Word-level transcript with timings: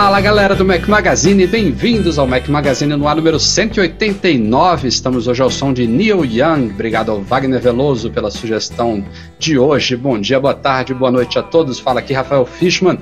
Fala 0.00 0.20
galera 0.20 0.54
do 0.54 0.64
Mac 0.64 0.86
Magazine, 0.86 1.44
bem-vindos 1.44 2.20
ao 2.20 2.26
Mac 2.26 2.46
Magazine 2.46 2.94
no 2.94 3.08
ar 3.08 3.16
número 3.16 3.36
189. 3.40 4.86
Estamos 4.86 5.26
hoje 5.26 5.42
ao 5.42 5.50
som 5.50 5.72
de 5.72 5.88
Neil 5.88 6.24
Young. 6.24 6.70
Obrigado 6.72 7.10
ao 7.10 7.20
Wagner 7.20 7.60
Veloso 7.60 8.08
pela 8.08 8.30
sugestão 8.30 9.04
de 9.40 9.58
hoje. 9.58 9.96
Bom 9.96 10.16
dia, 10.16 10.38
boa 10.38 10.54
tarde, 10.54 10.94
boa 10.94 11.10
noite 11.10 11.36
a 11.36 11.42
todos. 11.42 11.80
Fala 11.80 11.98
aqui 11.98 12.12
Rafael 12.12 12.46
Fishman, 12.46 12.96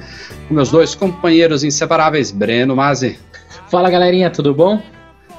com 0.49 0.55
meus 0.55 0.71
dois 0.71 0.95
companheiros 0.95 1.63
inseparáveis, 1.63 2.31
Breno 2.31 2.75
Mazzi. 2.75 3.19
Fala 3.69 3.91
galerinha, 3.91 4.31
tudo 4.31 4.55
bom? 4.55 4.81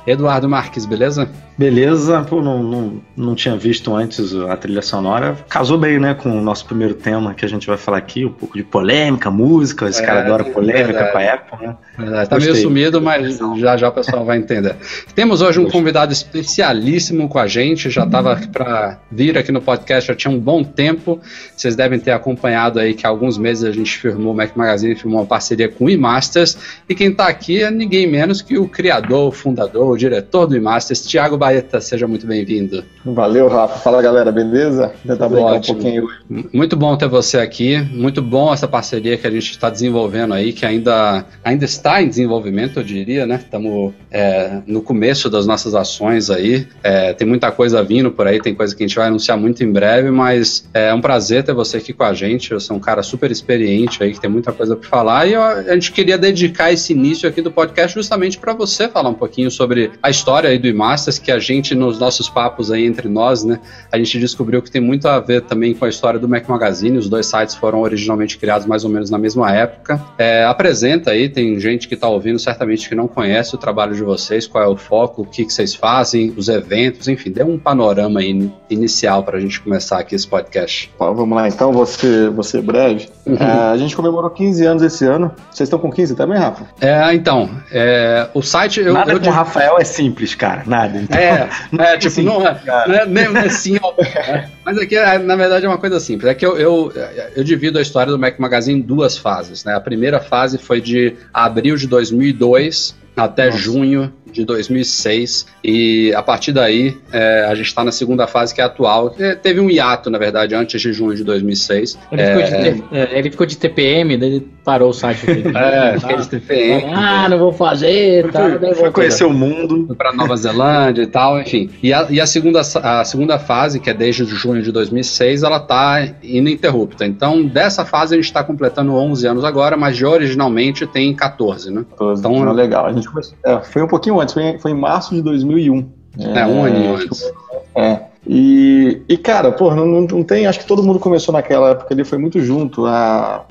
Eduardo 0.07 0.47
Marques, 0.47 0.85
beleza? 0.85 1.29
Beleza, 1.57 2.21
pô, 2.21 2.41
não, 2.41 2.63
não, 2.63 3.01
não 3.15 3.35
tinha 3.35 3.57
visto 3.57 3.93
antes 3.93 4.33
a 4.33 4.55
trilha 4.55 4.81
sonora. 4.81 5.35
Casou 5.49 5.77
bem, 5.77 5.99
né, 5.99 6.13
com 6.13 6.29
o 6.29 6.41
nosso 6.41 6.65
primeiro 6.65 6.93
tema 6.93 7.33
que 7.33 7.43
a 7.43 7.49
gente 7.49 7.67
vai 7.67 7.77
falar 7.77 7.97
aqui, 7.97 8.23
um 8.23 8.31
pouco 8.31 8.55
de 8.55 8.63
polêmica, 8.63 9.29
música. 9.29 9.89
Esse 9.89 10.01
é, 10.01 10.05
cara 10.05 10.21
adora 10.21 10.45
polêmica 10.45 10.93
verdade. 10.93 11.11
com 11.11 11.17
a 11.17 11.33
Apple, 11.33 11.67
né? 11.67 11.75
Verdade. 11.97 12.29
Tá 12.29 12.37
meio 12.37 12.55
sumido, 12.55 13.01
mas 13.01 13.39
já 13.57 13.75
já 13.75 13.89
o 13.89 13.91
pessoal 13.91 14.23
vai 14.23 14.37
entender. 14.37 14.75
Temos 15.13 15.41
hoje 15.41 15.59
um 15.59 15.67
convidado 15.69 16.13
especialíssimo 16.13 17.27
com 17.27 17.39
a 17.39 17.47
gente, 17.47 17.89
já 17.89 18.05
estava 18.05 18.39
para 18.53 18.99
vir 19.11 19.37
aqui 19.37 19.51
no 19.51 19.61
podcast 19.61 20.07
já 20.07 20.15
tinha 20.15 20.31
um 20.31 20.39
bom 20.39 20.63
tempo. 20.63 21.19
Vocês 21.55 21.75
devem 21.75 21.99
ter 21.99 22.11
acompanhado 22.11 22.79
aí 22.79 22.93
que 22.93 23.05
há 23.05 23.09
alguns 23.09 23.37
meses 23.37 23.63
a 23.63 23.71
gente 23.71 23.97
firmou, 23.97 24.31
o 24.31 24.35
Mac 24.35 24.55
Magazine 24.55 24.95
firmou 24.95 25.19
uma 25.19 25.25
parceria 25.25 25.67
com 25.67 25.85
o 25.85 25.89
eMasters, 25.89 26.57
e 26.87 26.95
quem 26.95 27.09
está 27.09 27.27
aqui 27.27 27.63
é 27.63 27.71
ninguém 27.71 28.07
menos 28.07 28.41
que 28.41 28.57
o 28.57 28.67
criador, 28.69 29.29
o 29.29 29.31
fundador, 29.31 29.96
o 29.97 29.99
diretor 29.99 30.45
do 30.45 30.55
eMasters, 30.55 31.01
Thiago 31.01 31.37
Baeta, 31.37 31.81
seja 31.81 32.07
muito 32.07 32.27
bem-vindo. 32.27 32.85
Valeu, 33.03 33.47
Rafa. 33.47 33.79
Fala, 33.79 34.01
galera, 34.01 34.31
beleza? 34.31 34.93
Tentar 35.05 35.27
brincar 35.27 35.53
um 35.53 35.61
pouquinho 35.61 36.05
hoje. 36.05 36.47
Muito 36.53 36.75
bom 36.77 36.95
ter 36.95 37.07
você 37.07 37.39
aqui, 37.39 37.77
muito 37.91 38.21
bom 38.21 38.53
essa 38.53 38.67
parceria 38.67 39.17
que 39.17 39.25
a 39.25 39.31
gente 39.31 39.49
está 39.49 39.69
desenvolvendo 39.69 40.35
aí, 40.35 40.53
que 40.53 40.65
ainda, 40.65 41.25
ainda 41.43 41.65
está 41.65 42.01
em 42.01 42.07
desenvolvimento, 42.07 42.79
eu 42.79 42.83
diria, 42.83 43.25
né? 43.25 43.39
Estamos 43.43 43.93
é, 44.11 44.61
no 44.67 44.81
começo 44.81 45.29
das 45.29 45.47
nossas 45.47 45.73
ações 45.73 46.29
aí, 46.29 46.67
é, 46.83 47.13
tem 47.13 47.27
muita 47.27 47.51
coisa 47.51 47.81
vindo 47.83 48.11
por 48.11 48.27
aí, 48.27 48.39
tem 48.39 48.53
coisa 48.53 48.75
que 48.75 48.83
a 48.83 48.87
gente 48.87 48.95
vai 48.95 49.07
anunciar 49.07 49.37
muito 49.37 49.63
em 49.63 49.71
breve, 49.71 50.11
mas 50.11 50.69
é 50.73 50.93
um 50.93 51.01
prazer 51.01 51.43
ter 51.43 51.53
você 51.53 51.77
aqui 51.77 51.91
com 51.91 52.03
a 52.03 52.13
gente, 52.13 52.53
você 52.53 52.71
é 52.71 52.75
um 52.75 52.79
cara 52.79 53.01
super 53.01 53.31
experiente 53.31 54.03
aí, 54.03 54.13
que 54.13 54.21
tem 54.21 54.29
muita 54.29 54.51
coisa 54.51 54.75
para 54.75 54.87
falar, 54.87 55.25
e 55.25 55.33
eu, 55.33 55.41
a 55.41 55.73
gente 55.73 55.91
queria 55.91 56.17
dedicar 56.17 56.71
esse 56.71 56.93
início 56.93 57.27
aqui 57.27 57.41
do 57.41 57.51
podcast 57.51 57.95
justamente 57.95 58.37
para 58.37 58.53
você 58.53 58.87
falar 58.87 59.09
um 59.09 59.15
pouquinho 59.15 59.49
sobre 59.49 59.86
a 60.01 60.09
história 60.09 60.49
aí 60.49 60.57
do 60.57 60.67
iMasters, 60.67 61.19
que 61.19 61.31
a 61.31 61.39
gente, 61.39 61.75
nos 61.75 61.99
nossos 61.99 62.29
papos 62.29 62.71
aí 62.71 62.85
entre 62.85 63.07
nós, 63.07 63.43
né, 63.43 63.59
a 63.91 63.97
gente 63.97 64.19
descobriu 64.19 64.61
que 64.61 64.71
tem 64.71 64.81
muito 64.81 65.07
a 65.07 65.19
ver 65.19 65.41
também 65.41 65.73
com 65.73 65.85
a 65.85 65.89
história 65.89 66.19
do 66.19 66.27
Mac 66.27 66.47
Magazine, 66.47 66.97
os 66.97 67.09
dois 67.09 67.25
sites 67.25 67.55
foram 67.55 67.81
originalmente 67.81 68.37
criados 68.37 68.67
mais 68.67 68.83
ou 68.83 68.89
menos 68.89 69.09
na 69.09 69.17
mesma 69.17 69.51
época. 69.51 70.01
É, 70.17 70.43
apresenta 70.45 71.11
aí, 71.11 71.29
tem 71.29 71.59
gente 71.59 71.87
que 71.87 71.93
está 71.93 72.07
ouvindo 72.07 72.39
certamente 72.39 72.87
que 72.87 72.95
não 72.95 73.07
conhece 73.07 73.55
o 73.55 73.57
trabalho 73.57 73.95
de 73.95 74.03
vocês, 74.03 74.47
qual 74.47 74.63
é 74.63 74.67
o 74.67 74.77
foco, 74.77 75.21
o 75.21 75.25
que, 75.25 75.45
que 75.45 75.53
vocês 75.53 75.75
fazem, 75.75 76.33
os 76.35 76.49
eventos, 76.49 77.07
enfim, 77.07 77.31
dê 77.31 77.43
um 77.43 77.57
panorama 77.57 78.19
aí 78.19 78.51
inicial 78.69 79.23
para 79.23 79.37
a 79.37 79.39
gente 79.39 79.59
começar 79.61 79.99
aqui 79.99 80.15
esse 80.15 80.27
podcast. 80.27 80.91
Bom, 80.97 81.13
vamos 81.13 81.35
lá 81.35 81.47
então, 81.47 81.71
você, 81.71 82.29
você 82.29 82.61
breve. 82.61 83.09
Uhum. 83.25 83.35
É, 83.35 83.71
a 83.71 83.77
gente 83.77 83.95
comemorou 83.95 84.29
15 84.29 84.65
anos 84.65 84.83
esse 84.83 85.05
ano. 85.05 85.31
Vocês 85.51 85.67
estão 85.67 85.79
com 85.79 85.91
15 85.91 86.15
também, 86.15 86.37
Rafa? 86.37 86.65
É, 86.79 87.13
então, 87.13 87.49
é, 87.71 88.27
o 88.33 88.41
site... 88.41 88.79
Eu, 88.79 88.93
Nada 88.93 89.11
eu, 89.11 89.19
com 89.19 89.27
o 89.27 89.31
Rafael 89.31 89.76
é 89.77 89.83
simples, 89.83 90.35
cara, 90.35 90.63
nada. 90.65 90.99
Então, 90.99 91.17
é, 91.17 91.49
é 91.93 91.97
tipo, 91.97 92.21
não 92.21 92.45
é, 92.45 92.61
não 92.87 92.95
é, 92.95 93.05
nem, 93.05 93.25
assim, 93.37 93.77
ó, 93.81 93.93
é, 94.01 94.49
mas 94.65 94.77
aqui, 94.77 94.95
é, 94.95 95.17
na 95.17 95.35
verdade, 95.35 95.65
é 95.65 95.69
uma 95.69 95.77
coisa 95.77 95.99
simples. 95.99 96.29
É 96.29 96.33
que 96.33 96.45
eu, 96.45 96.57
eu, 96.57 96.93
eu 97.35 97.43
divido 97.43 97.79
a 97.79 97.81
história 97.81 98.11
do 98.11 98.19
Mac 98.19 98.37
Magazine 98.39 98.79
em 98.79 98.81
duas 98.81 99.17
fases, 99.17 99.63
né? 99.63 99.75
A 99.75 99.79
primeira 99.79 100.19
fase 100.19 100.57
foi 100.57 100.81
de 100.81 101.15
abril 101.33 101.75
de 101.75 101.87
2002 101.87 102.95
até 103.17 103.47
Nossa. 103.47 103.57
junho 103.57 104.13
de 104.31 104.45
2006 104.45 105.47
e 105.63 106.13
a 106.13 106.21
partir 106.21 106.51
daí 106.51 106.95
é, 107.11 107.45
a 107.49 107.55
gente 107.55 107.67
está 107.67 107.83
na 107.83 107.91
segunda 107.91 108.27
fase 108.27 108.53
que 108.53 108.61
é 108.61 108.63
atual. 108.63 109.09
Teve 109.41 109.59
um 109.59 109.69
hiato, 109.69 110.09
na 110.09 110.17
verdade, 110.17 110.53
antes 110.53 110.79
de 110.81 110.93
junho 110.93 111.15
de 111.15 111.23
2006. 111.23 111.97
Ele, 112.11 112.21
é, 112.21 112.45
ficou, 112.45 112.61
de, 112.61 112.83
é, 112.91 113.19
ele 113.19 113.31
ficou 113.31 113.47
de 113.47 113.57
TPM, 113.57 114.17
daí 114.17 114.29
ele 114.29 114.47
parou 114.63 114.89
o 114.89 114.93
site 114.93 115.25
dele. 115.25 115.51
é, 115.57 115.97
ah, 116.03 116.15
de 116.15 116.29
TPM. 116.29 116.93
Ah, 116.93 117.29
não 117.29 117.39
vou 117.39 117.51
fazer. 117.51 118.31
Tá, 118.31 118.59
foi, 118.59 118.75
foi 118.75 118.91
conhecer 118.91 119.25
o 119.25 119.33
mundo. 119.33 119.93
Para 119.97 120.13
Nova 120.13 120.35
Zelândia 120.35 121.03
e 121.03 121.07
tal, 121.07 121.39
enfim. 121.39 121.69
E, 121.81 121.93
a, 121.93 122.07
e 122.09 122.21
a, 122.21 122.27
segunda, 122.27 122.61
a 122.61 123.03
segunda 123.03 123.39
fase, 123.39 123.79
que 123.79 123.89
é 123.89 123.93
desde 123.93 124.25
junho 124.25 124.61
de 124.61 124.71
2006, 124.71 125.43
ela 125.43 125.57
está 125.57 126.07
ininterrupta. 126.21 127.05
Então, 127.05 127.45
dessa 127.45 127.85
fase 127.85 128.13
a 128.13 128.17
gente 128.17 128.25
está 128.25 128.43
completando 128.43 128.93
11 128.93 129.27
anos 129.27 129.43
agora, 129.43 129.75
mas 129.77 129.95
de 129.95 130.05
originalmente 130.05 130.85
tem 130.85 131.13
14, 131.15 131.71
né? 131.71 131.85
14, 131.91 132.19
então, 132.19 132.51
legal. 132.51 132.85
A 132.85 132.93
gente 132.93 133.06
começou, 133.07 133.37
é, 133.45 133.59
foi 133.61 133.81
um 133.81 133.87
pouquinho 133.87 134.19
antes, 134.19 134.33
foi, 134.33 134.57
foi 134.59 134.71
em 134.71 134.75
março 134.79 135.13
de 135.13 135.21
2001. 135.21 135.89
É, 136.19 136.45
um 136.45 136.63
aninho 136.63 136.95
antes. 136.95 137.31
É. 137.75 138.01
E, 138.29 139.01
e 139.07 139.17
cara, 139.17 139.51
pô, 139.51 139.73
não, 139.73 140.01
não, 140.01 140.23
tem. 140.23 140.47
Acho 140.47 140.59
que 140.59 140.65
todo 140.65 140.83
mundo 140.83 140.99
começou 140.99 141.31
naquela 141.31 141.69
época 141.69 141.93
ali, 141.93 142.03
foi 142.03 142.17
muito 142.17 142.41
junto. 142.41 142.85
A, 142.85 143.45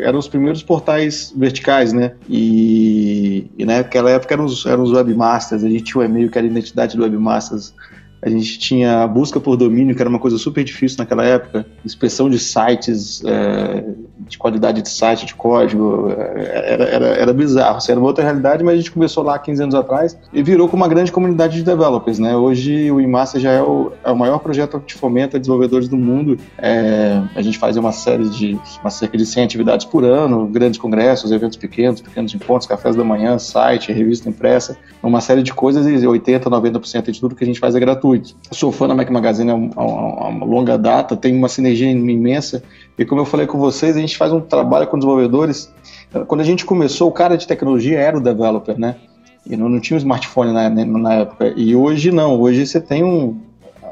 eram 0.00 0.18
os 0.18 0.28
primeiros 0.28 0.62
portais 0.62 1.32
verticais, 1.34 1.92
né? 1.92 2.12
E, 2.28 3.50
e 3.58 3.64
naquela 3.64 4.10
época 4.10 4.34
eram 4.34 4.44
os, 4.44 4.64
eram 4.66 4.84
os 4.84 4.92
webmasters, 4.92 5.64
a 5.64 5.68
gente 5.68 5.84
tinha 5.84 6.02
o 6.02 6.04
e-mail 6.04 6.30
que 6.30 6.38
era 6.38 6.46
a 6.46 6.50
identidade 6.50 6.96
do 6.96 7.02
webmasters 7.02 7.74
a 8.24 8.30
gente 8.30 8.58
tinha 8.58 9.02
a 9.02 9.06
busca 9.06 9.38
por 9.38 9.54
domínio, 9.54 9.94
que 9.94 10.00
era 10.00 10.08
uma 10.08 10.18
coisa 10.18 10.38
super 10.38 10.64
difícil 10.64 10.96
naquela 10.98 11.22
época, 11.24 11.66
inspeção 11.84 12.30
de 12.30 12.38
sites, 12.38 13.22
é, 13.22 13.73
de 14.28 14.38
qualidade 14.38 14.82
de 14.82 14.88
site, 14.88 15.26
de 15.26 15.34
código, 15.34 16.10
é, 16.10 16.72
era, 16.72 16.84
era, 16.84 17.06
era 17.06 17.32
bizarro. 17.32 17.78
Assim, 17.78 17.92
era 17.92 18.00
uma 18.00 18.06
outra 18.06 18.22
realidade, 18.22 18.62
mas 18.62 18.74
a 18.74 18.76
gente 18.76 18.90
começou 18.90 19.22
lá 19.22 19.38
15 19.38 19.62
anos 19.62 19.74
atrás 19.74 20.16
e 20.32 20.42
virou 20.42 20.68
com 20.68 20.76
uma 20.76 20.86
grande 20.86 21.10
comunidade 21.10 21.56
de 21.56 21.62
developers. 21.62 22.18
Né? 22.18 22.36
Hoje 22.36 22.90
o 22.90 23.00
Imassa 23.00 23.40
já 23.40 23.52
é 23.52 23.62
o, 23.62 23.92
é 24.04 24.10
o 24.10 24.16
maior 24.16 24.38
projeto 24.38 24.80
que 24.80 24.94
fomenta 24.94 25.38
desenvolvedores 25.38 25.88
do 25.88 25.96
mundo. 25.96 26.38
É, 26.58 27.20
a 27.34 27.42
gente 27.42 27.58
faz 27.58 27.76
uma 27.76 27.92
série 27.92 28.28
de, 28.28 28.58
uma 28.80 28.90
cerca 28.90 29.16
de 29.16 29.26
100 29.26 29.44
atividades 29.44 29.86
por 29.86 30.04
ano, 30.04 30.46
grandes 30.46 30.78
congressos, 30.78 31.32
eventos 31.32 31.56
pequenos, 31.56 32.00
pequenos 32.00 32.34
encontros, 32.34 32.66
cafés 32.66 32.94
da 32.94 33.04
manhã, 33.04 33.38
site, 33.38 33.92
revista 33.92 34.28
impressa, 34.28 34.76
uma 35.02 35.20
série 35.20 35.42
de 35.42 35.52
coisas 35.52 35.86
e 35.86 36.06
80, 36.06 36.48
90% 36.48 37.10
de 37.10 37.20
tudo 37.20 37.34
que 37.34 37.44
a 37.44 37.46
gente 37.46 37.58
faz 37.58 37.74
é 37.74 37.80
gratuito 37.80 37.94
gratuito. 37.94 38.36
sou 38.52 38.70
fã 38.70 38.86
da 38.86 38.94
Mac 38.94 39.08
Magazine 39.10 39.50
há 39.50 39.54
uma 39.54 40.44
longa 40.44 40.76
data, 40.76 41.16
tem 41.16 41.34
uma 41.34 41.48
sinergia 41.48 41.90
imensa. 41.90 42.62
E 42.98 43.04
como 43.04 43.20
eu 43.20 43.24
falei 43.24 43.46
com 43.46 43.58
vocês, 43.58 43.96
a 43.96 44.00
gente 44.00 44.16
faz 44.16 44.32
um 44.32 44.40
trabalho 44.40 44.86
com 44.86 44.96
desenvolvedores. 44.96 45.72
Quando 46.26 46.40
a 46.40 46.44
gente 46.44 46.64
começou, 46.64 47.08
o 47.08 47.12
cara 47.12 47.36
de 47.36 47.46
tecnologia 47.46 47.98
era 47.98 48.16
o 48.16 48.20
developer, 48.20 48.78
né? 48.78 48.96
E 49.46 49.56
não, 49.56 49.68
não 49.68 49.80
tinha 49.80 49.96
um 49.96 49.98
smartphone 49.98 50.52
na, 50.52 50.70
na, 50.70 51.14
época. 51.14 51.52
E 51.56 51.74
hoje 51.74 52.10
não, 52.10 52.40
hoje 52.40 52.66
você 52.66 52.80
tem 52.80 53.02
um. 53.02 53.40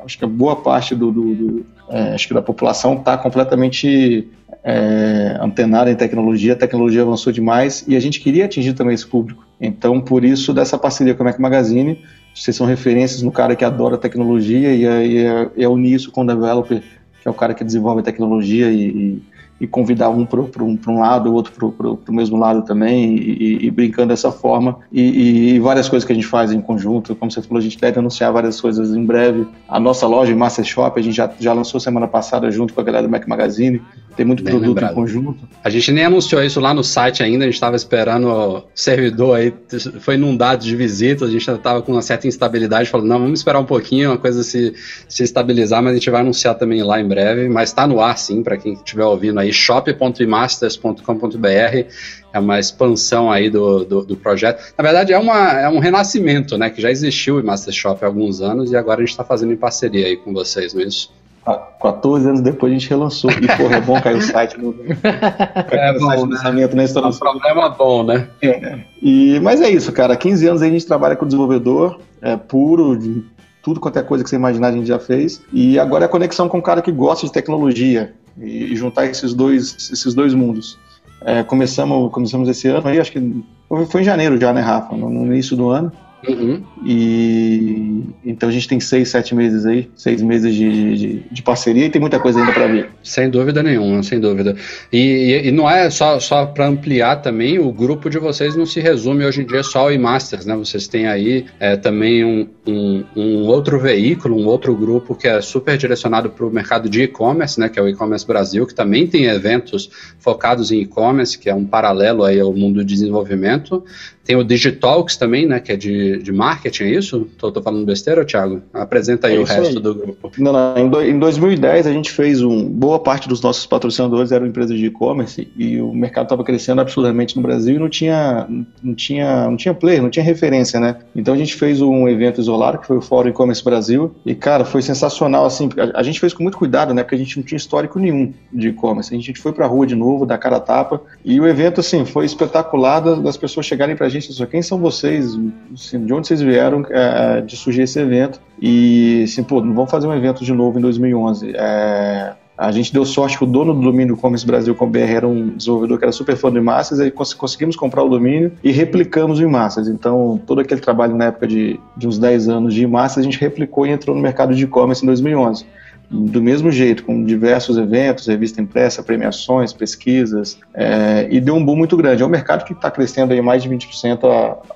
Acho 0.05 0.19
que 0.19 0.25
a 0.25 0.29
boa 0.29 0.57
parte 0.57 0.95
do, 0.95 1.13
do, 1.13 1.35
do 1.35 1.67
é, 1.91 2.15
acho 2.15 2.27
que 2.27 2.35
da 2.35 2.43
população 2.43 2.95
está 2.95 3.19
completamente 3.19 4.29
é, 4.65 5.37
antenada 5.41 5.91
em 5.91 5.95
tecnologia, 5.95 6.53
a 6.53 6.57
tecnologia 6.57 7.03
avançou 7.03 7.33
demais 7.33 7.85
e 7.87 7.97
a 7.97 8.01
gente 8.01 8.21
queria 8.21 8.45
atingir 8.45 8.73
também 8.73 8.95
esse 8.95 9.07
público. 9.07 9.45
Então, 9.61 10.01
por 10.01 10.25
isso, 10.25 10.53
dessa 10.55 10.79
parceria 10.79 11.15
com 11.15 11.23
a 11.23 11.27
Mac 11.27 11.39
Magazine, 11.39 11.99
vocês 12.35 12.57
são 12.57 12.67
referências 12.67 13.23
no 13.23 13.31
cara 13.31 13.55
que 13.55 13.65
adora 13.65 13.99
tecnologia 13.99 14.75
e 14.75 14.87
é, 14.87 15.27
é, 15.27 15.51
é 15.65 15.69
unir 15.69 15.95
isso 15.95 16.11
com 16.11 16.23
o 16.23 16.27
developer, 16.27 16.83
que 17.23 17.29
é 17.29 17.31
o 17.31 17.35
cara 17.35 17.55
que 17.55 17.63
desenvolve 17.63 18.03
tecnologia 18.03 18.71
e, 18.71 18.89
e, 18.89 19.23
e 19.63 19.67
convidar 19.69 20.11
um 20.11 20.27
para 20.27 20.41
um, 20.41 20.77
um 20.89 20.99
lado, 20.99 21.31
o 21.31 21.35
outro 21.35 21.53
para 21.71 21.89
o 21.89 22.01
mesmo 22.09 22.37
lado 22.37 22.63
também, 22.63 23.15
e, 23.15 23.67
e 23.67 23.71
brincando 23.71 24.09
dessa 24.09 24.33
forma. 24.33 24.81
E, 24.91 25.55
e, 25.55 25.61
várias 25.61 25.89
coisas 25.89 26.05
que 26.05 26.11
a 26.11 26.17
gente 26.17 26.27
faz 26.27 26.51
em 26.51 26.61
conjunto, 26.61 27.15
como 27.15 27.31
você 27.31 27.41
falou, 27.41 27.59
a 27.59 27.63
gente 27.63 27.79
deve 27.79 27.97
anunciar 27.97 28.33
várias 28.33 28.61
coisas 28.61 28.91
em 28.91 29.05
breve. 29.07 29.47
A 29.69 29.79
nossa 29.79 30.05
loja, 30.05 30.35
Master 30.35 30.65
Shop, 30.65 30.99
a 30.99 31.03
gente 31.03 31.15
já, 31.15 31.31
já 31.39 31.53
lançou 31.53 31.79
semana 31.79 32.09
passada 32.09 32.51
junto 32.51 32.75
com 32.75 32.81
a 32.81 32.85
galera 32.85 33.07
do 33.07 33.11
Mac 33.11 33.25
Magazine. 33.29 33.81
Tem 34.17 34.27
muito 34.27 34.43
Bem 34.43 34.53
produto 34.53 34.69
lembrado. 34.69 34.93
em 34.93 34.95
conjunto. 34.95 35.49
A 35.63 35.71
gente 35.71 35.93
nem 35.93 36.07
anunciou 36.07 36.43
isso 36.43 36.59
lá 36.59 36.75
no 36.75 36.83
site 36.83 37.23
ainda, 37.23 37.45
a 37.45 37.47
gente 37.47 37.55
estava 37.55 37.77
esperando 37.77 38.29
o 38.29 38.65
servidor 38.75 39.37
aí, 39.37 39.55
foi 40.01 40.17
inundado 40.17 40.65
de 40.65 40.75
visitas, 40.75 41.29
a 41.29 41.33
gente 41.33 41.49
estava 41.49 41.81
com 41.81 41.93
uma 41.93 42.03
certa 42.03 42.27
instabilidade, 42.27 42.91
falando, 42.91 43.07
não, 43.07 43.21
vamos 43.21 43.39
esperar 43.39 43.61
um 43.61 43.65
pouquinho, 43.65 44.11
uma 44.11 44.19
coisa 44.19 44.43
se, 44.43 44.75
se 45.09 45.23
estabilizar, 45.23 45.83
mas 45.83 45.93
a 45.93 45.95
gente 45.95 46.11
vai 46.11 46.21
anunciar 46.21 46.57
também 46.57 46.83
lá 46.83 47.01
em 47.01 47.07
breve, 47.07 47.49
mas 47.49 47.71
está 47.71 47.87
no 47.87 48.01
ar 48.01 48.19
sim, 48.19 48.43
para 48.43 48.57
quem 48.57 48.75
estiver 48.75 49.05
ouvindo 49.05 49.39
aí, 49.39 49.52
shop.imasters.com.br, 49.53 51.87
é 52.33 52.39
uma 52.39 52.59
expansão 52.59 53.31
aí 53.31 53.51
do, 53.51 53.85
do, 53.85 54.03
do, 54.05 54.17
projeto. 54.17 54.73
Na 54.77 54.83
verdade, 54.83 55.13
é, 55.13 55.19
uma, 55.19 55.61
é 55.61 55.69
um 55.69 55.79
renascimento, 55.79 56.57
né, 56.57 56.71
que 56.71 56.81
já 56.81 56.91
existiu 56.91 57.39
o 57.39 57.45
Master 57.45 57.75
Shop 57.75 58.03
há 58.03 58.07
alguns 58.07 58.41
anos 58.41 58.73
e 58.73 58.77
agora 58.77 59.01
a 59.01 59.03
gente 59.03 59.11
está 59.11 59.25
fazendo 59.25 59.53
em 59.53 59.57
parceria 59.57 60.07
aí 60.07 60.17
com 60.17 60.33
vocês, 60.33 60.73
não 60.75 60.83
é 60.83 60.87
isso? 60.87 61.13
14 61.45 62.29
anos 62.29 62.41
depois 62.41 62.73
a 62.73 62.75
gente 62.75 62.89
relançou. 62.89 63.31
E, 63.31 63.47
porra, 63.57 63.77
é 63.77 63.81
bom 63.81 64.01
cair 64.01 64.17
o 64.17 64.23
site 64.23 64.59
no. 64.59 64.75
é 65.03 65.93
bom, 65.99 66.07
site 66.07 66.23
né? 66.23 66.29
lançamento 66.31 66.77
na 66.77 66.85
história. 66.85 67.07
É 67.07 67.11
um 67.11 67.19
problema 67.19 67.69
bom, 67.69 68.05
né? 68.05 68.29
É. 68.41 68.79
E, 69.03 69.41
mas 69.41 69.61
é 69.61 69.69
isso, 69.69 69.93
cara. 69.93 70.17
15 70.17 70.47
anos 70.47 70.63
aí 70.63 70.69
a 70.69 70.73
gente 70.73 70.87
trabalha 70.87 71.17
com 71.17 71.27
desenvolvedor, 71.27 71.99
é 72.21 72.37
puro, 72.37 72.97
de 72.97 73.25
tudo 73.63 73.81
quanto 73.81 73.99
é 73.99 74.03
coisa 74.03 74.23
que 74.23 74.31
você 74.31 74.37
imaginar 74.37 74.69
a 74.69 74.73
gente 74.73 74.87
já 74.87 75.01
fez. 75.01 75.43
E 75.53 75.79
agora 75.79 76.05
é 76.05 76.07
a 76.07 76.09
conexão 76.09 76.49
com 76.49 76.59
um 76.59 76.63
cara 76.63 76.81
que 76.81 76.93
gosta 76.93 77.27
de 77.27 77.33
tecnologia 77.33 78.15
e, 78.41 78.75
juntar 78.77 79.07
esses 79.07 79.35
dois, 79.35 79.91
esses 79.93 80.15
dois 80.15 80.35
mundos. 80.35 80.79
É, 81.25 81.43
começamos, 81.43 82.11
começamos 82.11 82.49
esse 82.49 82.69
ano 82.69 82.89
aí, 82.89 82.99
acho 82.99 83.13
que 83.13 83.45
foi 83.89 84.01
em 84.01 84.05
janeiro 84.05 84.41
já, 84.41 84.53
né, 84.53 84.61
Rafa? 84.61 84.97
No, 84.97 85.09
no 85.09 85.27
início 85.27 85.57
do 85.57 85.71
ano. 85.71 85.93
Uhum. 86.29 86.63
E 86.85 88.05
então 88.25 88.49
a 88.49 88.53
gente 88.53 88.69
tem 88.69 88.79
seis, 88.79 89.09
sete 89.09 89.35
meses 89.35 89.67
aí, 89.67 89.91
seis 89.97 90.23
meses 90.23 90.55
de, 90.55 90.97
de, 90.97 91.23
de 91.31 91.43
parceria 91.43 91.87
e 91.87 91.91
tem 91.91 92.01
muita 92.01 92.21
coisa 92.21 92.39
ainda 92.39 92.53
para 92.53 92.67
vir. 92.69 92.89
Sem 93.03 93.29
dúvida 93.29 93.63
nenhuma, 93.63 94.03
sem 94.03 94.21
dúvida. 94.21 94.57
E, 94.93 94.99
e, 94.99 95.49
e 95.49 95.51
não 95.51 95.69
é 95.69 95.91
só, 95.91 96.21
só 96.21 96.47
para 96.47 96.67
ampliar 96.67 97.17
também, 97.17 97.59
o 97.59 97.73
grupo 97.73 98.09
de 98.09 98.19
vocês 98.19 98.55
não 98.55 98.65
se 98.65 98.81
resume 98.81 99.25
hoje 99.25 99.43
em 99.43 99.47
dia 99.47 99.63
só 99.63 99.81
ao 99.81 99.93
e-masters, 99.93 100.47
né? 100.47 100.55
Vocês 100.55 100.87
têm 100.87 101.09
aí 101.09 101.45
é, 101.59 101.77
também 101.77 102.25
um, 102.25 102.49
um, 102.67 103.05
um, 103.17 103.47
outro 103.47 103.81
veículo, 103.81 104.39
um 104.39 104.47
outro 104.47 104.75
grupo 104.77 105.17
que 105.17 105.27
é 105.27 105.41
super 105.41 105.77
direcionado 105.77 106.31
para 106.31 106.47
o 106.47 106.51
mercado 106.51 106.89
de 106.89 107.03
e-commerce, 107.03 107.59
né? 107.59 107.69
Que 107.69 107.81
é 107.81 107.83
o 107.83 107.89
e-commerce 107.89 108.27
Brasil, 108.27 108.67
que 108.67 108.75
também 108.75 109.07
tem 109.07 109.25
eventos 109.25 109.91
focados 110.21 110.71
em 110.71 110.81
e-commerce, 110.81 111.37
que 111.37 111.51
é 111.51 111.55
um 111.55 111.65
paralelo 111.65 112.25
aí 112.25 112.39
ao 112.39 112.53
mundo 112.53 112.77
do 112.77 112.85
desenvolvimento. 112.85 113.85
Tem 114.25 114.37
o 114.37 114.45
Digitalks 114.45 115.17
também, 115.17 115.47
né? 115.47 115.59
Que 115.59 115.73
é 115.73 115.77
de, 115.77 116.23
de 116.23 116.31
marketing, 116.31 116.85
é 116.85 116.91
isso? 116.91 117.29
Tô, 117.37 117.51
tô 117.51 117.61
falando 117.61 117.85
besteira, 117.85 118.25
Thiago? 118.25 118.63
Apresenta 118.73 119.27
aí 119.27 119.37
é 119.37 119.41
o 119.41 119.45
resto 119.45 119.77
aí. 119.77 119.83
do 119.83 119.95
grupo. 119.95 120.31
Não, 120.39 120.53
não. 120.53 120.79
Em, 120.79 120.89
do, 120.89 121.03
em 121.03 121.19
2010 121.19 121.87
a 121.89 121.93
gente 121.93 122.11
fez 122.11 122.41
um. 122.41 122.69
Boa 122.69 123.01
parte 123.01 123.29
dos 123.29 123.41
nossos 123.41 123.67
patrocinadores 123.67 124.31
eram 124.31 124.47
empresas 124.47 124.79
de 124.79 124.87
e-commerce 124.87 125.51
e 125.57 125.81
o 125.81 125.93
mercado 125.93 126.27
estava 126.27 126.45
crescendo 126.45 126.81
absurdamente 126.81 127.35
no 127.35 127.43
Brasil 127.43 127.77
e 127.77 127.79
não 127.79 127.89
tinha, 127.89 128.47
não 128.83 128.95
tinha, 128.95 129.49
não 129.49 129.57
tinha 129.57 129.75
player, 129.75 130.01
não 130.01 130.11
tinha 130.11 130.25
referência, 130.25 130.79
né? 130.79 130.97
Então 131.17 131.35
a 131.35 131.37
gente 131.37 131.55
fez 131.57 131.81
um 131.81 132.09
evento 132.09 132.41
isolado 132.41 132.79
que 132.79 132.87
foi 132.87 132.99
o 132.99 133.03
Fórum 133.03 133.29
E-commerce 133.29 133.65
Brasil 133.65 134.15
e 134.25 134.35
cara, 134.37 134.65
foi 134.65 134.83
sensacional 134.83 135.45
assim. 135.45 135.69
A, 135.77 135.99
a, 135.99 136.03
gente 136.03 136.21
fez 136.21 136.33
com 136.33 136.45
muito 136.45 136.59
cuidado, 136.59 136.95
né? 136.95 137.03
Porque 137.03 137.17
a 137.17 137.19
gente 137.19 137.37
não 137.37 137.45
tinha 137.45 137.57
histórico 137.57 137.99
nenhum 137.99 138.33
de 138.53 138.69
e-commerce. 138.69 139.13
A 139.13 139.17
gente 139.19 139.41
foi 139.41 139.53
para 139.53 139.67
rua 139.67 139.85
de 139.85 139.97
novo, 139.97 140.25
dar 140.25 140.39
cara 140.39 140.57
a 140.57 140.61
tapa 140.61 141.03
e 141.25 141.41
o 141.41 141.47
evento 141.47 141.81
assim 141.81 142.05
foi 142.05 142.25
espetacular 142.25 143.01
das, 143.01 143.19
das 143.21 143.37
pessoas 143.37 143.67
chegarem 143.67 143.97
para 143.97 144.12
gente, 144.13 144.31
assim, 144.31 144.47
quem 144.47 144.63
são 144.63 144.79
vocês? 144.79 145.39
Assim, 145.75 146.05
de 146.05 146.13
onde 146.13 146.27
vocês 146.27 146.41
vieram 146.41 146.85
é, 146.91 147.41
de 147.41 147.57
surgir 147.57 147.83
esse 147.83 147.99
evento? 147.99 148.41
E 148.61 149.23
assim, 149.25 149.43
pô, 149.43 149.61
não 149.61 149.75
vamos 149.75 149.91
fazer 149.91 150.07
um 150.07 150.15
evento 150.15 150.45
de 150.45 150.53
novo 150.53 150.79
em 150.79 150.83
2011. 150.83 151.53
É, 151.55 152.35
a 152.57 152.71
gente 152.71 152.93
deu 152.93 153.05
sorte 153.05 153.37
que 153.37 153.45
o 153.45 153.47
dono 153.47 153.75
do 153.75 153.81
domínio 153.81 154.17
Commerce 154.17 154.47
Brasil 154.47 154.75
com 154.75 154.89
BR 154.89 154.99
era 154.99 155.27
um 155.27 155.49
desenvolvedor 155.57 155.99
que 155.99 156.05
era 156.05 156.13
super 156.13 156.37
fã 156.37 156.51
do 156.51 156.59
Imassas, 156.59 157.01
aí 157.01 157.11
conseguimos 157.11 157.75
comprar 157.75 158.05
o 158.05 158.09
domínio 158.09 158.53
e 158.63 158.71
replicamos 158.71 159.41
o 159.41 159.43
Imassas. 159.43 159.89
Então, 159.89 160.41
todo 160.47 160.61
aquele 160.61 160.81
trabalho 160.81 161.17
na 161.17 161.25
época 161.27 161.49
de, 161.49 161.81
de 161.97 162.07
uns 162.07 162.19
10 162.19 162.49
anos 162.49 162.75
de 162.75 162.83
Imassas, 162.83 163.19
a 163.19 163.23
gente 163.23 163.41
replicou 163.41 163.87
e 163.87 163.91
entrou 163.91 164.15
no 164.15 164.23
mercado 164.23 164.55
de 164.55 164.65
e-commerce 164.65 165.03
em 165.03 165.07
2011 165.07 165.65
do 166.13 166.43
mesmo 166.43 166.71
jeito, 166.71 167.05
com 167.05 167.25
diversos 167.25 167.79
eventos, 167.79 168.27
revista 168.27 168.61
impressa, 168.61 169.03
premiações, 169.03 169.73
pesquisas, 169.73 170.59
é, 170.75 171.27
e 171.31 171.41
deu 171.41 171.55
um 171.55 171.65
boom 171.65 171.77
muito 171.77 171.97
grande. 171.97 172.23
É 172.23 172.27
um 172.27 172.29
mercado 172.29 172.65
que 172.65 172.75
está 172.75 172.91
crescendo 172.91 173.33
aí 173.33 173.41
mais 173.41 173.63
de 173.63 173.69
20% 173.71 174.25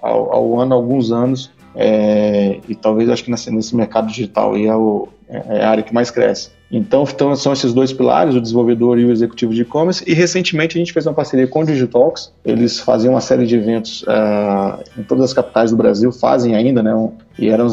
ao, 0.01 0.33
ao 0.33 0.61
ano, 0.61 0.75
alguns 0.75 1.13
anos, 1.13 1.51
é, 1.75 2.59
e 2.67 2.75
talvez 2.75 3.11
acho 3.11 3.23
que 3.23 3.31
nesse, 3.31 3.51
nesse 3.51 3.77
mercado 3.77 4.09
digital 4.09 4.55
aí 4.55 4.67
é, 4.67 4.75
o, 4.75 5.09
é, 5.29 5.63
a 5.63 5.71
área 5.71 5.83
que 5.83 5.93
mais 5.93 6.11
cresce. 6.11 6.51
Então, 6.73 7.05
então, 7.05 7.37
são 7.37 7.53
esses 7.53 7.73
dois 7.73 7.93
pilares, 7.93 8.35
o 8.35 8.41
desenvolvedor 8.41 8.99
e 8.99 9.05
o 9.05 9.13
executivo 9.13 9.55
de 9.55 9.63
e-commerce. 9.63 10.03
E 10.07 10.15
recentemente 10.15 10.77
a 10.77 10.81
gente 10.81 10.93
fez 10.93 11.07
uma 11.07 11.15
parceria 11.15 11.47
com 11.47 11.61
o 11.61 11.65
Digitalks. 11.65 12.33
Eles 12.45 12.81
faziam 12.81 13.15
uma 13.15 13.21
série 13.21 13.47
de 13.47 13.55
eventos 13.55 14.03
uh, 14.03 14.83
em 14.99 15.05
todas 15.05 15.25
as 15.25 15.33
capitais 15.33 15.71
do 15.71 15.77
Brasil, 15.77 16.11
fazem 16.11 16.57
ainda, 16.57 16.83
né? 16.83 16.93
Um, 16.93 17.13
e 17.39 17.49
era, 17.49 17.65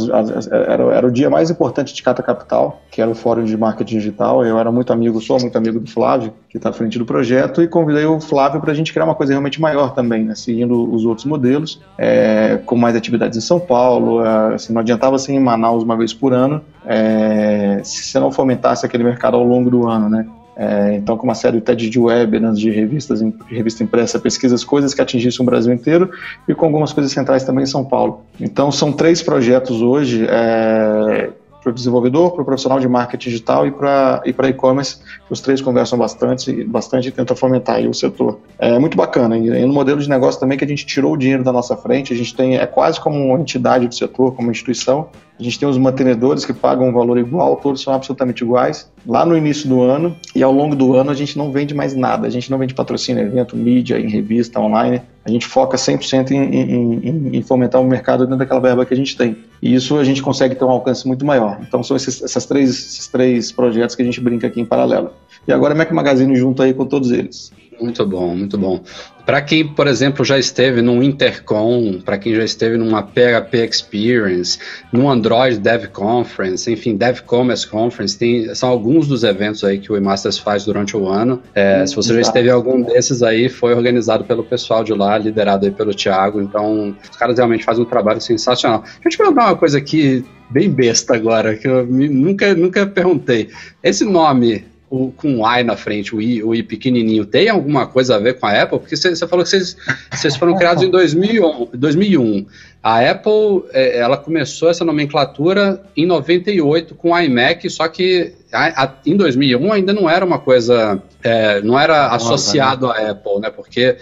era, 0.67 0.83
era, 0.95 1.07
o 1.07 1.11
dia 1.11 1.29
mais 1.29 1.49
importante 1.49 1.93
de 1.93 2.03
cada 2.03 2.21
capital, 2.21 2.81
que 2.91 3.01
era 3.01 3.09
o 3.09 3.15
Fórum 3.15 3.43
de 3.45 3.55
Marketing 3.55 3.97
Digital. 3.97 4.45
Eu 4.45 4.59
era 4.59 4.71
muito 4.71 4.91
amigo, 4.91 5.21
sou 5.21 5.39
muito 5.39 5.57
amigo 5.57 5.79
do 5.79 5.89
Flávio, 5.89 6.33
que 6.49 6.57
está 6.57 6.69
à 6.69 6.73
frente 6.73 6.99
do 6.99 7.05
projeto, 7.05 7.61
e 7.61 7.67
convidei 7.67 8.05
o 8.05 8.19
Flávio 8.19 8.59
para 8.59 8.71
a 8.71 8.75
gente 8.75 8.91
criar 8.91 9.05
uma 9.05 9.15
coisa 9.15 9.31
realmente 9.31 9.61
maior 9.61 9.93
também, 9.93 10.25
né? 10.25 10.35
seguindo 10.35 10.93
os 10.93 11.05
outros 11.05 11.25
modelos, 11.25 11.81
é, 11.97 12.59
com 12.65 12.75
mais 12.75 12.95
atividades 12.95 13.37
em 13.37 13.41
São 13.41 13.59
Paulo. 13.59 14.23
É, 14.25 14.55
assim, 14.55 14.73
não 14.73 14.81
adiantava 14.81 15.17
ser 15.17 15.33
em 15.33 15.39
Manaus 15.39 15.83
uma 15.83 15.95
vez 15.95 16.13
por 16.13 16.33
ano, 16.33 16.61
é, 16.85 17.79
se 17.83 18.03
você 18.03 18.19
não 18.19 18.31
fomentasse 18.31 18.85
aquele 18.85 19.03
mercado 19.03 19.37
ao 19.37 19.43
longo 19.43 19.69
do 19.69 19.87
ano, 19.87 20.09
né? 20.09 20.27
É, 20.55 20.95
então, 20.95 21.17
com 21.17 21.23
uma 21.23 21.35
série 21.35 21.59
TED 21.59 21.89
de 21.89 21.99
webinars, 21.99 22.59
de 22.59 22.69
revistas, 22.69 23.19
de 23.21 23.33
revista 23.49 23.83
impressa, 23.83 24.19
pesquisas, 24.19 24.63
coisas 24.63 24.93
que 24.93 25.01
atingissem 25.01 25.41
o 25.41 25.45
Brasil 25.45 25.73
inteiro 25.73 26.11
e 26.47 26.53
com 26.53 26.65
algumas 26.65 26.93
coisas 26.93 27.11
centrais 27.11 27.43
também 27.43 27.63
em 27.63 27.67
São 27.67 27.83
Paulo. 27.83 28.21
Então, 28.39 28.71
são 28.71 28.91
três 28.91 29.21
projetos 29.21 29.81
hoje 29.81 30.25
é, 30.29 31.29
para 31.63 31.71
o 31.71 31.73
desenvolvedor, 31.73 32.31
para 32.31 32.41
o 32.41 32.45
profissional 32.45 32.79
de 32.79 32.87
marketing 32.87 33.29
digital 33.29 33.65
e 33.65 33.71
para 33.71 34.21
e 34.25 34.33
para 34.33 34.49
e-commerce. 34.49 34.97
Os 35.29 35.39
três 35.39 35.61
conversam 35.61 35.97
bastante, 35.97 36.63
bastante 36.65 37.07
e 37.07 37.11
tentam 37.11 37.35
fomentar 37.35 37.79
o 37.81 37.93
setor. 37.93 38.39
É 38.59 38.77
muito 38.77 38.97
bacana. 38.97 39.37
E, 39.37 39.47
e 39.47 39.65
no 39.65 39.73
modelo 39.73 40.01
de 40.01 40.09
negócio 40.09 40.39
também 40.39 40.57
que 40.57 40.65
a 40.65 40.67
gente 40.67 40.85
tirou 40.85 41.13
o 41.13 41.17
dinheiro 41.17 41.43
da 41.43 41.53
nossa 41.53 41.77
frente, 41.77 42.13
a 42.13 42.15
gente 42.15 42.35
tem 42.35 42.57
é 42.57 42.67
quase 42.67 42.99
como 42.99 43.17
uma 43.17 43.39
entidade 43.39 43.87
do 43.87 43.95
setor, 43.95 44.35
como 44.35 44.49
uma 44.49 44.51
instituição. 44.51 45.07
A 45.39 45.43
gente 45.43 45.57
tem 45.57 45.67
os 45.67 45.77
mantenedores 45.77 46.45
que 46.45 46.53
pagam 46.53 46.87
um 46.87 46.93
valor 46.93 47.17
igual, 47.17 47.55
todos 47.55 47.81
são 47.81 47.93
absolutamente 47.93 48.43
iguais. 48.43 48.91
Lá 49.05 49.25
no 49.25 49.35
início 49.35 49.67
do 49.67 49.81
ano 49.81 50.15
e 50.35 50.43
ao 50.43 50.51
longo 50.51 50.75
do 50.75 50.93
ano 50.95 51.09
a 51.09 51.15
gente 51.15 51.37
não 51.37 51.51
vende 51.51 51.73
mais 51.73 51.95
nada. 51.95 52.27
A 52.27 52.29
gente 52.29 52.51
não 52.51 52.57
vende 52.57 52.73
patrocínio, 52.73 53.23
evento, 53.23 53.57
mídia, 53.57 53.99
em 53.99 54.07
revista, 54.07 54.59
online. 54.59 55.01
A 55.25 55.31
gente 55.31 55.47
foca 55.47 55.75
100% 55.75 56.31
em, 56.31 56.37
em, 56.37 57.09
em, 57.09 57.37
em 57.37 57.41
fomentar 57.41 57.81
o 57.81 57.85
mercado 57.85 58.25
dentro 58.25 58.37
daquela 58.37 58.59
verba 58.59 58.85
que 58.85 58.93
a 58.93 58.97
gente 58.97 59.17
tem. 59.17 59.35
E 59.61 59.73
isso 59.73 59.97
a 59.97 60.03
gente 60.03 60.21
consegue 60.21 60.53
ter 60.53 60.63
um 60.63 60.69
alcance 60.69 61.07
muito 61.07 61.25
maior. 61.25 61.57
Então 61.67 61.81
são 61.81 61.97
esses, 61.97 62.21
essas 62.21 62.45
três, 62.45 62.69
esses 62.69 63.07
três 63.07 63.51
projetos 63.51 63.95
que 63.95 64.01
a 64.03 64.05
gente 64.05 64.21
brinca 64.21 64.47
aqui 64.47 64.61
em 64.61 64.65
paralelo. 64.65 65.11
E 65.47 65.51
agora 65.51 65.73
a 65.73 65.77
Mac 65.77 65.91
Magazine 65.91 66.35
junto 66.35 66.61
aí 66.61 66.73
com 66.73 66.85
todos 66.85 67.11
eles. 67.11 67.51
Muito 67.81 68.05
bom, 68.05 68.35
muito 68.35 68.57
bom. 68.57 68.81
Para 69.25 69.41
quem, 69.41 69.65
por 69.65 69.87
exemplo, 69.87 70.25
já 70.25 70.37
esteve 70.37 70.81
num 70.81 71.01
Intercom, 71.01 72.01
para 72.01 72.17
quem 72.17 72.35
já 72.35 72.43
esteve 72.43 72.77
numa 72.77 73.01
PHP 73.01 73.65
Experience, 73.65 74.59
no 74.91 75.09
Android 75.09 75.59
Dev 75.59 75.87
Conference, 75.87 76.69
enfim, 76.69 76.97
Dev 76.97 77.21
Commerce 77.21 77.65
Conference, 77.65 78.17
tem, 78.17 78.53
são 78.53 78.67
alguns 78.67 79.07
dos 79.07 79.23
eventos 79.23 79.63
aí 79.63 79.79
que 79.79 79.91
o 79.91 79.95
eMasters 79.95 80.37
faz 80.37 80.65
durante 80.65 80.97
o 80.97 81.07
ano. 81.07 81.41
É, 81.55 81.85
se 81.85 81.95
você 81.95 82.13
já 82.13 82.19
esteve 82.19 82.49
em 82.49 82.51
algum 82.51 82.81
desses 82.81 83.23
aí, 83.23 83.47
foi 83.47 83.73
organizado 83.73 84.25
pelo 84.25 84.43
pessoal 84.43 84.83
de 84.83 84.93
lá, 84.93 85.17
liderado 85.17 85.65
aí 85.65 85.71
pelo 85.71 85.93
Thiago, 85.93 86.41
então 86.41 86.93
os 87.09 87.15
caras 87.15 87.37
realmente 87.37 87.63
fazem 87.63 87.83
um 87.83 87.87
trabalho 87.87 88.19
sensacional. 88.19 88.81
Deixa 88.81 88.99
eu 89.05 89.11
te 89.11 89.17
perguntar 89.17 89.45
uma 89.45 89.55
coisa 89.55 89.77
aqui, 89.77 90.25
bem 90.49 90.69
besta 90.69 91.15
agora, 91.15 91.55
que 91.55 91.67
eu 91.67 91.85
nunca, 91.85 92.53
nunca 92.53 92.85
perguntei. 92.85 93.49
Esse 93.81 94.03
nome 94.03 94.65
o, 94.93 95.11
com 95.11 95.39
o 95.39 95.51
I 95.51 95.63
na 95.63 95.75
frente, 95.75 96.15
o 96.15 96.21
I, 96.21 96.43
o 96.43 96.53
I 96.53 96.61
pequenininho, 96.61 97.25
tem 97.25 97.49
alguma 97.49 97.87
coisa 97.87 98.15
a 98.15 98.19
ver 98.19 98.39
com 98.39 98.45
a 98.45 98.61
Apple? 98.61 98.77
Porque 98.77 98.95
você 98.95 99.15
falou 99.27 99.43
que 99.43 99.49
vocês 99.49 100.35
foram 100.37 100.55
criados 100.55 100.83
em 100.83 100.89
2001, 100.91 101.69
2001. 101.73 102.45
A 102.83 102.99
Apple, 102.99 103.63
é, 103.71 103.97
ela 103.97 104.17
começou 104.17 104.69
essa 104.69 104.85
nomenclatura 104.85 105.81
em 105.97 106.05
98 106.05 106.93
com 106.93 107.11
o 107.11 107.19
iMac, 107.19 107.67
só 107.71 107.87
que 107.87 108.33
a, 108.51 108.83
a, 108.83 108.93
em 109.03 109.17
2001 109.17 109.73
ainda 109.73 109.93
não 109.93 110.07
era 110.07 110.23
uma 110.23 110.37
coisa, 110.37 111.01
é, 111.23 111.59
não 111.61 111.79
era 111.79 112.09
associado 112.09 112.85
à 112.85 113.09
Apple, 113.09 113.39
né? 113.39 113.49
Porque 113.49 113.97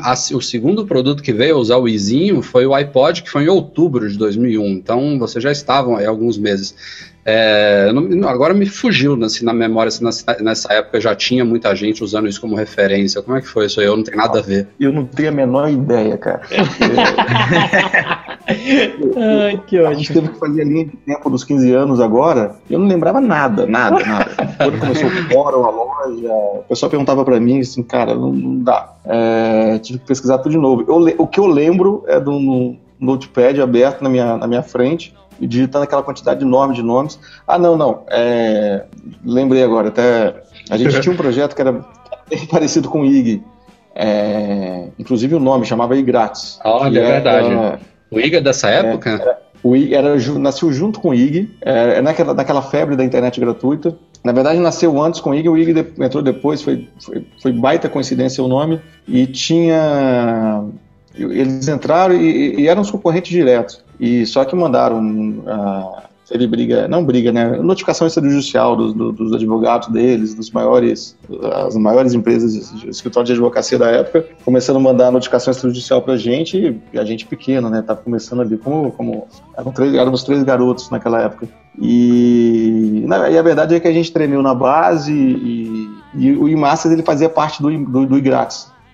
a, 0.00 0.12
o 0.12 0.40
segundo 0.40 0.86
produto 0.86 1.24
que 1.24 1.32
veio 1.32 1.56
a 1.56 1.58
usar 1.58 1.78
o 1.78 1.88
izinho 1.88 2.40
foi 2.40 2.66
o 2.66 2.74
iPod, 2.74 3.24
que 3.24 3.30
foi 3.30 3.44
em 3.44 3.48
outubro 3.48 4.08
de 4.08 4.16
2001. 4.16 4.64
Então, 4.64 5.18
vocês 5.18 5.42
já 5.42 5.50
estavam 5.50 5.96
aí 5.96 6.06
alguns 6.06 6.38
meses. 6.38 6.76
É, 7.28 7.90
não, 7.92 8.28
agora 8.28 8.54
me 8.54 8.66
fugiu 8.66 9.20
assim, 9.24 9.44
na 9.44 9.52
memória 9.52 9.90
se 9.90 10.04
nessa, 10.04 10.36
nessa, 10.40 10.72
época 10.72 11.00
já 11.00 11.12
tinha 11.12 11.44
muita 11.44 11.74
gente 11.74 12.04
usando 12.04 12.28
isso 12.28 12.40
como 12.40 12.54
referência. 12.54 13.20
Como 13.20 13.36
é 13.36 13.40
que 13.40 13.48
foi 13.48 13.66
isso 13.66 13.80
aí? 13.80 13.86
Eu 13.86 13.96
não 13.96 14.04
tenho 14.04 14.16
nada 14.16 14.38
a 14.38 14.42
ver. 14.42 14.68
Eu 14.78 14.92
não 14.92 15.04
tenho 15.04 15.30
a 15.30 15.32
menor 15.32 15.68
ideia, 15.68 16.16
cara. 16.16 16.42
Ai, 18.46 19.60
que 19.66 19.76
ótimo. 19.80 19.88
A 19.88 19.94
gente 19.94 20.12
teve 20.12 20.28
que 20.28 20.38
fazer 20.38 20.62
a 20.62 20.64
linha 20.64 20.84
de 20.84 20.96
tempo 20.98 21.28
dos 21.28 21.42
15 21.42 21.72
anos 21.72 22.00
agora. 22.00 22.54
Eu 22.70 22.78
não 22.78 22.86
lembrava 22.86 23.20
nada, 23.20 23.66
nada, 23.66 23.98
nada. 24.06 24.30
Quando 24.56 24.78
começou 24.78 25.08
o 25.08 25.28
fórum, 25.28 25.64
a 25.64 25.70
loja, 25.70 26.32
o 26.32 26.64
pessoal 26.68 26.88
perguntava 26.88 27.24
para 27.24 27.40
mim 27.40 27.58
assim, 27.58 27.82
cara, 27.82 28.14
não, 28.14 28.32
não 28.32 28.62
dá. 28.62 28.94
É, 29.04 29.80
tive 29.80 29.98
que 29.98 30.06
pesquisar 30.06 30.38
tudo 30.38 30.52
de 30.52 30.58
novo. 30.58 30.84
Eu, 30.86 31.16
o 31.18 31.26
que 31.26 31.40
eu 31.40 31.46
lembro 31.46 32.04
é 32.06 32.20
de 32.20 32.30
um 32.30 32.78
notepad 33.00 33.60
aberto 33.60 34.02
na 34.02 34.08
minha, 34.08 34.36
na 34.36 34.46
minha 34.46 34.62
frente 34.62 35.12
digitando 35.40 35.84
aquela 35.84 36.02
quantidade 36.02 36.44
enorme 36.44 36.74
de 36.74 36.82
nomes. 36.82 37.18
Ah, 37.46 37.58
não, 37.58 37.76
não. 37.76 38.04
É, 38.08 38.84
lembrei 39.24 39.62
agora, 39.62 39.88
até. 39.88 40.42
A 40.70 40.76
gente 40.76 41.00
tinha 41.00 41.12
um 41.12 41.16
projeto 41.16 41.54
que 41.54 41.60
era 41.60 41.72
bem 42.28 42.46
parecido 42.50 42.88
com 42.88 43.02
o 43.02 43.06
IG. 43.06 43.42
É, 43.94 44.88
inclusive 44.98 45.34
o 45.34 45.40
nome 45.40 45.64
chamava 45.64 45.96
iGratis. 45.96 46.58
Olha, 46.64 47.00
é 47.00 47.12
verdade. 47.12 47.80
o 48.10 48.20
IG 48.20 48.36
é 48.36 48.40
dessa 48.40 48.68
época? 48.68 49.10
Era, 49.10 49.38
o 49.62 49.74
IG 49.74 49.94
era, 49.94 50.16
nasceu 50.38 50.72
junto 50.72 51.00
com 51.00 51.08
o 51.08 51.14
IG, 51.14 51.56
é, 51.60 52.00
naquela, 52.02 52.34
naquela 52.34 52.62
febre 52.62 52.94
da 52.94 53.02
internet 53.02 53.40
gratuita. 53.40 53.96
Na 54.22 54.32
verdade, 54.32 54.58
nasceu 54.58 55.00
antes 55.00 55.20
com 55.20 55.30
o 55.30 55.34
IG, 55.34 55.48
o 55.48 55.56
IG 55.56 55.72
de, 55.72 56.04
entrou 56.04 56.22
depois, 56.22 56.60
foi, 56.60 56.88
foi, 57.00 57.26
foi, 57.40 57.52
baita 57.52 57.88
coincidência 57.88 58.42
o 58.42 58.48
nome, 58.48 58.80
e 59.08 59.26
tinha. 59.26 60.64
Eles 61.14 61.66
entraram 61.68 62.14
e, 62.14 62.60
e 62.60 62.68
eram 62.68 62.82
os 62.82 62.90
concorrentes 62.90 63.30
diretos. 63.30 63.82
E 63.98 64.26
só 64.26 64.44
que 64.44 64.54
mandaram. 64.54 65.00
Uh, 65.00 66.06
ele 66.30 66.46
briga, 66.46 66.88
não 66.88 67.04
briga, 67.04 67.30
né? 67.30 67.56
Notificação 67.56 68.06
extrajudicial 68.06 68.74
dos, 68.74 68.92
dos 68.92 69.32
advogados 69.32 69.88
deles, 69.88 70.34
dos 70.34 70.50
maiores, 70.50 71.16
as 71.64 71.76
maiores 71.76 72.14
empresas 72.14 72.72
escritório 72.84 73.26
de 73.26 73.32
advocacia 73.32 73.78
da 73.78 73.88
época, 73.88 74.26
começando 74.44 74.76
a 74.76 74.80
mandar 74.80 75.12
notificação 75.12 75.52
extrajudicial 75.52 76.02
pra 76.02 76.16
gente, 76.16 76.80
a 76.94 77.04
gente 77.04 77.26
pequeno, 77.26 77.70
né? 77.70 77.80
Tava 77.80 78.00
começando 78.02 78.40
ali 78.40 78.58
como, 78.58 78.90
como 78.92 79.28
eram 79.56 79.70
três, 79.70 79.94
éramos 79.94 80.24
três 80.24 80.42
garotos 80.42 80.90
naquela 80.90 81.22
época. 81.22 81.48
E, 81.80 83.04
na, 83.06 83.30
e 83.30 83.38
a 83.38 83.42
verdade 83.42 83.76
é 83.76 83.80
que 83.80 83.86
a 83.86 83.92
gente 83.92 84.12
tremeu 84.12 84.42
na 84.42 84.54
base 84.54 85.12
e, 85.12 85.88
e 86.12 86.32
o 86.32 86.48
IMASSAS 86.48 86.90
ele 86.90 87.02
fazia 87.02 87.28
parte 87.28 87.62
do, 87.62 87.70
do, 87.70 88.04
do. 88.04 88.16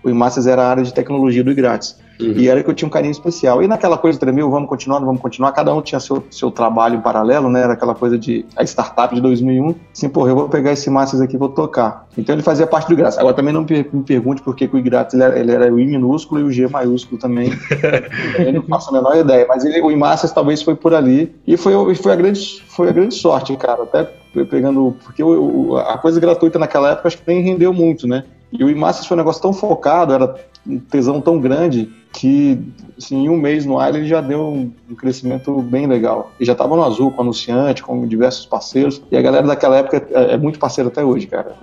O 0.05 0.11
IMASSAS 0.11 0.47
era 0.47 0.65
a 0.65 0.69
área 0.69 0.83
de 0.83 0.93
tecnologia 0.93 1.43
do 1.43 1.51
IGRATS. 1.51 2.02
Uhum. 2.21 2.33
E 2.37 2.49
era 2.49 2.63
que 2.63 2.71
eu 2.71 2.75
tinha 2.75 2.87
um 2.87 2.91
carinho 2.91 3.11
especial. 3.11 3.63
E 3.63 3.69
naquela 3.69 3.97
coisa 3.99 4.19
tremeu, 4.19 4.51
vamos 4.51 4.69
continuar, 4.69 5.01
vamos 5.01 5.21
continuar. 5.21 5.53
Cada 5.53 5.75
um 5.75 5.83
tinha 5.83 6.01
seu, 6.01 6.25
seu 6.31 6.51
trabalho 6.51 6.97
em 6.97 7.01
paralelo, 7.01 7.49
né? 7.49 7.63
Era 7.63 7.73
aquela 7.73 7.95
coisa 7.95 8.19
de 8.19 8.45
a 8.57 8.63
startup 8.63 9.15
de 9.15 9.21
2001. 9.21 9.75
Assim, 9.93 10.09
porra, 10.09 10.31
eu 10.31 10.37
vou 10.37 10.49
pegar 10.49 10.73
esse 10.73 10.89
Masters 10.91 11.23
aqui 11.23 11.37
e 11.37 11.39
vou 11.39 11.49
tocar. 11.49 12.07
Então 12.17 12.35
ele 12.35 12.43
fazia 12.43 12.67
parte 12.67 12.89
do 12.89 12.97
Grátis. 12.97 13.19
Agora 13.19 13.35
também 13.35 13.53
não 13.53 13.63
me 13.63 14.03
pergunte 14.03 14.43
por 14.43 14.55
que 14.55 14.65
o 14.65 14.83
Grátis 14.83 15.15
ele, 15.15 15.39
ele 15.39 15.53
era, 15.53 15.73
o 15.73 15.79
I 15.79 15.87
minúsculo 15.87 16.41
e 16.41 16.45
o 16.45 16.51
G 16.51 16.69
maiúsculo 16.69 17.21
também. 17.21 17.53
eu 18.39 18.53
não 18.53 18.63
faço 18.63 18.91
a 18.91 18.93
menor 18.93 19.17
ideia. 19.17 19.47
Mas 19.49 19.65
ele, 19.65 19.81
o 19.81 19.91
Imassas 19.91 20.33
talvez 20.33 20.63
foi 20.63 20.75
por 20.75 20.95
ali. 20.95 21.35
E 21.47 21.57
foi, 21.57 21.95
foi, 21.95 22.13
a, 22.13 22.17
grande, 22.17 22.63
foi 22.69 22.89
a 22.89 22.93
grande 22.93 23.15
sorte, 23.15 23.57
cara. 23.57 23.83
Até 23.83 24.05
pegando. 24.45 24.97
Porque 25.05 25.23
o, 25.23 25.77
a 25.77 25.99
coisa 25.99 26.21
gratuita 26.21 26.59
naquela 26.59 26.93
época 26.93 27.09
acho 27.09 27.19
que 27.19 27.25
nem 27.27 27.43
rendeu 27.43 27.73
muito, 27.73 28.07
né? 28.07 28.25
E 28.53 28.63
o 28.63 28.69
Imassas 28.69 29.07
foi 29.07 29.17
um 29.17 29.19
negócio 29.19 29.41
tão 29.41 29.53
focado, 29.53 30.13
era 30.13 30.35
um 30.67 30.79
tesão 30.79 31.21
tão 31.21 31.41
grande 31.41 31.91
que 32.13 32.59
assim, 32.99 33.25
em 33.25 33.29
um 33.29 33.37
mês 33.37 33.65
no 33.65 33.79
ar 33.79 33.95
ele 33.95 34.07
já 34.07 34.21
deu 34.21 34.43
um 34.43 34.95
crescimento 34.95 35.61
bem 35.63 35.87
legal. 35.87 36.31
E 36.39 36.45
já 36.45 36.53
estava 36.53 36.77
no 36.77 36.85
azul 36.85 37.11
com 37.11 37.23
anunciante, 37.23 37.83
com 37.83 38.07
diversos 38.07 38.47
parceiros. 38.47 39.03
E 39.11 39.17
a 39.17 39.23
galera 39.23 39.47
daquela 39.47 39.79
época 39.79 40.07
é, 40.11 40.35
é 40.35 40.37
muito 40.37 40.59
parceira 40.59 40.89
até 40.89 41.05
hoje, 41.05 41.27
cara. 41.27 41.55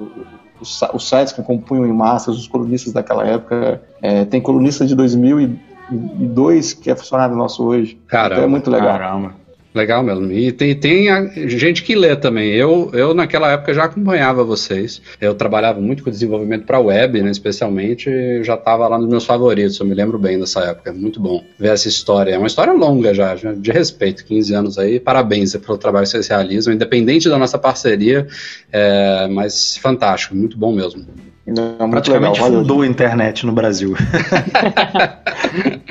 Os, 0.60 0.82
os, 0.94 1.08
sites 1.08 1.32
que 1.32 1.42
compunham 1.42 1.86
em 1.86 1.94
massas, 1.94 2.38
os 2.38 2.48
colunistas 2.48 2.92
daquela 2.92 3.26
época. 3.26 3.82
É, 4.02 4.26
tem 4.26 4.42
colunista 4.42 4.86
de 4.86 4.96
2002 4.96 6.74
que 6.74 6.90
é 6.92 6.96
funcionário 6.96 7.36
nosso 7.36 7.64
hoje. 7.64 7.98
Caramba, 8.08 8.34
então 8.34 8.44
é 8.44 8.48
muito 8.48 8.70
legal. 8.70 8.98
Caramba. 8.98 9.39
Legal 9.74 10.02
mesmo. 10.02 10.32
E 10.32 10.52
tem, 10.52 10.74
tem 10.76 11.10
a, 11.10 11.28
gente 11.48 11.84
que 11.84 11.94
lê 11.94 12.16
também. 12.16 12.50
Eu, 12.50 12.90
eu, 12.92 13.14
naquela 13.14 13.52
época, 13.52 13.72
já 13.72 13.84
acompanhava 13.84 14.44
vocês. 14.44 15.00
Eu 15.22 15.36
trabalhava 15.36 15.80
muito 15.80 16.04
com 16.04 16.10
desenvolvimento 16.10 16.66
para 16.66 16.80
web, 16.80 17.22
né, 17.22 17.30
especialmente. 17.30 18.10
Já 18.44 18.56
estava 18.56 18.88
lá 18.88 18.98
nos 18.98 19.08
meus 19.08 19.26
favoritos. 19.26 19.80
Eu 19.80 19.86
me 19.86 19.94
lembro 19.94 20.18
bem 20.18 20.40
dessa 20.40 20.62
época. 20.62 20.92
Muito 20.92 21.20
bom 21.20 21.44
ver 21.60 21.70
essa 21.70 21.88
história. 21.88 22.32
É 22.32 22.38
uma 22.38 22.48
história 22.48 22.74
longa 22.74 23.14
já, 23.14 23.36
de 23.36 23.72
respeito. 23.72 24.26
15 24.26 24.54
anos 24.56 24.80
aí. 24.80 25.00
Parabéns 25.00 25.56
pelo 25.56 25.78
trabalho 25.78 26.06
que 26.06 26.10
vocês 26.10 26.28
realizam, 26.28 26.74
independente 26.74 27.30
da 27.30 27.38
nossa 27.38 27.60
parceria. 27.60 28.28
É, 28.72 29.28
mas 29.28 29.78
fantástico. 29.78 30.36
Muito 30.36 30.58
bom 30.58 30.74
mesmo. 30.74 31.06
Não, 31.46 31.90
Praticamente 31.90 32.42
legal, 32.42 32.60
fundou 32.60 32.82
a 32.82 32.88
internet 32.88 33.46
no 33.46 33.52
Brasil. 33.52 33.96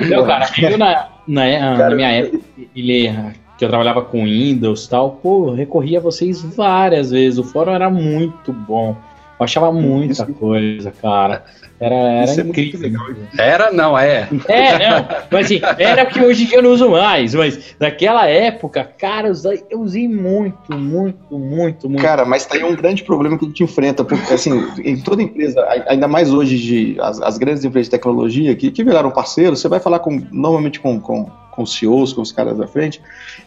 Não, 0.09 0.25
cara, 0.25 0.49
eu 0.61 0.77
na, 0.77 1.09
na, 1.27 1.77
na 1.77 1.95
minha 1.95 2.11
época, 2.11 2.39
ele 2.73 3.09
que 3.59 3.65
eu 3.65 3.69
trabalhava 3.69 4.01
com 4.01 4.23
Windows 4.23 4.85
e 4.85 4.89
tal, 4.89 5.19
pô, 5.21 5.51
recorria 5.51 5.97
a 5.97 6.01
vocês 6.01 6.41
várias 6.41 7.11
vezes. 7.11 7.37
O 7.37 7.43
fórum 7.43 7.73
era 7.73 7.89
muito 7.89 8.53
bom. 8.53 8.95
Eu 9.37 9.43
achava 9.43 9.69
muita 9.69 10.23
Isso. 10.23 10.33
coisa, 10.33 10.91
cara. 10.91 11.43
Era, 11.77 11.95
era 11.95 12.31
é 12.31 12.35
incrível. 12.35 12.91
Era, 13.37 13.71
não, 13.71 13.97
é. 13.97 14.29
É, 14.47 14.79
não. 14.79 15.07
Mas 15.29 15.45
assim, 15.45 15.61
era 15.77 16.05
que 16.05 16.21
hoje 16.21 16.43
em 16.43 16.47
dia 16.47 16.57
eu 16.57 16.63
não 16.63 16.71
uso 16.71 16.89
mais. 16.89 17.35
Mas 17.35 17.75
naquela 17.77 18.27
época, 18.27 18.89
cara, 18.97 19.27
eu 19.27 19.31
usei, 19.31 19.63
eu 19.69 19.81
usei 19.81 20.07
muito, 20.07 20.73
muito, 20.73 21.37
muito, 21.37 21.89
muito. 21.89 22.01
Cara, 22.01 22.23
mas 22.23 22.45
tem 22.45 22.63
um 22.63 22.75
grande 22.75 23.03
problema 23.03 23.37
que 23.37 23.43
a 23.43 23.47
gente 23.49 23.63
enfrenta. 23.63 24.05
Porque, 24.05 24.33
assim, 24.33 24.51
em 24.83 25.01
toda 25.01 25.21
empresa, 25.21 25.65
ainda 25.87 26.07
mais 26.07 26.31
hoje, 26.31 26.57
de, 26.57 26.97
as, 27.01 27.21
as 27.21 27.37
grandes 27.37 27.65
empresas 27.65 27.87
de 27.87 27.91
tecnologia 27.91 28.55
que, 28.55 28.71
que 28.71 28.83
viraram 28.85 29.11
parceiros, 29.11 29.59
você 29.59 29.67
vai 29.67 29.81
falar 29.81 29.99
com, 29.99 30.21
normalmente 30.31 30.79
com, 30.79 30.99
com 30.99 31.29
com 31.59 31.63
os 31.63 31.77
CEOs, 31.77 32.13
com 32.13 32.21
os 32.21 32.31
caras 32.31 32.57
da 32.57 32.65
frente, 32.65 33.01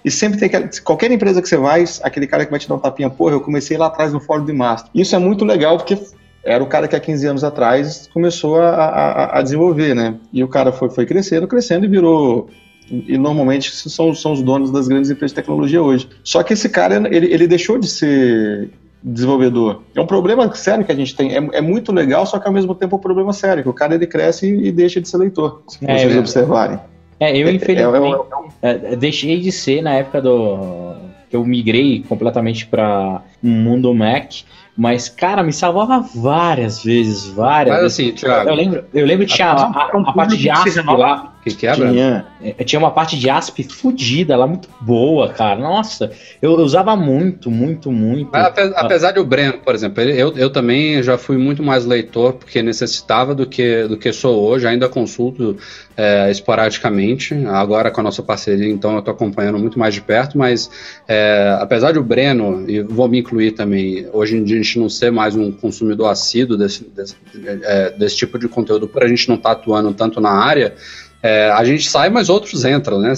e 0.05 0.11
sempre 0.11 0.39
tem 0.39 0.47
aquela, 0.47 0.69
qualquer 0.85 1.11
empresa 1.11 1.41
que 1.41 1.49
você 1.49 1.57
vai, 1.57 1.83
aquele 2.03 2.27
cara 2.27 2.45
que 2.45 2.51
vai 2.51 2.61
te 2.61 2.69
dar 2.69 2.75
um 2.75 2.79
tapinha, 2.79 3.09
porra, 3.09 3.33
eu 3.33 3.41
comecei 3.41 3.79
lá 3.79 3.87
atrás 3.87 4.13
no 4.13 4.21
fórum 4.21 4.45
de 4.45 4.53
Master. 4.53 4.91
Isso 4.95 5.17
é 5.17 5.19
muito 5.19 5.47
legal 5.47 5.79
porque 5.79 5.99
era 6.45 6.63
o 6.63 6.67
cara 6.67 6.87
que 6.87 6.95
há 6.95 7.01
15 7.01 7.27
anos 7.27 7.45
atrás 7.45 8.11
começou 8.13 8.61
a, 8.61 8.69
a, 8.69 9.39
a 9.39 9.43
desenvolver, 9.43 9.95
né? 9.95 10.17
E 10.31 10.45
o 10.45 10.49
cara 10.49 10.73
foi, 10.73 10.91
foi 10.91 11.07
crescendo, 11.07 11.49
crescendo 11.49 11.87
e 11.87 11.89
virou 11.89 12.51
e 12.91 13.17
normalmente 13.17 13.71
são, 13.71 14.15
são 14.15 14.33
os 14.33 14.43
donos 14.43 14.71
das 14.71 14.89
grandes 14.89 15.11
empresas 15.11 15.31
de 15.31 15.37
tecnologia 15.37 15.81
hoje. 15.81 16.07
Só 16.23 16.43
que 16.43 16.53
esse 16.53 16.69
cara, 16.69 16.97
ele, 17.11 17.33
ele 17.33 17.47
deixou 17.47 17.79
de 17.79 17.89
ser 17.89 18.71
desenvolvedor. 19.03 19.83
É 19.95 20.01
um 20.01 20.07
problema 20.07 20.53
sério 20.55 20.85
que 20.85 20.93
a 20.93 20.95
gente 20.95 21.17
tem. 21.17 21.33
É, 21.35 21.49
é, 21.53 21.61
muito 21.61 21.93
legal, 21.93 22.27
só 22.27 22.39
que 22.39 22.47
ao 22.47 22.53
mesmo 22.53 22.75
tempo 22.75 22.97
é 22.97 22.99
um 22.99 23.01
problema 23.01 23.33
sério, 23.33 23.63
que 23.63 23.69
o 23.69 23.73
cara 23.73 23.95
ele 23.95 24.07
cresce 24.07 24.47
e, 24.47 24.69
e 24.69 24.73
deixa 24.73 25.01
de 25.01 25.09
ser 25.09 25.17
leitor, 25.17 25.63
se 25.69 25.79
é, 25.83 25.99
vocês 25.99 26.17
é, 26.17 26.19
observarem. 26.19 26.79
É, 27.23 27.37
eu 27.37 27.47
é, 27.47 27.53
infelizmente 27.53 28.21
é, 28.61 28.71
é, 28.71 28.97
deixei 28.97 29.39
de 29.39 29.53
ser 29.53 29.81
na 29.81 29.93
época 29.95 30.21
do 30.21 30.97
que 31.31 31.37
eu 31.37 31.45
migrei 31.45 32.05
completamente 32.09 32.67
para 32.67 33.23
um 33.43 33.51
mundo 33.51 33.95
Mac, 33.95 34.33
mas 34.77 35.09
cara, 35.09 35.43
me 35.43 35.53
salvava 35.53 36.01
várias 36.15 36.83
vezes, 36.83 37.29
várias. 37.29 37.77
Mas 37.77 37.85
assim, 37.85 38.13
Thiago, 38.13 38.51
eu 38.51 38.55
lembro, 38.55 38.85
eu 38.93 39.07
lembro 39.07 39.25
que 39.27 39.35
tinha 39.35 39.53
a, 39.53 39.63
a, 39.63 39.91
a 39.95 40.13
parte 40.13 40.37
de 40.37 40.51
ASP 40.51 40.81
lá. 40.85 41.32
Que 41.45 41.53
quebra? 41.57 41.91
Tinha, 41.91 42.27
é, 42.41 42.65
tinha 42.65 42.79
uma 42.79 42.93
parte 42.93 43.19
de 43.19 43.29
ASP 43.29 43.65
fodida 43.65 44.37
lá, 44.37 44.47
muito 44.47 44.69
boa, 44.81 45.29
cara. 45.29 45.59
Nossa, 45.59 46.13
eu, 46.41 46.53
usava 46.53 46.95
muito, 46.95 47.51
muito, 47.51 47.91
muito. 47.91 48.31
Mas, 48.33 48.73
apesar 48.77 49.11
de 49.11 49.19
o 49.19 49.25
Breno, 49.25 49.59
por 49.59 49.75
exemplo, 49.75 50.01
eu, 50.05 50.37
eu 50.37 50.51
também 50.51 51.03
já 51.03 51.19
fui 51.19 51.37
muito 51.37 51.61
mais 51.61 51.85
leitor, 51.85 52.35
porque 52.35 52.63
necessitava 52.63 53.35
do 53.35 53.45
que, 53.45 53.89
do 53.89 53.97
que 53.97 54.13
sou 54.13 54.41
hoje. 54.41 54.69
Ainda 54.69 54.89
consulto 54.89 55.57
é, 55.97 56.31
esporadicamente. 56.31 57.35
Agora 57.47 57.91
com 57.91 58.01
a 58.01 58.05
nossa 58.05 58.23
parceria, 58.23 58.71
então 58.71 58.93
eu 58.93 59.01
estou 59.01 59.13
acompanhando 59.13 59.59
muito 59.59 59.81
mais 59.81 59.95
de 59.95 60.01
perto. 60.01 60.39
Mas 60.39 60.71
é, 61.09 61.57
apesar 61.61 61.91
de 61.91 61.99
o 61.99 62.05
Breno, 62.05 62.71
e 62.71 62.83
vou 62.83 63.09
me 63.09 63.19
incluir 63.19 63.51
também, 63.51 64.07
hoje 64.13 64.37
em 64.37 64.45
dia 64.45 64.61
a 64.61 64.63
gente 64.63 64.79
não 64.79 64.89
ser 64.89 65.11
mais 65.11 65.35
um 65.35 65.51
consumidor 65.51 66.09
assíduo 66.09 66.57
desse, 66.57 66.85
desse, 66.85 67.17
é, 67.65 67.91
desse 67.91 68.17
tipo 68.17 68.39
de 68.39 68.47
conteúdo, 68.47 68.87
por 68.87 69.03
a 69.03 69.09
gente 69.09 69.29
não 69.29 69.35
estar 69.35 69.57
tá 69.57 69.61
atuando 69.61 69.93
tanto 69.93 70.21
na 70.21 70.31
área. 70.31 70.75
É, 71.23 71.51
a 71.51 71.63
gente 71.65 71.89
sai, 71.89 72.11
mas 72.11 72.29
outros 72.29 72.65
entram, 72.65 72.99
né? 72.99 73.13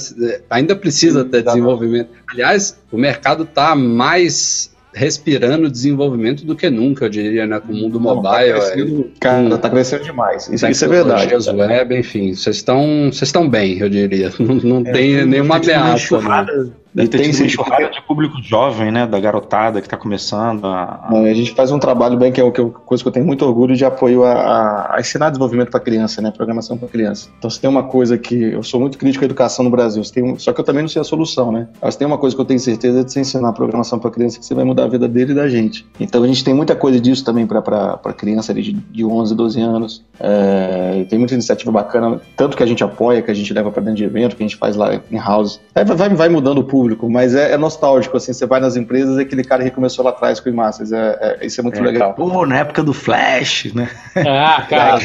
Ainda 0.51 0.77
precisa 0.77 1.25
ter 1.25 1.43
desenvolvimento. 1.43 2.11
Aliás, 2.31 2.79
o 2.93 2.99
mercado 2.99 3.45
está 3.45 3.75
mais 3.75 4.75
respirando 4.93 5.69
desenvolvimento 5.69 6.45
do 6.45 6.55
que 6.55 6.71
nunca, 6.71 7.07
eu 7.07 7.09
diria, 7.09 7.47
né? 7.47 7.59
Com 7.59 7.73
o 7.73 7.77
mundo 7.77 7.99
Não, 7.99 8.23
tá 8.23 8.31
mobile. 8.31 8.53
Tá 8.53 8.61
crescendo, 8.61 9.01
é, 9.01 9.19
cara, 9.19 9.59
tá 9.59 9.71
crescendo 9.71 10.05
demais. 10.05 10.49
Isso, 10.49 10.67
isso 10.67 10.85
é 10.85 10.89
verdade. 10.89 11.51
web, 11.51 11.99
enfim, 11.99 12.35
vocês 12.35 12.57
estão, 12.57 13.11
vocês 13.11 13.23
estão 13.29 13.49
bem, 13.49 13.79
eu 13.79 13.89
diria. 13.89 14.31
Não, 14.39 14.57
não 14.57 14.83
é, 14.87 14.93
tem 14.93 15.27
nenhuma 15.27 15.57
ameaça. 15.57 15.85
Uma 15.85 15.95
enxurrada, 15.95 16.73
Deve 16.95 17.09
ter 17.09 17.19
tem 17.19 17.31
tido 17.33 17.47
enxurrada 17.47 17.91
de 17.91 18.01
público 18.03 18.41
jovem, 18.41 18.93
né? 18.93 19.07
Da 19.07 19.19
garotada 19.19 19.81
que 19.81 19.87
está 19.87 19.97
começando. 19.97 20.65
A... 20.67 21.09
a... 21.11 21.35
gente 21.35 21.53
faz 21.53 21.73
um 21.73 21.79
trabalho 21.79 22.17
bem 22.17 22.31
que 22.31 22.41
é 22.41 22.45
uma 22.45 22.53
coisa 22.53 23.03
que 23.03 23.09
eu 23.09 23.13
tenho 23.13 23.27
muito 23.27 23.45
orgulho 23.45 23.75
de 23.75 23.85
apoio 23.85 24.25
a, 24.25 24.33
a, 24.33 24.97
a 24.97 25.01
ensinar 25.01 25.31
desenvolvimento 25.31 25.71
para 25.71 25.81
criança, 25.81 26.23
né? 26.23 26.31
Programação 26.31 26.79
para 26.79 26.89
criança. 26.89 27.29
Então, 27.37 27.51
se 27.51 27.61
tem 27.61 27.69
uma 27.69 27.83
coisa 27.83 28.17
que 28.17 28.35
eu 28.35 28.63
sou 28.63 28.79
muito 28.79 28.97
crítico 28.97 29.25
à 29.25 29.27
educação 29.27 29.65
no 29.65 29.71
Brasil, 29.71 30.03
tem, 30.13 30.39
só 30.39 30.53
que 30.53 30.61
eu 30.61 30.65
também 30.65 30.83
não 30.83 30.89
sei 30.89 31.01
a 31.01 31.05
solução, 31.05 31.51
né? 31.51 31.67
Mas 31.83 31.97
tem 31.97 32.07
uma 32.07 32.19
coisa 32.19 32.37
que 32.37 32.41
eu 32.41 32.47
tenho 32.47 32.61
certeza 32.61 33.03
de 33.03 33.13
você 33.13 33.21
ensinar 33.21 33.53
programação 33.53 33.99
para 33.99 34.11
criança 34.11 34.39
que 34.39 34.47
você 34.47 34.55
vai 34.55 34.65
mudar 34.65 34.85
a 34.85 34.89
vida 34.89 35.09
dele 35.09 35.33
e 35.33 35.35
da 35.35 35.49
gente. 35.49 35.85
Então, 35.99 36.23
a 36.23 36.27
gente 36.29 36.45
tem 36.45 36.55
muita 36.55 36.77
coisa 36.77 37.01
disso 37.01 37.25
também 37.25 37.45
para 37.47 37.99
criança 38.17 38.53
ali 38.53 38.63
de, 38.63 38.73
de 38.73 39.05
11, 39.05 39.35
12 39.35 39.61
anos. 39.61 40.05
É, 40.21 41.05
tem 41.09 41.19
muita 41.19 41.35
iniciativa 41.35 41.73
bacana, 41.73 42.21
tanto 42.37 42.57
que 42.57 42.63
a 42.63 42.67
gente 42.67 42.85
apoia, 42.85 43.21
que 43.21 43.31
a 43.31 43.35
gente 43.35 43.53
leva 43.53 43.73
para 43.73 43.83
dentro 43.83 43.97
de 43.97 44.05
evento, 44.05 44.37
que 44.37 44.43
a 44.45 44.47
gente 44.47 44.57
faz 44.57 44.77
lá 44.77 45.01
em 45.11 45.19
house. 45.19 45.61
Aí 45.75 45.85
vai, 45.85 46.09
vai 46.11 46.29
mudando 46.29 46.59
o 46.59 46.65
público, 46.65 46.84
mas 47.09 47.35
é, 47.35 47.53
é, 47.53 47.57
nostálgico, 47.57 48.17
assim, 48.17 48.33
você 48.33 48.47
vai 48.47 48.61
nas 48.61 48.77
empresas, 48.77 49.19
é 49.19 49.23
aquele 49.23 49.45
cara 49.45 49.65
que 49.65 49.71
começou 49.71 50.05
lá 50.05 50.11
atrás 50.11 50.41
com 50.41 50.51
o 50.51 50.55
Masters, 50.55 50.93
é, 50.93 51.39
é, 51.41 51.47
isso 51.47 51.61
é 51.61 51.63
muito 51.63 51.79
é, 51.79 51.83
legal. 51.83 52.15
Pô, 52.15 52.47
na 52.47 52.59
época 52.59 52.83
do 52.83 52.93
Flash, 52.93 53.73
né? 53.75 53.89
Ah, 54.17 54.65
cara, 54.69 54.99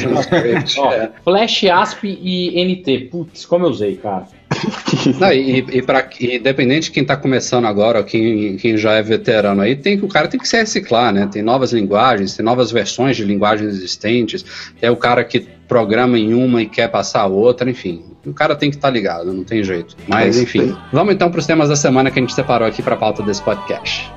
Ó, 0.77 1.23
Flash, 1.23 1.63
ASP 1.65 2.19
e 2.21 2.63
NT, 2.65 3.09
putz, 3.11 3.45
como 3.45 3.65
eu 3.65 3.69
usei, 3.69 3.97
cara. 3.97 4.27
Não, 5.19 5.31
e, 5.31 5.59
e, 5.59 5.81
pra, 5.81 6.07
independente 6.19 6.85
de 6.85 6.91
quem 6.91 7.03
está 7.03 7.15
começando 7.15 7.65
agora, 7.65 7.99
ou 7.99 8.03
quem, 8.03 8.57
quem 8.57 8.77
já 8.77 8.93
é 8.93 9.01
veterano 9.01 9.61
aí, 9.61 9.75
tem, 9.75 9.97
o 9.99 10.07
cara 10.07 10.27
tem 10.27 10.39
que 10.39 10.47
se 10.47 10.57
reciclar, 10.57 11.13
né? 11.13 11.29
Tem 11.31 11.41
novas 11.41 11.71
linguagens, 11.71 12.35
tem 12.35 12.43
novas 12.43 12.71
versões 12.71 13.15
de 13.15 13.23
linguagens 13.23 13.69
existentes. 13.69 14.43
É 14.81 14.89
o 14.89 14.97
cara 14.97 15.23
que 15.23 15.47
programa 15.67 16.17
em 16.17 16.33
uma 16.33 16.63
e 16.63 16.65
quer 16.65 16.89
passar 16.89 17.21
a 17.21 17.27
outra, 17.27 17.69
enfim. 17.69 18.03
O 18.25 18.33
cara 18.33 18.55
tem 18.55 18.69
que 18.69 18.75
estar 18.75 18.89
tá 18.89 18.93
ligado, 18.93 19.33
não 19.33 19.43
tem 19.43 19.63
jeito. 19.63 19.95
Mas, 20.07 20.37
enfim. 20.37 20.75
Vamos 20.91 21.13
então 21.13 21.31
para 21.31 21.39
os 21.39 21.45
temas 21.45 21.69
da 21.69 21.75
semana 21.75 22.11
que 22.11 22.19
a 22.19 22.21
gente 22.21 22.33
separou 22.33 22.67
aqui 22.67 22.81
para 22.81 22.95
a 22.95 22.97
pauta 22.97 23.23
desse 23.23 23.41
podcast. 23.41 24.11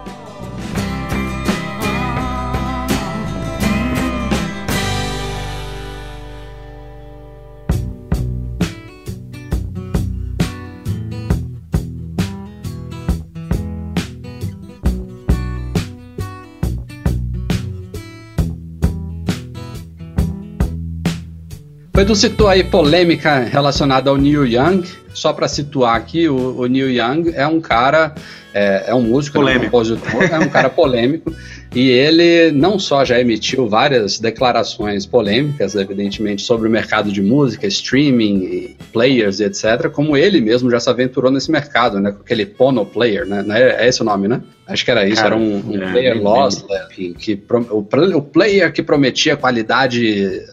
Edu 22.02 22.16
citou 22.16 22.49
aí 22.49 22.64
polêmica 22.64 23.44
relacionada 23.44 24.11
ao 24.11 24.16
Neil 24.16 24.44
Young. 24.44 24.82
Só 25.14 25.32
para 25.32 25.47
situar 25.47 25.94
aqui, 25.94 26.28
o, 26.28 26.59
o, 26.59 26.66
Neil 26.66 26.90
Young 26.90 27.30
é 27.32 27.47
um 27.47 27.61
cara, 27.61 28.12
é, 28.52 28.87
é 28.88 28.94
um 28.94 29.02
músico, 29.02 29.38
é 29.49 29.56
um 29.56 29.61
compositor, 29.61 30.25
é 30.25 30.38
um 30.40 30.49
cara 30.49 30.68
polêmico. 30.68 31.32
E 31.74 31.88
ele 31.88 32.52
não 32.52 32.78
só 32.78 33.04
já 33.04 33.18
emitiu 33.18 33.68
várias 33.68 34.18
declarações 34.18 35.06
polêmicas, 35.06 35.74
evidentemente, 35.74 36.42
sobre 36.42 36.68
o 36.68 36.70
mercado 36.70 37.10
de 37.10 37.22
música, 37.22 37.66
streaming, 37.66 38.76
players 38.92 39.40
e 39.40 39.44
etc., 39.44 39.88
como 39.90 40.16
ele 40.16 40.40
mesmo 40.40 40.70
já 40.70 40.78
se 40.78 40.90
aventurou 40.90 41.30
nesse 41.30 41.50
mercado, 41.50 41.98
né? 41.98 42.12
Com 42.12 42.20
aquele 42.20 42.44
Pono 42.44 42.84
Player, 42.84 43.26
né? 43.26 43.44
É, 43.50 43.84
é 43.84 43.88
esse 43.88 44.02
o 44.02 44.04
nome, 44.04 44.28
né? 44.28 44.42
Acho 44.66 44.84
que 44.84 44.90
era 44.90 45.06
isso, 45.06 45.22
Cara, 45.22 45.34
era 45.34 45.36
um, 45.36 45.70
um 45.70 45.82
é, 45.82 45.90
player 45.90 46.22
lost, 46.22 46.64
enfim, 46.90 47.12
que 47.14 47.42
o, 47.70 47.78
o 47.78 48.22
player 48.22 48.72
que 48.72 48.82
prometia 48.82 49.36
qualidade 49.36 50.46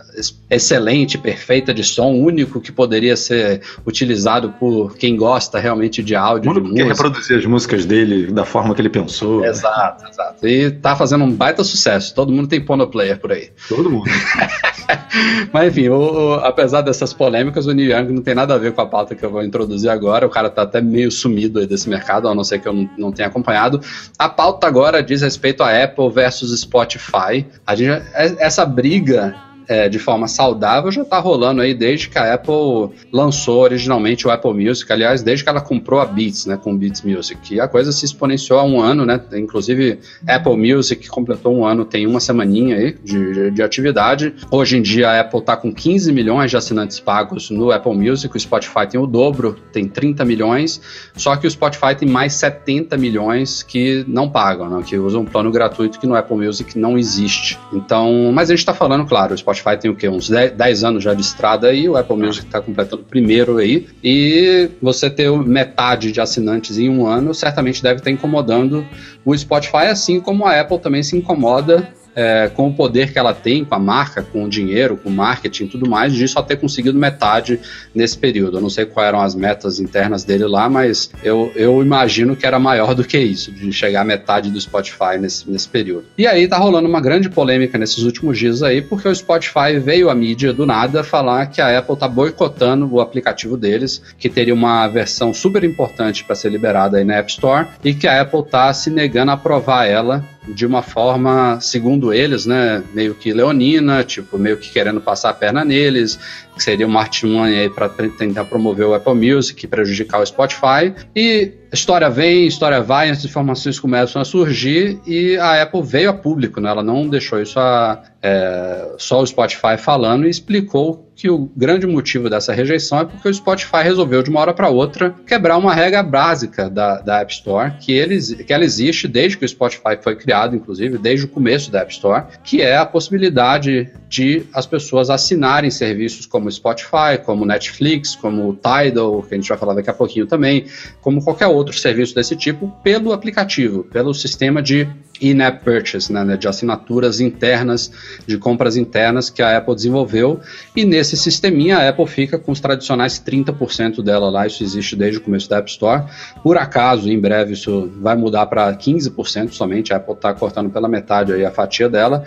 excelente, 0.49 1.17
perfeita 1.17 1.73
de 1.73 1.83
som, 1.83 2.11
único 2.11 2.59
que 2.59 2.71
poderia 2.71 3.15
ser 3.15 3.61
utilizado 3.85 4.51
por 4.59 4.97
quem 4.97 5.15
gosta 5.15 5.59
realmente 5.59 6.03
de 6.03 6.15
áudio, 6.15 6.53
de 6.53 6.59
música. 6.59 6.85
reproduzir 6.85 7.37
as 7.37 7.45
músicas 7.45 7.85
dele 7.85 8.31
da 8.31 8.45
forma 8.45 8.73
que 8.73 8.81
ele 8.81 8.89
pensou. 8.89 9.45
Exato, 9.45 10.03
né? 10.03 10.09
exato. 10.09 10.47
E 10.47 10.71
tá 10.71 10.95
fazendo 10.95 11.08
um 11.17 11.31
baita 11.31 11.63
sucesso. 11.63 12.13
Todo 12.13 12.31
mundo 12.31 12.47
tem 12.47 12.63
Pono 12.63 12.87
Player 12.87 13.19
por 13.19 13.31
aí. 13.31 13.49
Todo 13.67 13.89
mundo. 13.89 14.09
Mas 15.51 15.69
enfim, 15.69 15.89
o, 15.89 15.97
o, 15.97 16.33
apesar 16.35 16.81
dessas 16.81 17.13
polêmicas, 17.13 17.65
o 17.65 17.73
Neil 17.73 17.97
Young 17.97 18.13
não 18.13 18.21
tem 18.21 18.35
nada 18.35 18.55
a 18.55 18.57
ver 18.57 18.73
com 18.73 18.81
a 18.81 18.85
pauta 18.85 19.15
que 19.15 19.23
eu 19.23 19.31
vou 19.31 19.43
introduzir 19.43 19.89
agora. 19.89 20.25
O 20.25 20.29
cara 20.29 20.49
tá 20.49 20.63
até 20.63 20.81
meio 20.81 21.11
sumido 21.11 21.59
aí 21.59 21.67
desse 21.67 21.89
mercado, 21.89 22.27
a 22.27 22.35
não 22.35 22.43
ser 22.43 22.59
que 22.59 22.67
eu 22.67 22.73
não, 22.73 22.89
não 22.97 23.11
tenha 23.11 23.27
acompanhado. 23.27 23.81
A 24.17 24.29
pauta 24.29 24.67
agora 24.67 25.03
diz 25.03 25.21
respeito 25.21 25.63
a 25.63 25.83
Apple 25.83 26.09
versus 26.09 26.59
Spotify. 26.59 27.45
A 27.65 27.75
gente, 27.75 27.91
é, 28.13 28.35
essa 28.39 28.65
briga 28.65 29.35
é, 29.69 29.87
de 29.87 29.99
forma 29.99 30.27
saudável 30.27 30.91
já 30.91 31.03
está 31.03 31.19
rolando 31.19 31.61
aí 31.61 31.75
desde 31.75 32.09
que 32.09 32.17
a 32.17 32.33
Apple 32.33 32.97
lançou 33.13 33.61
originalmente 33.61 34.27
o 34.27 34.31
Apple 34.31 34.53
Music, 34.53 34.91
aliás, 34.91 35.21
desde 35.21 35.43
que 35.43 35.49
ela 35.49 35.61
comprou 35.61 35.99
a 35.99 36.05
Beats, 36.05 36.47
né, 36.47 36.57
com 36.57 36.75
Beats 36.75 37.03
Music. 37.03 37.53
E 37.53 37.61
a 37.61 37.67
coisa 37.67 37.91
se 37.91 38.03
exponenciou 38.03 38.57
há 38.57 38.63
um 38.63 38.81
ano, 38.81 39.05
né? 39.05 39.21
Inclusive, 39.33 39.99
Apple 40.27 40.57
Music 40.57 41.07
completou 41.07 41.55
um 41.55 41.63
ano, 41.63 41.85
tem 41.85 42.07
uma 42.07 42.19
semaninha 42.19 42.77
aí 42.77 42.97
de, 43.03 43.33
de, 43.33 43.51
de 43.51 43.61
atividade. 43.61 44.33
Hoje 44.49 44.77
em 44.77 44.81
dia 44.81 45.09
a 45.11 45.19
Apple 45.19 45.39
está 45.39 45.55
com 45.55 45.71
15 45.71 46.11
milhões 46.11 46.49
de 46.49 46.57
assinantes 46.57 46.99
pagos 46.99 47.51
no 47.51 47.71
Apple 47.71 47.95
Music, 47.95 48.35
o 48.35 48.39
Spotify 48.39 48.87
tem 48.89 48.99
o 48.99 49.05
dobro, 49.05 49.55
tem 49.71 49.87
30 49.87 50.25
milhões, 50.25 50.81
só 51.15 51.35
que 51.35 51.45
o 51.45 51.51
Spotify 51.51 51.93
tem 51.95 52.09
mais 52.09 52.33
70 52.33 52.97
milhões 52.97 53.61
que 53.61 54.03
não 54.07 54.27
pagam, 54.27 54.67
né, 54.67 54.83
que 54.83 54.97
usam 54.97 55.21
um 55.21 55.25
plano 55.25 55.51
gratuito 55.51 55.99
que 55.99 56.07
no 56.07 56.15
Apple 56.15 56.37
Music 56.37 56.77
não 56.79 56.97
existe. 56.97 57.59
Então, 57.71 58.31
mas 58.33 58.49
a 58.49 58.53
gente 58.53 58.59
está 58.59 58.73
falando, 58.73 59.05
claro, 59.05 59.35
o 59.35 59.37
Spotify 59.37 59.58
Spotify 59.59 59.81
tem 59.81 59.91
o 59.91 59.95
quê? 59.95 60.09
Uns 60.09 60.29
10, 60.29 60.83
anos 60.83 61.03
já 61.03 61.13
de 61.13 61.21
estrada 61.21 61.67
aí, 61.67 61.87
o 61.87 61.97
Apple 61.97 62.17
Music 62.17 62.45
está 62.45 62.61
completando 62.61 63.03
primeiro 63.03 63.57
aí. 63.57 63.87
E 64.03 64.69
você 64.81 65.09
ter 65.09 65.31
metade 65.31 66.11
de 66.11 66.21
assinantes 66.21 66.77
em 66.77 66.89
um 66.89 67.05
ano 67.05 67.33
certamente 67.33 67.83
deve 67.83 67.99
estar 67.99 68.11
incomodando 68.11 68.85
o 69.23 69.37
Spotify, 69.37 69.87
assim 69.89 70.19
como 70.19 70.45
a 70.45 70.59
Apple 70.59 70.79
também 70.79 71.03
se 71.03 71.15
incomoda 71.15 71.87
é, 72.15 72.49
com 72.53 72.67
o 72.67 72.73
poder 72.73 73.11
que 73.11 73.19
ela 73.19 73.33
tem, 73.33 73.63
com 73.63 73.75
a 73.75 73.79
marca, 73.79 74.21
com 74.21 74.43
o 74.43 74.49
dinheiro, 74.49 74.97
com 74.97 75.09
o 75.09 75.11
marketing 75.11 75.65
e 75.65 75.67
tudo 75.67 75.89
mais, 75.89 76.13
de 76.13 76.27
só 76.27 76.41
ter 76.41 76.57
conseguido 76.57 76.97
metade 76.97 77.59
nesse 77.93 78.17
período. 78.17 78.57
Eu 78.57 78.61
não 78.61 78.69
sei 78.69 78.85
quais 78.85 79.07
eram 79.07 79.21
as 79.21 79.35
metas 79.35 79.79
internas 79.79 80.23
dele 80.23 80.45
lá, 80.45 80.69
mas 80.69 81.09
eu, 81.23 81.51
eu 81.55 81.81
imagino 81.81 82.35
que 82.35 82.45
era 82.45 82.59
maior 82.59 82.93
do 82.93 83.03
que 83.03 83.17
isso, 83.17 83.51
de 83.51 83.71
chegar 83.71 84.01
a 84.01 84.05
metade 84.05 84.49
do 84.49 84.59
Spotify 84.59 85.17
nesse, 85.19 85.49
nesse 85.49 85.67
período. 85.67 86.05
E 86.17 86.27
aí 86.27 86.47
tá 86.47 86.57
rolando 86.57 86.87
uma 86.87 87.01
grande 87.01 87.29
polêmica 87.29 87.77
nesses 87.77 88.03
últimos 88.03 88.37
dias 88.37 88.61
aí, 88.63 88.81
porque 88.81 89.07
o 89.07 89.15
Spotify 89.15 89.79
veio 89.79 90.09
à 90.09 90.15
mídia 90.15 90.53
do 90.53 90.65
nada 90.65 91.03
falar 91.03 91.47
que 91.47 91.61
a 91.61 91.77
Apple 91.77 91.95
tá 91.95 92.07
boicotando 92.07 92.91
o 92.91 92.99
aplicativo 92.99 93.55
deles, 93.55 94.01
que 94.17 94.29
teria 94.29 94.53
uma 94.53 94.87
versão 94.87 95.33
super 95.33 95.63
importante 95.63 96.23
para 96.23 96.35
ser 96.35 96.49
liberada 96.49 96.97
aí 96.97 97.03
na 97.03 97.15
App 97.15 97.31
Store, 97.31 97.67
e 97.83 97.93
que 97.93 98.07
a 98.07 98.21
Apple 98.21 98.43
tá 98.43 98.73
se 98.73 98.89
negando 98.89 99.31
a 99.31 99.35
aprovar 99.35 99.85
ela 99.85 100.23
de 100.53 100.65
uma 100.65 100.81
forma, 100.81 101.59
segundo 101.61 102.11
eles, 102.13 102.45
né, 102.45 102.83
meio 102.93 103.13
que 103.13 103.31
leonina, 103.33 104.03
tipo, 104.03 104.37
meio 104.37 104.57
que 104.57 104.69
querendo 104.71 104.99
passar 104.99 105.29
a 105.29 105.33
perna 105.33 105.63
neles, 105.63 106.19
que 106.59 106.63
seria 106.63 106.85
uma 106.85 106.99
artimanha 106.99 107.69
para 107.69 107.87
tentar 107.89 108.43
promover 108.43 108.85
o 108.85 108.93
Apple 108.93 109.13
Music, 109.13 109.65
prejudicar 109.65 110.21
o 110.21 110.25
Spotify. 110.25 110.93
E 111.15 111.53
história 111.71 112.09
vem, 112.09 112.45
história 112.45 112.81
vai, 112.81 113.09
as 113.09 113.23
informações 113.23 113.79
começam 113.79 114.21
a 114.21 114.25
surgir 114.25 114.99
e 115.07 115.37
a 115.37 115.61
Apple 115.61 115.81
veio 115.81 116.09
a 116.09 116.13
público, 116.13 116.59
né? 116.59 116.69
Ela 116.69 116.83
não 116.83 117.07
deixou 117.07 117.41
isso 117.41 117.59
a, 117.59 118.03
é, 118.21 118.95
só 118.97 119.21
o 119.21 119.25
Spotify 119.25 119.77
falando 119.77 120.27
e 120.27 120.29
explicou 120.29 121.07
que 121.15 121.29
o 121.29 121.49
grande 121.55 121.85
motivo 121.85 122.29
dessa 122.29 122.53
rejeição 122.53 122.99
é 122.99 123.05
porque 123.05 123.27
o 123.27 123.33
Spotify 123.33 123.83
resolveu 123.83 124.23
de 124.23 124.29
uma 124.29 124.39
hora 124.39 124.53
para 124.53 124.69
outra 124.69 125.13
quebrar 125.27 125.57
uma 125.57 125.73
regra 125.73 126.01
básica 126.01 126.69
da, 126.69 127.01
da 127.01 127.19
App 127.19 127.33
Store, 127.33 127.73
que, 127.79 127.91
eles, 127.91 128.33
que 128.33 128.53
ela 128.53 128.63
existe 128.63 129.07
desde 129.07 129.37
que 129.37 129.43
o 129.43 129.49
Spotify 129.49 129.97
foi 130.01 130.15
criado, 130.15 130.55
inclusive, 130.55 130.97
desde 130.97 131.25
o 131.25 131.29
começo 131.29 131.69
da 131.71 131.81
App 131.81 131.91
Store, 131.91 132.23
que 132.43 132.61
é 132.61 132.77
a 132.77 132.85
possibilidade 132.85 133.89
de 134.07 134.43
as 134.53 134.65
pessoas 134.65 135.09
assinarem 135.09 135.69
serviços 135.69 136.25
como 136.25 136.48
Spotify, 136.51 137.17
como 137.23 137.45
Netflix, 137.45 138.15
como 138.15 138.53
Tidal, 138.53 139.23
que 139.23 139.33
a 139.33 139.37
gente 139.37 139.49
vai 139.49 139.57
falar 139.57 139.73
daqui 139.73 139.89
a 139.89 139.93
pouquinho 139.93 140.25
também, 140.25 140.65
como 141.01 141.23
qualquer 141.23 141.47
outro 141.47 141.77
serviço 141.77 142.15
desse 142.15 142.35
tipo, 142.35 142.73
pelo 142.83 143.13
aplicativo, 143.13 143.83
pelo 143.83 144.13
sistema 144.13 144.61
de 144.61 144.87
in-app 145.21 145.63
purchase, 145.63 146.11
né, 146.11 146.37
de 146.37 146.47
assinaturas 146.47 147.19
internas, 147.19 147.91
de 148.25 148.37
compras 148.37 148.77
internas 148.77 149.29
que 149.29 149.41
a 149.41 149.57
Apple 149.57 149.75
desenvolveu. 149.75 150.39
E 150.75 150.85
nesse 150.85 151.17
sisteminha 151.17 151.77
a 151.77 151.89
Apple 151.89 152.07
fica 152.07 152.37
com 152.37 152.51
os 152.51 152.59
tradicionais 152.59 153.19
30% 153.19 154.01
dela 154.01 154.29
lá, 154.29 154.47
isso 154.47 154.63
existe 154.63 154.95
desde 154.95 155.17
o 155.17 155.21
começo 155.21 155.49
da 155.49 155.57
App 155.57 155.69
Store. 155.69 156.03
Por 156.41 156.57
acaso, 156.57 157.09
em 157.09 157.19
breve, 157.19 157.53
isso 157.53 157.91
vai 157.99 158.15
mudar 158.15 158.45
para 158.45 158.73
15% 158.73 159.51
somente, 159.51 159.93
a 159.93 159.97
Apple 159.97 160.13
está 160.13 160.33
cortando 160.33 160.69
pela 160.69 160.87
metade 160.87 161.33
aí 161.33 161.45
a 161.45 161.51
fatia 161.51 161.89
dela 161.89 162.23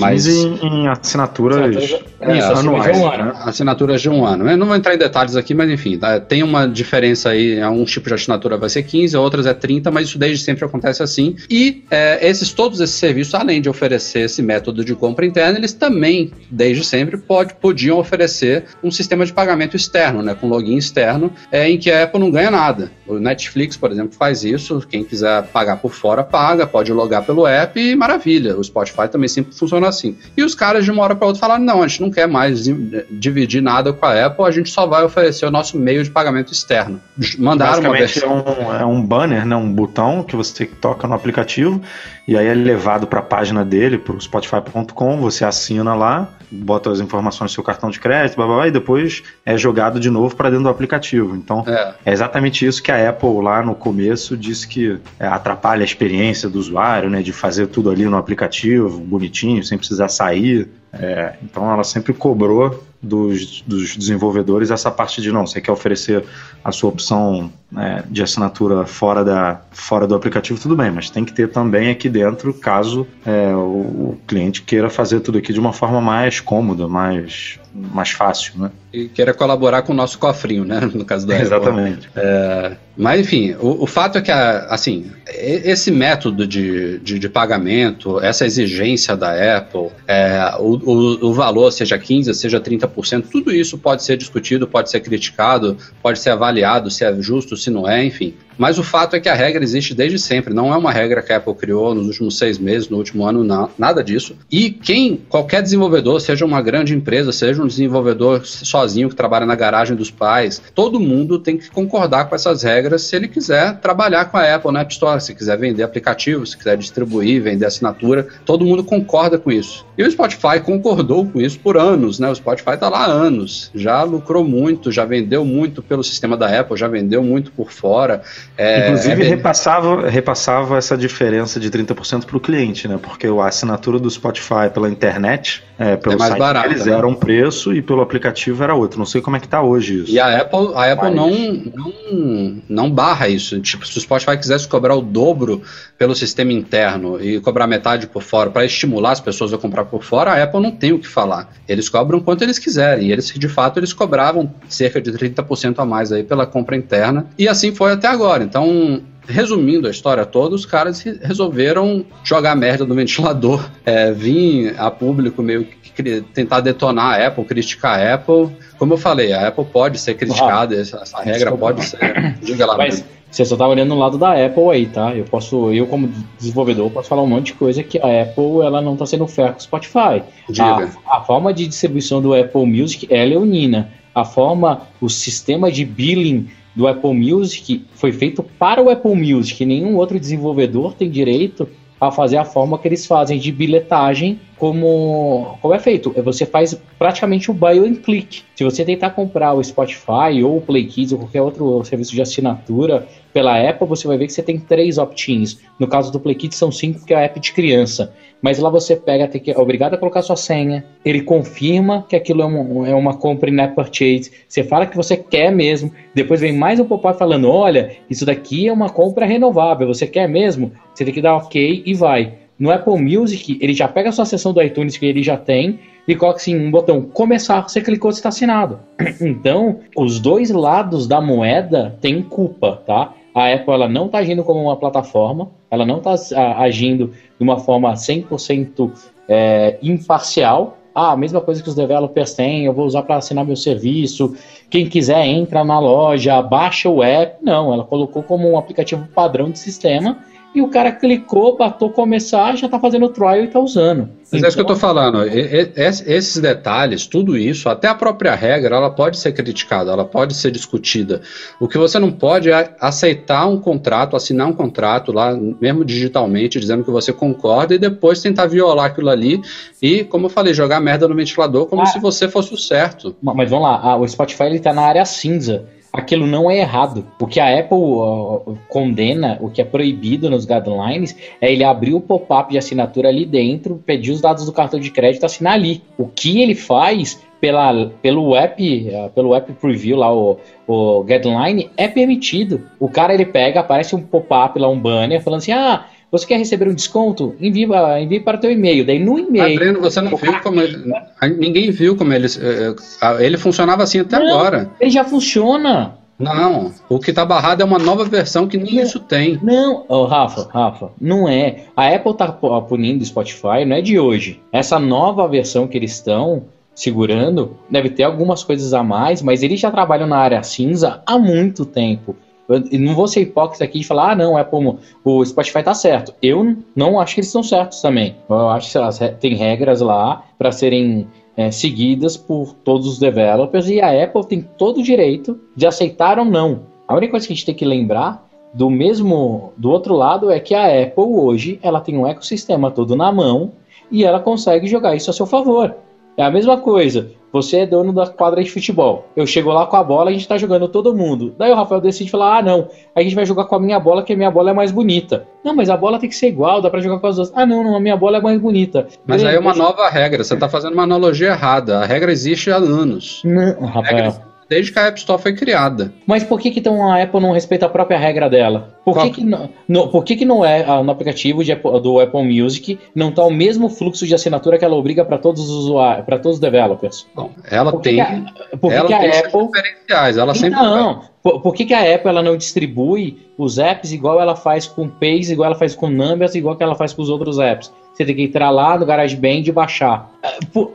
Mas 0.00 0.28
em, 0.28 0.54
em 0.62 0.86
assinaturas 0.86 1.74
é, 2.20 2.38
isso, 2.38 2.52
anuais, 2.52 2.96
um 2.96 3.08
né? 3.08 3.32
assinaturas 3.40 4.00
de 4.00 4.08
um 4.08 4.24
ano. 4.24 4.48
Eu 4.48 4.56
não 4.56 4.66
vou 4.66 4.76
entrar 4.76 4.94
em 4.94 4.98
detalhes 4.98 5.34
aqui, 5.34 5.54
mas 5.54 5.68
enfim, 5.68 5.98
tá, 5.98 6.20
tem 6.20 6.42
uma 6.44 6.66
diferença 6.66 7.30
aí. 7.30 7.60
Um 7.64 7.84
tipo 7.84 8.08
de 8.08 8.14
assinatura 8.14 8.56
vai 8.56 8.68
ser 8.68 8.84
15, 8.84 9.16
outras 9.16 9.44
é 9.44 9.52
30, 9.52 9.90
mas 9.90 10.08
isso 10.08 10.18
desde 10.18 10.44
sempre 10.44 10.64
acontece 10.64 11.02
assim. 11.02 11.34
E 11.50 11.82
é, 11.90 12.28
esses 12.28 12.52
todos 12.52 12.80
esses 12.80 12.94
serviços, 12.94 13.34
além 13.34 13.60
de 13.60 13.68
oferecer 13.68 14.20
esse 14.20 14.40
método 14.40 14.84
de 14.84 14.94
compra 14.94 15.26
interna, 15.26 15.58
eles 15.58 15.72
também, 15.72 16.30
desde 16.48 16.84
sempre, 16.84 17.18
pode, 17.18 17.54
podiam 17.54 17.98
oferecer 17.98 18.66
um 18.82 18.92
sistema 18.92 19.26
de 19.26 19.32
pagamento 19.32 19.74
externo, 19.74 20.22
né, 20.22 20.34
com 20.34 20.46
login 20.46 20.76
externo, 20.76 21.32
é, 21.50 21.68
em 21.68 21.76
que 21.76 21.90
a 21.90 22.04
Apple 22.04 22.20
não 22.20 22.30
ganha 22.30 22.52
nada. 22.52 22.92
O 23.04 23.18
Netflix, 23.18 23.76
por 23.76 23.90
exemplo, 23.90 24.16
faz 24.16 24.44
isso. 24.44 24.80
Quem 24.88 25.02
quiser 25.02 25.42
pagar 25.48 25.78
por 25.78 25.92
fora, 25.92 26.22
paga, 26.22 26.66
pode 26.66 26.92
logar 26.92 27.24
pelo 27.24 27.46
app 27.46 27.80
e 27.80 27.96
maravilha. 27.96 28.56
O 28.56 28.62
Spotify 28.62 29.08
também 29.10 29.28
sempre 29.28 29.54
funciona 29.54 29.87
assim. 29.88 30.16
E 30.36 30.42
os 30.42 30.54
caras, 30.54 30.84
de 30.84 30.90
uma 30.90 31.02
hora 31.02 31.14
para 31.14 31.26
outra, 31.26 31.40
falaram: 31.40 31.64
não, 31.64 31.82
a 31.82 31.88
gente 31.88 32.02
não 32.02 32.10
quer 32.10 32.26
mais 32.26 32.64
dividir 33.10 33.62
nada 33.62 33.92
com 33.92 34.04
a 34.04 34.26
Apple, 34.26 34.44
a 34.44 34.50
gente 34.50 34.70
só 34.70 34.86
vai 34.86 35.04
oferecer 35.04 35.46
o 35.46 35.50
nosso 35.50 35.78
meio 35.78 36.02
de 36.02 36.10
pagamento 36.10 36.52
externo. 36.52 37.00
Mandaram 37.38 37.80
uma 37.80 37.92
versão. 37.92 38.44
É 38.46 38.62
um, 38.62 38.74
é 38.80 38.86
um 38.86 39.02
banner, 39.02 39.46
né, 39.46 39.56
um 39.56 39.72
botão 39.72 40.22
que 40.22 40.36
você 40.36 40.66
toca 40.66 41.06
no 41.06 41.14
aplicativo 41.14 41.80
e 42.28 42.36
aí 42.36 42.46
é 42.46 42.52
levado 42.52 43.06
para 43.06 43.20
a 43.20 43.22
página 43.22 43.64
dele, 43.64 43.96
para 43.96 44.14
o 44.14 44.20
Spotify.com, 44.20 45.16
você 45.16 45.46
assina 45.46 45.94
lá, 45.94 46.28
bota 46.50 46.90
as 46.90 47.00
informações 47.00 47.50
do 47.50 47.54
seu 47.54 47.64
cartão 47.64 47.88
de 47.88 47.98
crédito, 47.98 48.36
blá, 48.36 48.46
blá, 48.46 48.56
blá, 48.56 48.68
e 48.68 48.70
depois 48.70 49.22
é 49.46 49.56
jogado 49.56 49.98
de 49.98 50.10
novo 50.10 50.36
para 50.36 50.50
dentro 50.50 50.64
do 50.64 50.68
aplicativo. 50.68 51.34
Então, 51.34 51.64
é. 51.66 51.94
é. 52.04 52.12
exatamente 52.12 52.66
isso 52.66 52.82
que 52.82 52.92
a 52.92 53.08
Apple 53.08 53.40
lá 53.40 53.62
no 53.62 53.74
começo 53.74 54.36
disse 54.36 54.68
que 54.68 55.00
é, 55.18 55.26
atrapalha 55.26 55.80
a 55.80 55.84
experiência 55.86 56.50
do 56.50 56.58
usuário, 56.58 57.08
né, 57.08 57.22
de 57.22 57.32
fazer 57.32 57.68
tudo 57.68 57.90
ali 57.90 58.04
no 58.04 58.18
aplicativo, 58.18 59.00
bonitinho, 59.00 59.64
sem 59.64 59.78
precisar 59.78 60.08
sair. 60.08 60.68
É, 60.92 61.34
então, 61.42 61.70
ela 61.70 61.84
sempre 61.84 62.12
cobrou 62.12 62.84
dos, 63.00 63.62
dos 63.62 63.96
desenvolvedores 63.96 64.70
essa 64.70 64.90
parte 64.90 65.22
de 65.22 65.30
não, 65.30 65.46
você 65.46 65.60
quer 65.60 65.70
oferecer 65.70 66.24
a 66.64 66.72
sua 66.72 66.90
opção 66.90 67.52
né, 67.70 68.02
de 68.08 68.22
assinatura 68.22 68.84
fora, 68.86 69.24
da, 69.24 69.60
fora 69.70 70.06
do 70.06 70.14
aplicativo, 70.14 70.60
tudo 70.60 70.74
bem, 70.74 70.90
mas 70.90 71.08
tem 71.08 71.24
que 71.24 71.32
ter 71.32 71.48
também 71.48 71.90
aqui 71.90 72.08
dentro, 72.08 72.52
caso 72.52 73.06
é, 73.24 73.54
o, 73.54 73.58
o, 73.58 74.20
cliente 74.26 74.62
queira 74.62 74.90
fazer 74.90 75.20
tudo 75.20 75.38
aqui 75.38 75.52
de 75.52 75.60
uma 75.60 75.72
forma 75.72 76.00
mais 76.00 76.40
cômoda, 76.40 76.88
mais, 76.88 77.60
mais 77.72 78.10
fácil, 78.10 78.58
né? 78.58 78.70
E 78.92 79.08
queira 79.08 79.32
colaborar 79.32 79.82
com 79.82 79.92
o 79.92 79.96
nosso 79.96 80.18
cofrinho, 80.18 80.64
né? 80.64 80.80
No 80.98 81.04
caso 81.04 81.26
da 81.26 81.38
Exatamente. 81.38 82.10
É, 82.16 82.76
mas, 82.98 83.20
enfim, 83.20 83.54
o, 83.60 83.84
o, 83.84 83.86
fato 83.86 84.18
é 84.18 84.20
que, 84.20 84.32
assim, 84.32 85.06
esse 85.28 85.88
método 85.88 86.44
de, 86.44 86.98
de, 86.98 87.16
de 87.20 87.28
pagamento, 87.28 88.18
essa 88.18 88.44
exigência 88.44 89.16
da 89.16 89.56
Apple, 89.56 89.90
é, 90.04 90.56
o, 90.58 90.72
o, 90.74 91.26
o 91.28 91.32
valor, 91.32 91.70
seja 91.70 91.96
15%, 91.96 92.34
seja 92.34 92.60
30%, 92.60 93.26
tudo 93.30 93.54
isso 93.54 93.78
pode 93.78 94.02
ser 94.02 94.16
discutido, 94.16 94.66
pode 94.66 94.90
ser 94.90 94.98
criticado, 94.98 95.78
pode 96.02 96.18
ser 96.18 96.30
avaliado 96.30 96.90
se 96.90 97.04
é 97.04 97.22
justo, 97.22 97.56
se 97.56 97.70
não 97.70 97.88
é, 97.88 98.04
enfim. 98.04 98.34
Mas 98.58 98.78
o 98.78 98.82
fato 98.82 99.14
é 99.14 99.20
que 99.20 99.28
a 99.28 99.34
regra 99.34 99.62
existe 99.62 99.94
desde 99.94 100.18
sempre. 100.18 100.52
Não 100.52 100.74
é 100.74 100.76
uma 100.76 100.92
regra 100.92 101.22
que 101.22 101.32
a 101.32 101.36
Apple 101.36 101.54
criou 101.54 101.94
nos 101.94 102.08
últimos 102.08 102.36
seis 102.36 102.58
meses, 102.58 102.88
no 102.88 102.96
último 102.96 103.24
ano, 103.24 103.44
não, 103.44 103.70
nada 103.78 104.02
disso. 104.02 104.36
E 104.50 104.70
quem, 104.70 105.20
qualquer 105.28 105.62
desenvolvedor, 105.62 106.20
seja 106.20 106.44
uma 106.44 106.60
grande 106.60 106.94
empresa, 106.94 107.30
seja 107.30 107.62
um 107.62 107.66
desenvolvedor 107.66 108.44
sozinho 108.44 109.08
que 109.08 109.14
trabalha 109.14 109.46
na 109.46 109.54
garagem 109.54 109.96
dos 109.96 110.10
pais, 110.10 110.60
todo 110.74 110.98
mundo 110.98 111.38
tem 111.38 111.56
que 111.56 111.70
concordar 111.70 112.28
com 112.28 112.34
essas 112.34 112.62
regras 112.62 113.02
se 113.02 113.14
ele 113.14 113.28
quiser 113.28 113.78
trabalhar 113.78 114.24
com 114.26 114.36
a 114.36 114.54
Apple 114.54 114.72
na 114.72 114.80
App 114.80 114.92
Store, 114.92 115.20
se 115.20 115.34
quiser 115.34 115.56
vender 115.56 115.82
aplicativo, 115.82 116.44
se 116.44 116.56
quiser 116.56 116.76
distribuir, 116.76 117.42
vender 117.42 117.66
assinatura, 117.66 118.26
todo 118.44 118.64
mundo 118.64 118.82
concorda 118.82 119.38
com 119.38 119.52
isso. 119.52 119.86
E 119.96 120.02
o 120.02 120.10
Spotify 120.10 120.60
concordou 120.64 121.26
com 121.26 121.40
isso 121.40 121.58
por 121.58 121.76
anos, 121.76 122.18
né? 122.18 122.30
O 122.30 122.34
Spotify 122.34 122.70
está 122.70 122.88
lá 122.88 123.04
há 123.04 123.10
anos, 123.10 123.70
já 123.74 124.02
lucrou 124.02 124.44
muito, 124.44 124.92
já 124.92 125.04
vendeu 125.04 125.44
muito 125.44 125.82
pelo 125.82 126.04
sistema 126.04 126.36
da 126.36 126.60
Apple, 126.60 126.76
já 126.76 126.88
vendeu 126.88 127.22
muito 127.22 127.50
por 127.52 127.70
fora. 127.70 128.22
É, 128.56 128.86
Inclusive, 128.88 129.12
é 129.12 129.16
bem... 129.16 129.28
repassava, 129.28 130.08
repassava 130.08 130.78
essa 130.78 130.96
diferença 130.96 131.60
de 131.60 131.70
30% 131.70 132.24
para 132.24 132.36
o 132.36 132.40
cliente, 132.40 132.88
né? 132.88 132.98
Porque 133.00 133.26
a 133.26 133.46
assinatura 133.46 134.00
do 134.00 134.10
Spotify 134.10 134.68
pela 134.72 134.88
internet, 134.88 135.62
é, 135.78 135.96
pelo 135.96 136.16
é 136.16 136.18
mais 136.18 136.30
site 136.30 136.40
barato, 136.40 136.68
deles, 136.68 136.86
né? 136.86 136.92
era 136.92 137.06
um 137.06 137.14
preço 137.14 137.72
e 137.72 137.80
pelo 137.80 138.00
aplicativo 138.00 138.64
era 138.64 138.74
outro. 138.74 138.98
Não 138.98 139.06
sei 139.06 139.20
como 139.20 139.36
é 139.36 139.40
que 139.40 139.46
está 139.46 139.62
hoje 139.62 140.02
isso. 140.02 140.12
E 140.12 140.18
a 140.18 140.40
Apple, 140.40 140.74
a 140.74 140.92
Apple 140.92 141.10
Mas... 141.10 141.14
não, 141.14 141.72
não, 141.74 142.62
não 142.68 142.90
barra 142.90 143.28
isso. 143.28 143.60
Tipo, 143.60 143.86
se 143.86 143.96
o 143.96 144.00
Spotify 144.00 144.36
quisesse 144.36 144.66
cobrar 144.66 144.96
o 144.96 145.02
dobro 145.02 145.62
pelo 145.96 146.14
sistema 146.14 146.52
interno 146.52 147.22
e 147.22 147.40
cobrar 147.40 147.68
metade 147.68 148.08
por 148.08 148.22
fora 148.22 148.50
para 148.50 148.64
estimular 148.64 149.12
as 149.12 149.20
pessoas 149.20 149.52
a 149.52 149.58
comprar 149.58 149.84
por 149.84 150.02
fora, 150.02 150.32
a 150.32 150.42
Apple 150.42 150.60
não 150.60 150.72
tem 150.72 150.92
o 150.92 150.98
que 150.98 151.06
falar. 151.06 151.52
Eles 151.68 151.88
cobram 151.88 152.18
quanto 152.18 152.42
eles 152.42 152.58
quiserem. 152.58 153.06
E 153.06 153.12
eles, 153.12 153.26
de 153.26 153.48
fato, 153.48 153.78
eles 153.78 153.92
cobravam 153.92 154.52
cerca 154.68 155.00
de 155.00 155.12
30% 155.12 155.78
a 155.78 155.84
mais 155.84 156.10
aí 156.10 156.24
pela 156.24 156.44
compra 156.44 156.76
interna. 156.76 157.26
E 157.38 157.46
assim 157.46 157.72
foi 157.72 157.92
até 157.92 158.08
agora. 158.08 158.37
Então, 158.44 159.02
resumindo 159.26 159.86
a 159.86 159.90
história 159.90 160.24
toda, 160.24 160.54
os 160.54 160.64
caras 160.64 161.00
resolveram 161.00 162.04
jogar 162.24 162.54
merda 162.56 162.84
no 162.84 162.94
ventilador, 162.94 163.68
é, 163.84 164.12
vir 164.12 164.74
a 164.78 164.90
público 164.90 165.42
meio 165.42 165.64
que 165.64 166.20
tentar 166.32 166.60
detonar 166.60 167.20
a 167.20 167.26
Apple, 167.26 167.44
criticar 167.44 167.98
a 167.98 168.14
Apple. 168.14 168.48
Como 168.78 168.94
eu 168.94 168.98
falei, 168.98 169.32
a 169.32 169.48
Apple 169.48 169.64
pode 169.64 169.98
ser 169.98 170.14
criticada, 170.14 170.74
essa, 170.74 170.98
essa 170.98 171.20
regra 171.20 171.52
pode 171.56 171.84
ser. 171.84 172.36
Diga 172.40 172.66
lá. 172.66 172.76
Mas 172.76 173.04
você 173.30 173.44
só 173.44 173.56
tá 173.56 173.66
olhando 173.66 173.90
no 173.90 173.98
lado 173.98 174.16
da 174.16 174.32
Apple 174.32 174.70
aí, 174.70 174.86
tá? 174.86 175.14
Eu 175.14 175.24
posso, 175.24 175.72
eu 175.72 175.86
como 175.86 176.10
desenvolvedor, 176.38 176.90
posso 176.90 177.08
falar 177.08 177.22
um 177.22 177.26
monte 177.26 177.46
de 177.46 177.54
coisa 177.54 177.82
que 177.82 177.98
a 177.98 178.22
Apple 178.22 178.62
ela 178.64 178.80
não 178.80 178.96
tá 178.96 179.04
sendo 179.04 179.26
fair 179.26 179.52
com 179.52 179.58
o 179.58 179.62
Spotify. 179.62 180.22
Diga. 180.48 180.90
A, 181.06 181.18
a 181.18 181.20
forma 181.22 181.52
de 181.52 181.66
distribuição 181.66 182.22
do 182.22 182.34
Apple 182.34 182.64
Music 182.64 183.06
é 183.10 183.24
leonina. 183.24 183.90
A 184.14 184.24
forma, 184.24 184.82
o 185.00 185.08
sistema 185.08 185.70
de 185.70 185.84
billing 185.84 186.48
do 186.78 186.86
Apple 186.86 187.12
Music 187.12 187.84
foi 187.96 188.12
feito 188.12 188.40
para 188.40 188.80
o 188.80 188.88
Apple 188.88 189.16
Music. 189.16 189.66
Nenhum 189.66 189.96
outro 189.96 190.18
desenvolvedor 190.18 190.94
tem 190.94 191.10
direito 191.10 191.68
a 192.00 192.12
fazer 192.12 192.36
a 192.36 192.44
forma 192.44 192.78
que 192.78 192.86
eles 192.86 193.04
fazem 193.04 193.36
de 193.36 193.50
bilhetagem 193.50 194.38
como, 194.58 195.56
como 195.60 195.74
é 195.74 195.78
feito. 195.78 196.12
Você 196.22 196.44
faz 196.44 196.78
praticamente 196.98 197.50
o 197.50 197.54
buy 197.54 197.78
and 197.78 197.96
click. 197.96 198.42
Se 198.54 198.64
você 198.64 198.84
tentar 198.84 199.10
comprar 199.10 199.54
o 199.54 199.62
Spotify 199.62 200.42
ou 200.42 200.58
o 200.58 200.60
Play 200.60 200.86
Kids 200.86 201.12
ou 201.12 201.18
qualquer 201.18 201.42
outro 201.42 201.84
serviço 201.84 202.12
de 202.12 202.20
assinatura 202.20 203.06
pela 203.32 203.56
Apple, 203.68 203.86
você 203.86 204.08
vai 204.08 204.18
ver 204.18 204.26
que 204.26 204.32
você 204.32 204.42
tem 204.42 204.58
três 204.58 204.98
opt-ins. 204.98 205.60
No 205.78 205.86
caso 205.86 206.10
do 206.10 206.18
Play 206.18 206.34
Kids 206.34 206.58
são 206.58 206.72
cinco, 206.72 206.98
porque 206.98 207.14
é 207.14 207.18
a 207.18 207.20
app 207.20 207.38
de 207.38 207.52
criança. 207.52 208.12
Mas 208.40 208.58
lá 208.58 208.70
você 208.70 208.96
pega, 208.96 209.26
tem 209.26 209.40
que, 209.40 209.50
é 209.50 209.58
obrigado 209.58 209.94
a 209.94 209.98
colocar 209.98 210.22
sua 210.22 210.36
senha, 210.36 210.84
ele 211.04 211.22
confirma 211.22 212.04
que 212.08 212.14
aquilo 212.14 212.42
é 212.42 212.44
uma, 212.44 212.88
é 212.88 212.94
uma 212.94 213.16
compra 213.16 213.50
in-app 213.50 213.74
purchase, 213.74 214.30
você 214.48 214.62
fala 214.62 214.86
que 214.86 214.96
você 214.96 215.16
quer 215.16 215.50
mesmo, 215.50 215.92
depois 216.14 216.40
vem 216.40 216.52
mais 216.52 216.78
um 216.78 216.84
pop-up 216.84 217.18
falando, 217.18 217.50
olha, 217.50 217.96
isso 218.08 218.24
daqui 218.24 218.68
é 218.68 218.72
uma 218.72 218.88
compra 218.90 219.26
renovável, 219.26 219.88
você 219.88 220.06
quer 220.06 220.28
mesmo? 220.28 220.70
Você 220.94 221.04
tem 221.04 221.12
que 221.12 221.22
dar 221.22 221.36
ok 221.36 221.82
e 221.84 221.94
vai. 221.94 222.47
No 222.58 222.72
Apple 222.72 223.00
Music, 223.00 223.56
ele 223.60 223.72
já 223.72 223.86
pega 223.86 224.08
a 224.08 224.12
sua 224.12 224.24
sessão 224.24 224.52
do 224.52 224.60
iTunes 224.60 224.96
que 224.96 225.06
ele 225.06 225.22
já 225.22 225.36
tem 225.36 225.78
e 226.08 226.16
coloca 226.16 226.38
assim 226.38 226.58
um 226.58 226.70
botão 226.70 227.02
começar, 227.02 227.62
você 227.68 227.80
clicou, 227.80 228.10
está 228.10 228.30
assinado. 228.30 228.80
Então, 229.20 229.80
os 229.96 230.18
dois 230.18 230.50
lados 230.50 231.06
da 231.06 231.20
moeda 231.20 231.96
têm 232.00 232.22
culpa, 232.22 232.82
tá? 232.84 233.12
A 233.34 233.52
Apple 233.52 233.72
ela 233.72 233.88
não 233.88 234.06
está 234.06 234.18
agindo 234.18 234.42
como 234.42 234.60
uma 234.60 234.76
plataforma, 234.76 235.50
ela 235.70 235.86
não 235.86 235.98
está 235.98 236.14
agindo 236.56 237.12
de 237.38 237.44
uma 237.44 237.58
forma 237.58 237.92
100% 237.92 238.90
é, 239.28 239.78
imparcial. 239.82 240.78
Ah, 240.94 241.12
a 241.12 241.16
mesma 241.16 241.40
coisa 241.40 241.62
que 241.62 241.68
os 241.68 241.74
developers 241.76 242.34
têm, 242.34 242.64
eu 242.64 242.72
vou 242.72 242.86
usar 242.86 243.02
para 243.02 243.16
assinar 243.16 243.44
meu 243.44 243.54
serviço. 243.54 244.34
Quem 244.68 244.88
quiser 244.88 245.24
entra 245.26 245.62
na 245.62 245.78
loja, 245.78 246.42
baixa 246.42 246.88
o 246.88 247.02
app. 247.04 247.36
Não, 247.40 247.72
ela 247.72 247.84
colocou 247.84 248.22
como 248.22 248.50
um 248.50 248.58
aplicativo 248.58 249.06
padrão 249.14 249.50
de 249.50 249.58
sistema 249.60 250.18
e 250.58 250.62
o 250.62 250.68
cara 250.68 250.90
clicou, 250.90 251.56
batou 251.56 251.90
começar, 251.90 252.56
já 252.56 252.66
está 252.66 252.80
fazendo 252.80 253.06
o 253.06 253.08
trial 253.08 253.36
e 253.36 253.44
está 253.44 253.60
usando. 253.60 254.08
Mas 254.30 254.32
então, 254.34 254.44
é 254.44 254.48
isso 254.48 254.56
que 254.56 254.60
eu 254.60 254.74
estou 254.74 254.76
falando. 254.76 255.22
Esses 255.24 256.36
detalhes, 256.38 257.06
tudo 257.06 257.36
isso, 257.36 257.68
até 257.68 257.86
a 257.86 257.94
própria 257.94 258.34
regra, 258.34 258.76
ela 258.76 258.90
pode 258.90 259.18
ser 259.18 259.32
criticada, 259.32 259.92
ela 259.92 260.04
pode 260.04 260.34
ser 260.34 260.50
discutida. 260.50 261.22
O 261.60 261.68
que 261.68 261.78
você 261.78 261.98
não 261.98 262.10
pode 262.10 262.50
é 262.50 262.74
aceitar 262.80 263.46
um 263.46 263.58
contrato, 263.58 264.16
assinar 264.16 264.48
um 264.48 264.52
contrato 264.52 265.12
lá, 265.12 265.32
mesmo 265.60 265.84
digitalmente, 265.84 266.58
dizendo 266.58 266.84
que 266.84 266.90
você 266.90 267.12
concorda 267.12 267.74
e 267.74 267.78
depois 267.78 268.20
tentar 268.20 268.46
violar 268.46 268.86
aquilo 268.86 269.08
ali 269.08 269.40
e, 269.80 270.02
como 270.04 270.26
eu 270.26 270.30
falei, 270.30 270.52
jogar 270.52 270.80
merda 270.80 271.06
no 271.06 271.14
ventilador 271.14 271.66
como 271.66 271.82
ah, 271.82 271.86
se 271.86 272.00
você 272.00 272.28
fosse 272.28 272.52
o 272.52 272.58
certo. 272.58 273.14
Mas 273.22 273.48
vamos 273.48 273.64
lá, 273.64 273.96
o 273.96 274.06
Spotify 274.06 274.44
ele 274.44 274.56
está 274.56 274.72
na 274.72 274.82
área 274.82 275.04
cinza 275.04 275.66
aquilo 275.92 276.26
não 276.26 276.50
é 276.50 276.58
errado. 276.58 277.06
O 277.20 277.26
que 277.26 277.40
a 277.40 277.58
Apple 277.58 277.78
uh, 277.78 278.58
condena, 278.68 279.38
o 279.40 279.50
que 279.50 279.60
é 279.60 279.64
proibido 279.64 280.30
nos 280.30 280.44
guidelines, 280.44 281.16
é 281.40 281.52
ele 281.52 281.64
abrir 281.64 281.94
o 281.94 282.00
pop-up 282.00 282.50
de 282.50 282.58
assinatura 282.58 283.08
ali 283.08 283.24
dentro, 283.24 283.82
pedir 283.84 284.12
os 284.12 284.20
dados 284.20 284.46
do 284.46 284.52
cartão 284.52 284.78
de 284.78 284.90
crédito 284.90 285.24
assinar 285.24 285.54
ali. 285.54 285.82
O 285.96 286.06
que 286.06 286.40
ele 286.40 286.54
faz 286.54 287.20
pela, 287.40 287.90
pelo 288.02 288.34
app, 288.36 288.62
uh, 288.62 289.10
pelo 289.10 289.34
app 289.34 289.52
preview 289.54 289.96
lá, 289.96 290.14
o, 290.14 290.38
o 290.66 291.02
guideline, 291.04 291.70
é 291.76 291.88
permitido. 291.88 292.68
O 292.78 292.88
cara 292.88 293.14
ele 293.14 293.26
pega, 293.26 293.60
aparece 293.60 293.94
um 293.94 294.02
pop-up 294.02 294.58
lá, 294.58 294.68
um 294.68 294.78
banner, 294.78 295.22
falando 295.22 295.38
assim: 295.38 295.52
ah 295.52 295.86
Você 296.10 296.26
quer 296.26 296.38
receber 296.38 296.68
um 296.68 296.74
desconto? 296.74 297.36
Envie, 297.40 297.68
envie 298.00 298.20
para 298.20 298.38
o 298.38 298.40
teu 298.40 298.50
e-mail. 298.50 298.86
Daí 298.86 298.98
no 298.98 299.18
e-mail. 299.18 299.56
Adriano, 299.56 299.80
você 299.80 300.00
não 300.00 300.16
viu 300.16 300.40
como 300.40 300.60
ele. 300.60 300.92
Ninguém 301.38 301.70
viu 301.70 301.96
como 301.96 302.12
ele. 302.12 302.26
Eh, 302.26 302.74
eh, 303.02 303.26
ele 303.26 303.36
funcionava 303.36 303.82
assim 303.82 304.00
até 304.00 304.18
não, 304.18 304.26
agora. 304.26 304.70
Ele 304.80 304.90
já 304.90 305.04
funciona. 305.04 305.98
Não, 306.18 306.72
o 306.88 306.98
que 306.98 307.10
está 307.10 307.24
barrado 307.24 307.62
é 307.62 307.64
uma 307.64 307.78
nova 307.78 308.04
versão 308.04 308.48
que 308.48 308.56
nem 308.56 308.74
não, 308.74 308.82
isso 308.82 308.98
tem. 308.98 309.38
Não, 309.40 309.84
oh, 309.86 310.04
Rafa, 310.04 310.48
Rafa, 310.50 310.90
não 311.00 311.28
é. 311.28 311.66
A 311.76 311.94
Apple 311.94 312.10
está 312.10 312.32
punindo 312.32 313.04
o 313.04 313.06
Spotify, 313.06 313.64
não 313.64 313.76
é 313.76 313.80
de 313.80 314.00
hoje. 314.00 314.40
Essa 314.52 314.80
nova 314.80 315.28
versão 315.28 315.68
que 315.68 315.76
eles 315.76 315.92
estão 315.92 316.46
segurando 316.74 317.56
deve 317.70 317.90
ter 317.90 318.02
algumas 318.02 318.42
coisas 318.42 318.74
a 318.74 318.82
mais, 318.82 319.22
mas 319.22 319.44
eles 319.44 319.60
já 319.60 319.70
trabalham 319.70 320.08
na 320.08 320.16
área 320.16 320.42
cinza 320.42 321.02
há 321.06 321.16
muito 321.16 321.64
tempo. 321.64 322.16
Eu 322.48 322.80
não 322.80 322.94
vou 322.94 323.06
ser 323.06 323.20
hipócrita 323.20 323.64
aqui 323.64 323.80
e 323.80 323.84
falar, 323.84 324.12
ah, 324.12 324.16
não, 324.16 324.36
Apple, 324.36 324.78
o 325.04 325.24
Spotify 325.24 325.62
tá 325.62 325.74
certo. 325.74 326.14
Eu 326.22 326.56
não 326.74 326.98
acho 326.98 327.14
que 327.14 327.20
eles 327.20 327.28
estão 327.28 327.42
certos 327.42 327.82
também. 327.82 328.16
Eu 328.28 328.48
acho 328.48 328.72
que 328.72 329.08
tem 329.20 329.34
regras 329.34 329.80
lá 329.82 330.24
para 330.38 330.50
serem 330.50 331.06
é, 331.36 331.50
seguidas 331.50 332.16
por 332.16 332.54
todos 332.64 332.88
os 332.88 332.98
developers 332.98 333.68
e 333.68 333.80
a 333.80 334.02
Apple 334.02 334.26
tem 334.26 334.40
todo 334.40 334.80
o 334.80 334.82
direito 334.82 335.38
de 335.54 335.66
aceitar 335.66 336.18
ou 336.18 336.24
não. 336.24 336.62
A 336.86 336.96
única 336.96 337.12
coisa 337.12 337.26
que 337.26 337.32
a 337.32 337.36
gente 337.36 337.46
tem 337.46 337.54
que 337.54 337.64
lembrar 337.64 338.26
do 338.52 338.70
mesmo 338.70 339.52
do 339.56 339.70
outro 339.70 339.94
lado 339.94 340.30
é 340.30 340.40
que 340.40 340.54
a 340.54 340.82
Apple 340.82 341.04
hoje 341.04 341.60
ela 341.62 341.80
tem 341.80 341.96
um 341.96 342.06
ecossistema 342.06 342.70
todo 342.70 342.96
na 342.96 343.12
mão 343.12 343.52
e 343.90 344.04
ela 344.04 344.20
consegue 344.20 344.66
jogar 344.66 344.96
isso 344.96 345.10
a 345.10 345.12
seu 345.12 345.26
favor. 345.26 345.76
É 346.16 346.24
a 346.24 346.30
mesma 346.30 346.56
coisa. 346.56 347.10
Você 347.32 347.58
é 347.58 347.66
dono 347.66 347.92
da 347.92 348.06
quadra 348.06 348.42
de 348.42 348.50
futebol. 348.50 349.06
Eu 349.14 349.26
chego 349.26 349.50
lá 349.50 349.66
com 349.66 349.76
a 349.76 349.84
bola, 349.84 350.10
a 350.10 350.12
gente 350.12 350.26
tá 350.26 350.38
jogando 350.38 350.68
todo 350.68 350.94
mundo. 350.94 351.34
Daí 351.38 351.50
o 351.50 351.54
Rafael 351.54 351.80
decide 351.80 352.10
falar: 352.10 352.38
ah, 352.38 352.42
não, 352.42 352.68
a 352.94 353.02
gente 353.02 353.14
vai 353.14 353.26
jogar 353.26 353.44
com 353.44 353.54
a 353.54 353.60
minha 353.60 353.78
bola, 353.78 354.02
que 354.02 354.12
a 354.12 354.16
minha 354.16 354.30
bola 354.30 354.50
é 354.50 354.54
mais 354.54 354.70
bonita. 354.70 355.26
Não, 355.44 355.54
mas 355.54 355.68
a 355.68 355.76
bola 355.76 355.98
tem 355.98 356.08
que 356.08 356.16
ser 356.16 356.28
igual, 356.28 356.62
dá 356.62 356.70
pra 356.70 356.80
jogar 356.80 356.98
com 356.98 357.06
as 357.06 357.16
duas. 357.16 357.32
Ah, 357.34 357.46
não, 357.46 357.62
não, 357.62 357.76
a 357.76 357.80
minha 357.80 357.96
bola 357.96 358.18
é 358.18 358.20
mais 358.20 358.40
bonita. 358.40 358.86
Mas 359.06 359.24
aí 359.24 359.34
é 359.34 359.38
uma 359.38 359.54
nova 359.54 359.88
regra, 359.88 360.24
você 360.24 360.36
tá 360.36 360.48
fazendo 360.48 360.72
uma 360.72 360.84
analogia 360.84 361.28
errada. 361.28 361.80
A 361.80 361.84
regra 361.84 362.10
existe 362.10 362.50
há 362.50 362.56
anos. 362.56 363.22
Não, 363.24 363.66
Rafael 363.66 364.28
desde 364.48 364.72
que 364.72 364.78
a 364.78 364.86
App 364.86 364.98
Store 364.98 365.20
foi 365.20 365.34
criada. 365.34 365.92
Mas 366.06 366.24
por 366.24 366.40
que, 366.40 366.50
que 366.50 366.60
então 366.60 366.90
a 366.90 367.02
Apple 367.02 367.20
não 367.20 367.32
respeita 367.32 367.66
a 367.66 367.68
própria 367.68 367.98
regra 367.98 368.28
dela? 368.28 368.76
Por 368.84 369.02
que, 369.02 369.10
que, 369.10 369.24
não, 369.24 369.50
no, 369.68 369.88
por 369.88 370.02
que, 370.02 370.16
que 370.16 370.24
não 370.24 370.44
é 370.44 370.64
ah, 370.66 370.82
no 370.82 370.90
aplicativo 370.90 371.42
Apple, 371.42 371.80
do 371.80 372.00
Apple 372.00 372.42
Music 372.42 372.78
não 372.94 373.10
está 373.10 373.22
o 373.22 373.30
mesmo 373.30 373.68
fluxo 373.68 374.06
de 374.06 374.14
assinatura 374.14 374.58
que 374.58 374.64
ela 374.64 374.74
obriga 374.76 375.04
para 375.04 375.18
todos 375.18 375.42
os 375.42 375.50
usuários, 375.50 376.06
para 376.06 376.18
todos 376.18 376.36
os 376.36 376.40
developers? 376.40 377.06
Bom, 377.14 377.30
ela 377.50 377.70
por 377.70 377.82
tem, 377.82 377.96
que 377.96 378.00
a, 378.00 378.56
por 378.56 378.72
ela 378.72 378.86
que 378.86 378.94
a 378.94 378.98
tem 379.00 379.10
Apple 379.10 379.46
diferenciais, 379.46 380.16
ela 380.16 380.32
então, 380.32 380.34
sempre 380.34 380.60
não. 380.60 381.02
Por, 381.22 381.42
por, 381.42 381.54
que, 381.54 381.66
que 381.66 381.74
a 381.74 381.94
Apple 381.94 382.08
ela 382.08 382.22
não 382.22 382.36
distribui 382.36 383.18
os 383.36 383.58
apps 383.58 383.92
igual 383.92 384.20
ela 384.20 384.34
faz 384.34 384.66
com 384.66 384.88
Pace, 384.88 385.32
igual 385.32 385.48
ela 385.50 385.58
faz 385.58 385.74
com 385.74 385.88
Numbers, 385.90 386.34
igual 386.34 386.56
que 386.56 386.62
ela 386.62 386.74
faz 386.74 386.94
com 386.94 387.02
os 387.02 387.10
outros 387.10 387.38
apps? 387.38 387.70
Você 387.92 388.04
tem 388.04 388.14
que 388.14 388.22
entrar 388.22 388.50
lá 388.50 388.78
no 388.78 388.86
GarageBand 388.86 389.42
e 389.44 389.52
baixar. 389.52 390.08
Por, 390.52 390.72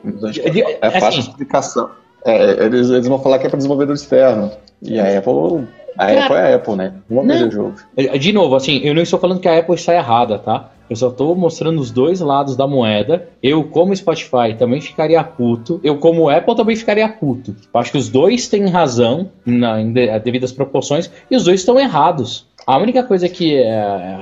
é 0.81 0.91
fácil 0.91 1.07
assim, 1.07 1.19
explicação. 1.21 1.89
É, 2.25 2.65
eles, 2.65 2.89
eles 2.89 3.07
vão 3.07 3.19
falar 3.19 3.39
que 3.39 3.47
é 3.47 3.49
para 3.49 3.57
desenvolvedor 3.57 3.95
externo. 3.95 4.51
E 4.81 4.99
a 4.99 5.17
Apple. 5.17 5.67
A 5.97 6.07
Cara, 6.07 6.25
Apple 6.25 6.37
é 6.37 6.41
a 6.41 6.55
Apple, 6.55 6.75
né? 6.75 6.93
Vamos 7.09 7.37
ver 7.37 7.47
o 7.47 7.51
jogo. 7.51 7.73
É, 7.95 8.17
de 8.17 8.33
novo, 8.33 8.55
assim, 8.55 8.79
eu 8.83 8.95
não 8.95 9.01
estou 9.01 9.19
falando 9.19 9.39
que 9.39 9.47
a 9.47 9.59
Apple 9.59 9.75
está 9.75 9.93
errada, 9.93 10.39
tá? 10.39 10.71
Eu 10.89 10.95
só 10.95 11.09
estou 11.09 11.35
mostrando 11.35 11.79
os 11.79 11.91
dois 11.91 12.19
lados 12.19 12.55
da 12.55 12.67
moeda. 12.67 13.29
Eu, 13.41 13.63
como 13.63 13.95
Spotify, 13.95 14.55
também 14.57 14.81
ficaria 14.81 15.23
puto. 15.23 15.79
Eu, 15.83 15.97
como 15.97 16.29
Apple, 16.29 16.55
também 16.55 16.75
ficaria 16.75 17.07
puto. 17.07 17.55
Eu 17.73 17.79
acho 17.79 17.91
que 17.91 17.97
os 17.97 18.09
dois 18.09 18.47
têm 18.47 18.67
razão 18.67 19.29
na, 19.45 19.79
em 19.79 19.91
devidas 19.91 20.51
proporções 20.51 21.09
e 21.31 21.35
os 21.35 21.43
dois 21.43 21.61
estão 21.61 21.79
errados. 21.79 22.45
A 22.65 22.77
única 22.77 23.03
coisa 23.03 23.29
que, 23.29 23.57
é, 23.57 24.17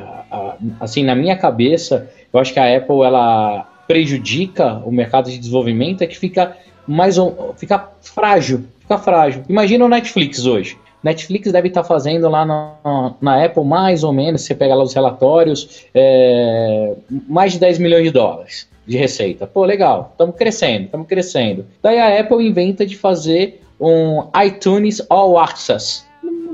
assim, 0.79 1.03
na 1.03 1.15
minha 1.15 1.35
cabeça, 1.35 2.09
eu 2.33 2.39
acho 2.39 2.53
que 2.53 2.59
a 2.59 2.77
Apple 2.77 3.01
ela 3.01 3.67
prejudica 3.87 4.81
o 4.85 4.91
mercado 4.91 5.29
de 5.29 5.37
desenvolvimento 5.37 6.01
é 6.01 6.07
que 6.07 6.17
fica 6.17 6.55
mais 6.91 7.17
um, 7.17 7.31
fica 7.55 7.89
frágil, 8.01 8.65
fica 8.79 8.97
frágil. 8.97 9.43
Imagina 9.47 9.85
o 9.85 9.89
Netflix 9.89 10.45
hoje. 10.45 10.77
Netflix 11.03 11.51
deve 11.51 11.69
estar 11.69 11.83
fazendo 11.83 12.29
lá 12.29 12.45
na, 12.45 13.15
na 13.19 13.43
Apple 13.43 13.63
mais 13.63 14.03
ou 14.03 14.13
menos, 14.13 14.43
você 14.43 14.53
pega 14.53 14.75
lá 14.75 14.83
os 14.83 14.93
relatórios, 14.93 15.85
é, 15.95 16.93
mais 17.27 17.53
de 17.53 17.59
10 17.59 17.79
milhões 17.79 18.03
de 18.03 18.11
dólares 18.11 18.69
de 18.85 18.97
receita. 18.97 19.47
Pô, 19.47 19.63
legal, 19.65 20.09
estamos 20.11 20.35
crescendo, 20.35 20.85
estamos 20.85 21.07
crescendo. 21.07 21.65
Daí 21.81 21.97
a 21.97 22.19
Apple 22.19 22.45
inventa 22.45 22.85
de 22.85 22.95
fazer 22.95 23.61
um 23.79 24.27
iTunes 24.45 25.01
All 25.09 25.39
Access. 25.39 26.05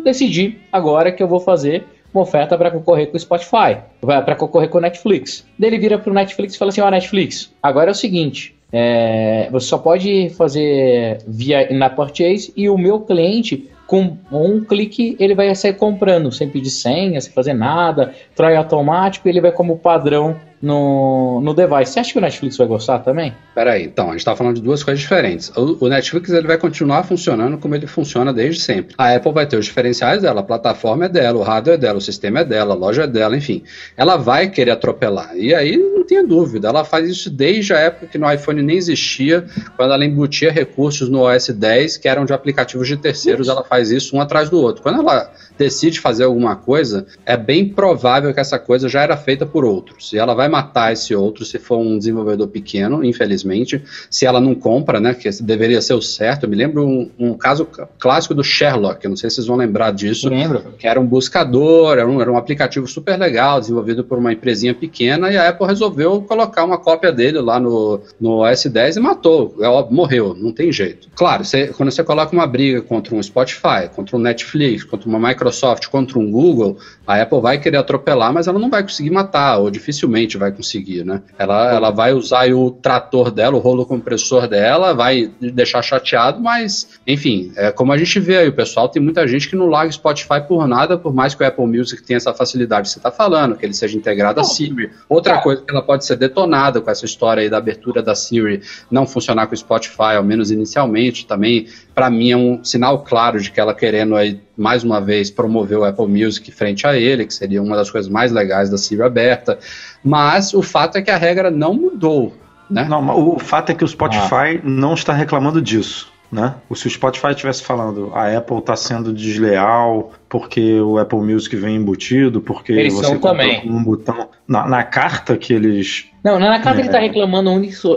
Decidi 0.04 0.58
agora 0.71 1.12
que 1.12 1.21
eu 1.21 1.28
vou 1.28 1.39
fazer 1.39 1.86
uma 2.13 2.23
oferta 2.23 2.58
para 2.58 2.71
concorrer 2.71 3.08
com 3.08 3.17
o 3.17 3.19
Spotify, 3.19 3.78
para 4.02 4.36
concorrer 4.36 4.69
com 4.69 4.78
o 4.78 4.82
Netflix. 4.82 5.45
Daí 5.60 5.69
ele 5.69 5.80
vira 5.80 6.00
para 6.00 6.10
o 6.10 6.13
Netflix 6.13 6.56
e 6.56 6.58
fala 6.58 6.69
assim: 6.69 6.82
Ó, 6.82 6.88
oh, 6.88 6.91
Netflix, 6.91 7.52
agora 7.62 7.89
é 7.89 7.91
o 7.91 7.95
seguinte, 7.95 8.56
é, 8.71 9.49
você 9.51 9.67
só 9.67 9.77
pode 9.77 10.30
fazer 10.32 11.19
via 11.27 11.69
na 11.71 11.89
purchase 11.89 12.51
e 12.56 12.69
o 12.69 12.77
meu 12.77 13.01
cliente 13.01 13.69
com 13.88 14.17
um 14.32 14.63
clique 14.63 15.15
ele 15.19 15.34
vai 15.34 15.53
sair 15.56 15.73
comprando. 15.73 16.32
Sem 16.32 16.49
pedir 16.49 16.69
senha, 16.69 17.19
sem 17.21 17.32
fazer 17.32 17.53
nada, 17.53 18.13
trai 18.36 18.56
automático, 18.56 19.27
ele 19.27 19.41
vai 19.41 19.51
como 19.51 19.77
padrão 19.77 20.36
no, 20.62 21.39
no 21.41 21.54
device. 21.54 21.93
Você 21.93 22.00
acha 22.00 22.12
que 22.12 22.17
o 22.17 22.22
Netflix 22.22 22.58
vai 22.58 22.67
gostar 22.67 23.00
também? 23.00 23.34
Peraí, 23.54 23.84
então, 23.84 24.08
a 24.08 24.12
gente 24.12 24.20
está 24.20 24.36
falando 24.36 24.56
de 24.56 24.62
duas 24.62 24.84
coisas 24.84 25.02
diferentes. 25.02 25.52
O, 25.56 25.86
o, 25.86 25.88
Netflix 25.88 26.30
ele 26.30 26.48
vai 26.48 26.58
continuar 26.58 27.04
funcionando 27.04 27.58
como 27.58 27.76
ele 27.76 27.88
funciona 27.88 28.34
desde 28.34 28.62
sempre. 28.62 28.96
A 28.98 29.15
Apple 29.15 29.32
vai 29.32 29.46
ter 29.46 29.58
os 29.58 29.65
diferenciais 29.65 30.22
dela, 30.22 30.41
a 30.41 30.43
plataforma 30.43 31.06
é 31.06 31.10
dela, 31.10 31.38
o 31.38 31.43
hardware 31.43 31.76
é 31.76 31.78
dela, 31.78 31.98
o 31.98 32.02
sistema 32.02 32.39
é 32.39 32.43
dela, 32.43 32.74
a 32.74 32.78
loja 32.78 33.04
é 33.04 33.08
dela, 33.08 33.38
enfim. 33.38 33.63
Ela 33.96 34.17
vai 34.17 34.50
querer 34.50 34.72
atropelar. 34.72 35.36
E 35.38 35.54
aí, 35.54 35.78
não 35.78 36.04
tenha 36.04 36.26
dúvida, 36.26 36.67
ela 36.67 36.84
faz 36.84 37.10
isso 37.10 37.30
desde 37.30 37.74
a 37.74 37.80
época 37.80 38.08
que 38.08 38.17
no 38.17 38.32
iPhone 38.32 38.62
nem 38.62 38.78
existia, 38.78 39.46
quando 39.76 39.93
ela 39.93 40.06
embutia 40.06 40.52
recursos 40.52 41.10
no 41.10 41.22
OS 41.22 41.50
10 41.50 41.98
que 41.98 42.08
eram 42.08 42.26
de 42.26 42.34
aplicativos 42.34 42.88
de 42.88 42.98
terceiros, 42.98 43.48
ela 43.48 43.63
faz 43.63 43.91
isso 43.91 44.15
um 44.15 44.22
atrás 44.22 44.50
do 44.50 44.60
outro. 44.60 44.82
Quando 44.82 45.02
ela 45.02 45.32
decide 45.58 46.00
fazer 46.00 46.26
alguma 46.26 46.56
coisa, 46.56 47.06
é 47.26 47.36
bem 47.36 47.67
provável 47.67 48.34
que 48.34 48.39
essa 48.39 48.60
coisa 48.60 48.88
já 48.88 49.02
era 49.02 49.17
feita 49.17 49.46
por 49.46 49.65
outros. 49.65 50.13
E 50.13 50.17
ela 50.17 50.34
vai 50.34 50.48
matar 50.48 50.93
esse 50.93 51.15
outro 51.15 51.46
se 51.46 51.58
for 51.60 51.78
um 51.78 51.98
desenvolvedor 51.98 52.48
pequeno, 52.48 53.04
infelizmente. 53.04 53.84
Se 54.10 54.26
ela 54.26 54.39
não 54.39 54.56
compra, 54.56 55.00
né? 55.00 55.13
Que 55.13 55.30
deveria 55.41 55.82
ser 55.82 55.93
o 55.93 56.02
certo. 56.02 56.43
Eu 56.43 56.50
me 56.50 56.56
lembro 56.56 56.86
um, 56.86 57.10
um 57.17 57.34
caso 57.34 57.67
clássico 58.00 58.34
do 58.34 58.43
Sherlock, 58.43 59.08
não 59.08 59.15
sei 59.15 59.30
se 59.30 59.38
vocês 59.38 59.48
vão 59.48 59.58
lembrar 59.58 59.91
disso. 59.91 60.30
Lembro. 60.30 60.63
Que 60.78 60.88
era 60.88 61.00
um 61.00 61.06
buscador, 61.06 61.98
era 61.98 62.08
um, 62.08 62.22
era 62.22 62.32
um 62.32 62.38
aplicativo 62.38 62.88
super 62.88 63.17
legal, 63.17 63.60
desenvolvido 63.60 64.04
por 64.04 64.17
uma 64.17 64.34
empresinha 64.34 64.74
pequena, 64.74 65.32
e 65.32 65.38
a 65.38 65.50
Apple 65.50 65.67
resolveu 65.67 66.22
colocar 66.22 66.63
uma 66.63 66.78
cópia 66.78 67.12
dele 67.12 67.39
lá 67.39 67.60
no, 67.60 68.02
no 68.20 68.43
OS 68.43 68.65
10 68.65 68.98
e 68.98 69.00
matou. 69.00 69.56
É 69.60 69.67
morreu, 69.91 70.36
não 70.36 70.52
tem 70.52 70.72
jeito. 70.72 71.08
Claro, 71.15 71.43
você, 71.43 71.67
quando 71.67 71.91
você 71.91 72.04
coloca 72.04 72.34
uma 72.34 72.48
briga 72.48 72.82
contra 72.82 73.15
um 73.15 73.22
Spotify, 73.22 73.89
contra 73.96 74.15
um 74.15 74.20
Netflix, 74.20 74.84
contra 74.84 75.08
uma 75.08 75.20
Microsoft, 75.20 75.47
Microsoft 75.48 75.88
contra 75.88 76.20
um 76.20 76.30
Google, 76.30 76.78
a 77.06 77.22
Apple 77.22 77.42
vai 77.42 77.58
querer 77.58 77.78
atropelar, 77.78 78.34
mas 78.34 78.48
ela 78.48 78.60
não 78.60 78.70
vai 78.70 78.84
conseguir 78.84 79.10
matar, 79.10 79.58
ou 79.58 79.72
dificilmente 79.72 80.38
vai 80.38 80.52
conseguir, 80.52 81.06
né? 81.06 81.22
Ela, 81.38 81.74
ela 81.74 81.90
vai 81.90 82.14
usar 82.14 82.52
o 82.54 82.72
trator 82.72 83.32
dela, 83.32 83.56
o 83.56 83.60
rolo 83.60 83.86
compressor 83.86 84.48
dela, 84.48 84.94
vai 84.94 85.32
deixar 85.40 85.82
chateado, 85.82 86.42
mas, 86.42 87.00
enfim, 87.08 87.52
é 87.56 87.72
como 87.72 87.94
a 87.94 87.98
gente 87.98 88.20
vê 88.20 88.38
aí, 88.38 88.48
o 88.50 88.54
pessoal 88.54 88.90
tem 88.90 89.02
muita 89.02 89.28
gente 89.28 89.50
que 89.50 89.56
não 89.56 89.68
larga 89.68 89.92
Spotify 89.92 90.42
por 90.46 90.68
nada, 90.68 90.98
por 90.98 91.14
mais 91.14 91.34
que 91.34 91.44
o 91.44 91.48
Apple 91.48 91.66
Music 91.66 92.04
tenha 92.04 92.18
essa 92.18 92.34
facilidade 92.34 92.88
que 92.88 92.94
você 92.94 93.00
está 93.00 93.12
falando, 93.12 93.56
que 93.56 93.66
ele 93.66 93.74
seja 93.74 93.98
integrado 93.98 94.42
a 94.42 94.44
Siri. 94.44 94.92
Outra 95.08 95.42
coisa 95.42 95.62
que 95.62 95.72
ela 95.72 95.82
pode 95.82 96.06
ser 96.06 96.18
detonada 96.18 96.82
com 96.82 96.92
essa 96.92 97.06
história 97.06 97.42
aí 97.42 97.50
da 97.50 97.58
abertura 97.58 98.04
da 98.04 98.16
Siri 98.16 98.62
não 98.92 99.08
funcionar 99.08 99.48
com 99.48 99.54
o 99.54 99.58
Spotify, 99.58 100.16
ao 100.18 100.24
menos 100.24 100.52
inicialmente, 100.52 101.26
também, 101.26 101.68
para 101.98 102.12
mim 102.12 102.30
é 102.30 102.38
um 102.38 102.64
sinal 102.64 103.00
claro 103.00 103.42
de 103.42 103.50
que 103.50 103.60
ela 103.60 103.74
querendo 103.74 104.16
aí 104.16 104.40
mais 104.56 104.84
uma 104.84 105.02
vez 105.02 105.32
promover 105.32 105.80
o 105.80 105.84
Apple 105.84 106.06
Music 106.06 106.52
frente 106.52 106.86
a 106.86 106.96
ele, 106.96 107.26
que 107.26 107.34
seria 107.34 107.60
uma 107.60 107.76
das 107.76 107.90
coisas 107.90 108.08
mais 108.08 108.32
legais 108.32 108.70
da 108.70 108.78
Siri 108.78 109.02
aberta. 109.02 109.58
Mas 110.04 110.54
o 110.54 110.62
fato 110.62 111.00
é 111.00 111.02
que 111.02 111.10
a 111.10 111.18
regra 111.18 111.50
não 111.50 111.74
mudou. 111.74 112.38
Né? 112.70 112.84
Não, 112.88 113.34
o 113.34 113.40
fato 113.40 113.72
é 113.72 113.74
que 113.74 113.84
o 113.84 113.88
Spotify 113.88 114.60
ah. 114.60 114.62
não 114.64 114.94
está 114.94 115.12
reclamando 115.12 115.60
disso. 115.60 116.14
Né? 116.32 116.56
Se 116.76 116.88
o 116.88 116.90
Spotify 116.90 117.30
estivesse 117.30 117.63
falando 117.63 118.12
a 118.13 118.38
Apple 118.38 118.58
está 118.58 118.76
sendo 118.76 119.13
desleal 119.13 120.12
porque 120.28 120.80
o 120.82 120.98
Apple 120.98 121.20
Music 121.20 121.56
vem 121.56 121.78
embutido, 121.78 122.42
porque 122.42 122.74
eles 122.74 122.94
você 122.94 123.18
também. 123.18 123.62
um 123.66 123.82
botão 123.82 124.28
na, 124.46 124.68
na, 124.68 124.84
carta 124.84 125.38
que 125.38 125.54
eles. 125.54 126.08
Não, 126.22 126.38
na 126.38 126.60
carta 126.60 126.80
é... 126.80 126.82
ele 126.82 126.90
está 126.90 127.00
reclamando 127.00 127.50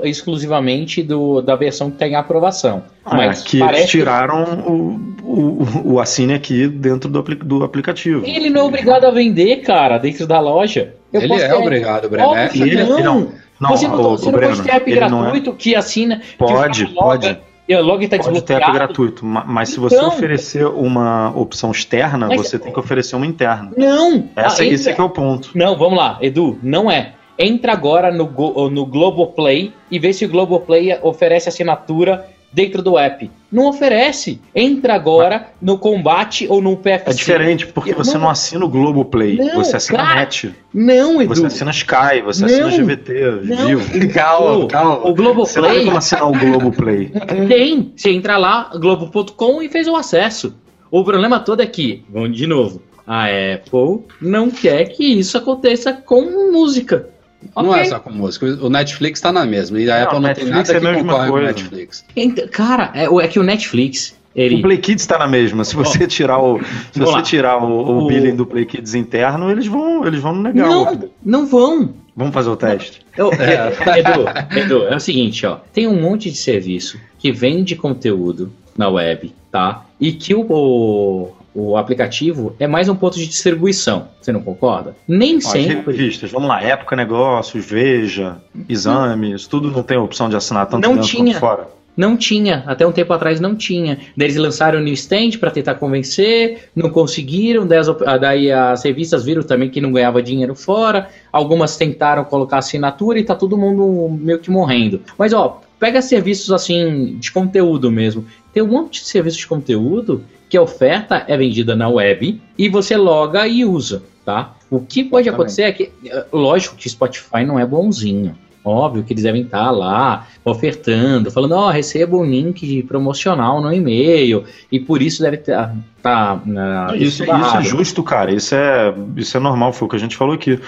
exclusivamente 0.05 1.03
do, 1.03 1.40
da 1.40 1.57
versão 1.57 1.90
que 1.90 1.99
tem 1.99 2.14
aprovação. 2.14 2.85
Ah, 3.05 3.16
mas 3.16 3.43
que 3.43 3.61
eles 3.61 3.90
tiraram 3.90 4.45
o, 4.64 5.01
o, 5.25 5.93
o 5.95 6.01
assine 6.01 6.35
aqui 6.35 6.69
dentro 6.69 7.11
do, 7.11 7.23
do 7.23 7.64
aplicativo. 7.64 8.25
Ele 8.25 8.49
não 8.49 8.61
é 8.61 8.64
obrigado 8.64 9.07
a 9.07 9.11
vender, 9.11 9.57
cara, 9.62 9.99
dentro 9.99 10.25
da 10.25 10.38
loja. 10.38 10.95
Eu 11.12 11.23
ele 11.23 11.35
é 11.35 11.49
ter... 11.49 11.55
obrigado, 11.55 12.09
Breno. 12.09 12.29
Óbvio, 12.29 12.64
ele, 12.64 12.85
não. 12.85 13.01
não. 13.01 13.33
Não, 13.61 13.71
você 13.71 13.87
não, 13.87 14.01
o, 14.01 14.16
você 14.16 14.25
não 14.27 14.33
Breno, 14.33 14.57
pode 14.57 14.69
ter 14.69 14.75
app 14.75 14.90
gratuito 14.90 15.51
é... 15.51 15.53
que 15.53 15.75
assina. 15.75 16.23
Pode, 16.38 16.87
que 16.87 16.95
pode. 16.95 17.38
E 17.70 17.74
o 17.76 17.85
login 17.85 18.09
tá 18.09 18.18
Pode 18.18 18.42
ter 18.42 18.54
app 18.54 18.72
gratuito, 18.72 19.24
mas 19.24 19.68
se 19.68 19.78
você 19.78 19.94
então, 19.94 20.09
oferecer 20.09 20.66
uma 20.66 21.33
opção 21.37 21.70
externa, 21.70 22.26
você 22.26 22.59
tem 22.59 22.72
que 22.72 22.80
oferecer 22.80 23.14
uma 23.14 23.24
interna. 23.24 23.70
Não! 23.76 24.28
Essa, 24.35 24.62
ah, 24.62 24.66
esse 24.66 24.90
é 24.90 24.92
que 24.92 25.00
é 25.00 25.04
o 25.04 25.09
ponto. 25.09 25.52
Não, 25.54 25.78
vamos 25.78 25.96
lá, 25.96 26.18
Edu, 26.20 26.59
não 26.64 26.90
é. 26.90 27.12
Entra 27.38 27.72
agora 27.72 28.11
no, 28.11 28.24
no 28.70 28.85
Globoplay 28.85 29.72
e 29.88 30.00
vê 30.00 30.12
se 30.12 30.24
o 30.24 30.28
Globoplay 30.28 30.98
oferece 31.00 31.48
assinatura 31.48 32.26
dentro 32.53 32.83
do 32.83 32.99
app. 32.99 33.31
Não 33.51 33.69
oferece. 33.69 34.41
Entra 34.55 34.95
agora 34.95 35.49
no 35.61 35.79
Combate 35.79 36.47
ou 36.49 36.63
no 36.63 36.77
PFC. 36.77 37.11
É 37.11 37.13
diferente, 37.13 37.67
porque 37.67 37.93
você 37.93 38.15
não, 38.15 38.23
não 38.23 38.31
assina 38.31 38.65
o 38.65 38.69
Globoplay, 38.69 39.37
não, 39.37 39.57
você 39.57 39.77
assina 39.77 39.99
cara, 39.99 40.21
Net. 40.21 40.55
Não, 40.73 41.21
Edu. 41.21 41.35
Você 41.35 41.47
assina 41.47 41.71
Sky, 41.71 42.23
você 42.25 42.47
não, 42.47 42.69
assina 42.69 42.85
GVT, 42.85 43.13
viu? 43.43 44.09
Calma, 44.13 44.67
calma. 44.69 45.09
O 45.09 45.15
Globoplay... 45.15 45.47
Você 45.47 45.61
não 45.61 45.71
tem 45.71 45.85
como 45.85 45.99
assinar 45.99 46.29
o 46.29 46.33
Globoplay. 46.33 47.13
Tem. 47.49 47.93
Você 47.97 48.11
entra 48.11 48.37
lá, 48.37 48.71
globo.com 48.75 49.63
e 49.63 49.69
fez 49.69 49.89
o 49.89 49.97
acesso. 49.97 50.55
O 50.91 51.05
problema 51.05 51.39
todo 51.41 51.61
é 51.61 51.67
que, 51.67 52.05
vamos 52.09 52.37
de 52.37 52.47
novo, 52.47 52.83
a 53.07 53.27
Apple 53.27 54.05
não 54.21 54.51
quer 54.51 54.87
que 54.87 55.05
isso 55.05 55.37
aconteça 55.37 55.93
com 55.93 56.51
música. 56.53 57.09
Não 57.57 57.74
é 57.74 57.85
só 57.85 57.98
com 57.98 58.11
música. 58.11 58.46
O 58.61 58.68
Netflix 58.68 59.20
tá 59.20 59.33
na 59.33 59.44
mesma. 59.44 59.81
E 59.81 59.90
a 59.90 59.96
não, 59.96 60.03
Apple 60.05 60.14
não 60.14 60.29
Netflix 60.29 60.68
tem 60.68 60.81
nada 60.81 60.96
é 60.96 60.96
que 60.96 61.05
concorre 61.05 61.29
com 61.29 61.37
o 61.37 61.40
Netflix. 61.40 62.05
Cara, 62.53 62.92
é, 62.94 63.05
é 63.05 63.29
que 63.29 63.38
o 63.38 63.42
Netflix. 63.42 64.18
Ele... 64.35 64.57
O 64.57 64.62
Play 64.62 64.79
Kids 64.79 65.03
está 65.03 65.18
na 65.18 65.26
mesma. 65.26 65.64
Se 65.64 65.74
você 65.74 66.07
tirar 66.07 66.38
o, 66.38 66.61
se 66.92 67.00
você 67.00 67.20
tirar 67.22 67.59
o, 67.59 67.66
o, 67.66 67.98
o, 67.98 68.07
billing 68.07 68.37
do 68.37 68.46
Play 68.46 68.64
Kids 68.64 68.94
interno, 68.94 69.50
eles 69.50 69.66
vão, 69.66 70.07
eles 70.07 70.20
vão 70.20 70.37
negar. 70.37 70.68
Não, 70.68 71.11
não 71.24 71.46
vão. 71.46 71.94
Vamos 72.14 72.33
fazer 72.33 72.50
o 72.50 72.57
teste. 72.57 73.00
Eu, 73.16 73.33
é. 73.35 73.98
Edu, 73.98 74.61
Edu, 74.61 74.85
é 74.85 74.96
o 74.96 75.00
seguinte, 75.00 75.44
ó. 75.46 75.59
Tem 75.72 75.88
um 75.88 76.00
monte 76.00 76.31
de 76.31 76.37
serviço 76.37 77.00
que 77.18 77.33
vende 77.33 77.74
conteúdo 77.74 78.53
na 78.76 78.88
web, 78.88 79.33
tá? 79.50 79.85
E 80.00 80.12
que 80.12 80.35
o, 80.35 80.46
o 80.48 81.33
aplicativo 81.77 82.55
é 82.59 82.67
mais 82.67 82.89
um 82.89 82.95
ponto 82.95 83.17
de 83.17 83.27
distribuição. 83.27 84.09
Você 84.21 84.33
não 84.33 84.41
concorda? 84.41 84.95
Nem 85.07 85.37
Ó, 85.37 85.41
sempre. 85.41 85.97
Revistas, 85.97 86.31
vamos 86.31 86.49
lá, 86.49 86.63
época 86.63 86.95
negócios, 86.95 87.65
veja, 87.65 88.37
exames, 88.69 89.47
tudo 89.47 89.71
não 89.71 89.83
tem 89.83 89.99
opção 89.99 90.29
de 90.29 90.37
assinar 90.37 90.67
tanto 90.67 90.83
não 90.83 90.95
dentro 90.95 91.09
tinha. 91.09 91.35
quanto 91.35 91.41
fora. 91.41 91.81
Não 91.97 92.17
tinha, 92.17 92.63
até 92.67 92.87
um 92.87 92.93
tempo 92.93 93.13
atrás 93.13 93.41
não 93.41 93.55
tinha. 93.55 93.99
Daí 94.17 94.29
eles 94.29 94.37
lançaram 94.37 94.79
o 94.79 94.83
New 94.83 94.95
Stand 94.95 95.33
para 95.39 95.51
tentar 95.51 95.75
convencer, 95.75 96.71
não 96.75 96.89
conseguiram, 96.89 97.67
daí 97.67 98.51
as 98.51 98.85
revistas 98.85 99.25
viram 99.25 99.43
também 99.43 99.69
que 99.69 99.81
não 99.81 99.93
ganhava 99.93 100.23
dinheiro 100.23 100.55
fora, 100.55 101.09
algumas 101.33 101.77
tentaram 101.77 102.25
colocar 102.25 102.59
assinatura 102.59 103.19
e 103.19 103.25
tá 103.25 103.35
todo 103.35 103.59
mundo 103.59 104.09
meio 104.19 104.39
que 104.39 104.51
morrendo. 104.51 105.03
Mas 105.19 105.33
ó, 105.33 105.61
pega 105.79 106.01
serviços 106.01 106.53
assim 106.53 107.17
de 107.19 107.33
conteúdo 107.33 107.91
mesmo. 107.91 108.25
Tem 108.53 108.63
um 108.63 108.69
monte 108.69 109.03
de 109.03 109.09
serviços 109.09 109.41
de 109.41 109.47
conteúdo 109.47 110.25
que 110.51 110.57
a 110.57 110.63
oferta 110.63 111.25
é 111.29 111.37
vendida 111.37 111.77
na 111.77 111.89
web 111.89 112.43
e 112.59 112.69
você 112.69 112.97
loga 112.97 113.47
e 113.47 113.65
usa, 113.65 114.03
tá? 114.25 114.55
O 114.69 114.81
que 114.81 115.05
pode 115.05 115.29
acontecer 115.29 115.63
é 115.63 115.73
que, 115.73 115.93
eh, 116.05 116.27
lógico 116.33 116.75
que 116.75 116.91
Spotify 116.91 117.45
não 117.47 117.59
é 117.59 117.65
bonzinho. 117.65 118.37
Óbvio 118.63 119.03
que 119.03 119.13
eles 119.13 119.23
devem 119.23 119.43
estar 119.43 119.71
lá 119.71 120.27
ofertando, 120.45 121.31
falando, 121.31 121.53
ó, 121.53 121.69
oh, 121.69 121.71
receba 121.71 122.17
um 122.17 122.25
link 122.25 122.83
promocional 122.83 123.63
no 123.63 123.73
e-mail, 123.73 124.45
e 124.71 124.79
por 124.79 125.01
isso 125.01 125.23
deve 125.23 125.37
estar. 125.37 125.75
Tá, 126.03 126.37
tá 126.37 126.97
isso, 126.97 127.23
isso 127.23 127.57
é 127.57 127.63
justo, 127.63 128.03
cara. 128.03 128.35
Isso 128.35 128.55
é, 128.55 128.93
isso 129.17 129.35
é 129.37 129.41
normal, 129.41 129.73
foi 129.73 129.87
o 129.87 129.89
que 129.89 129.97
a 129.97 130.01
gente 130.01 130.17
falou 130.17 130.35
aqui. 130.35 130.61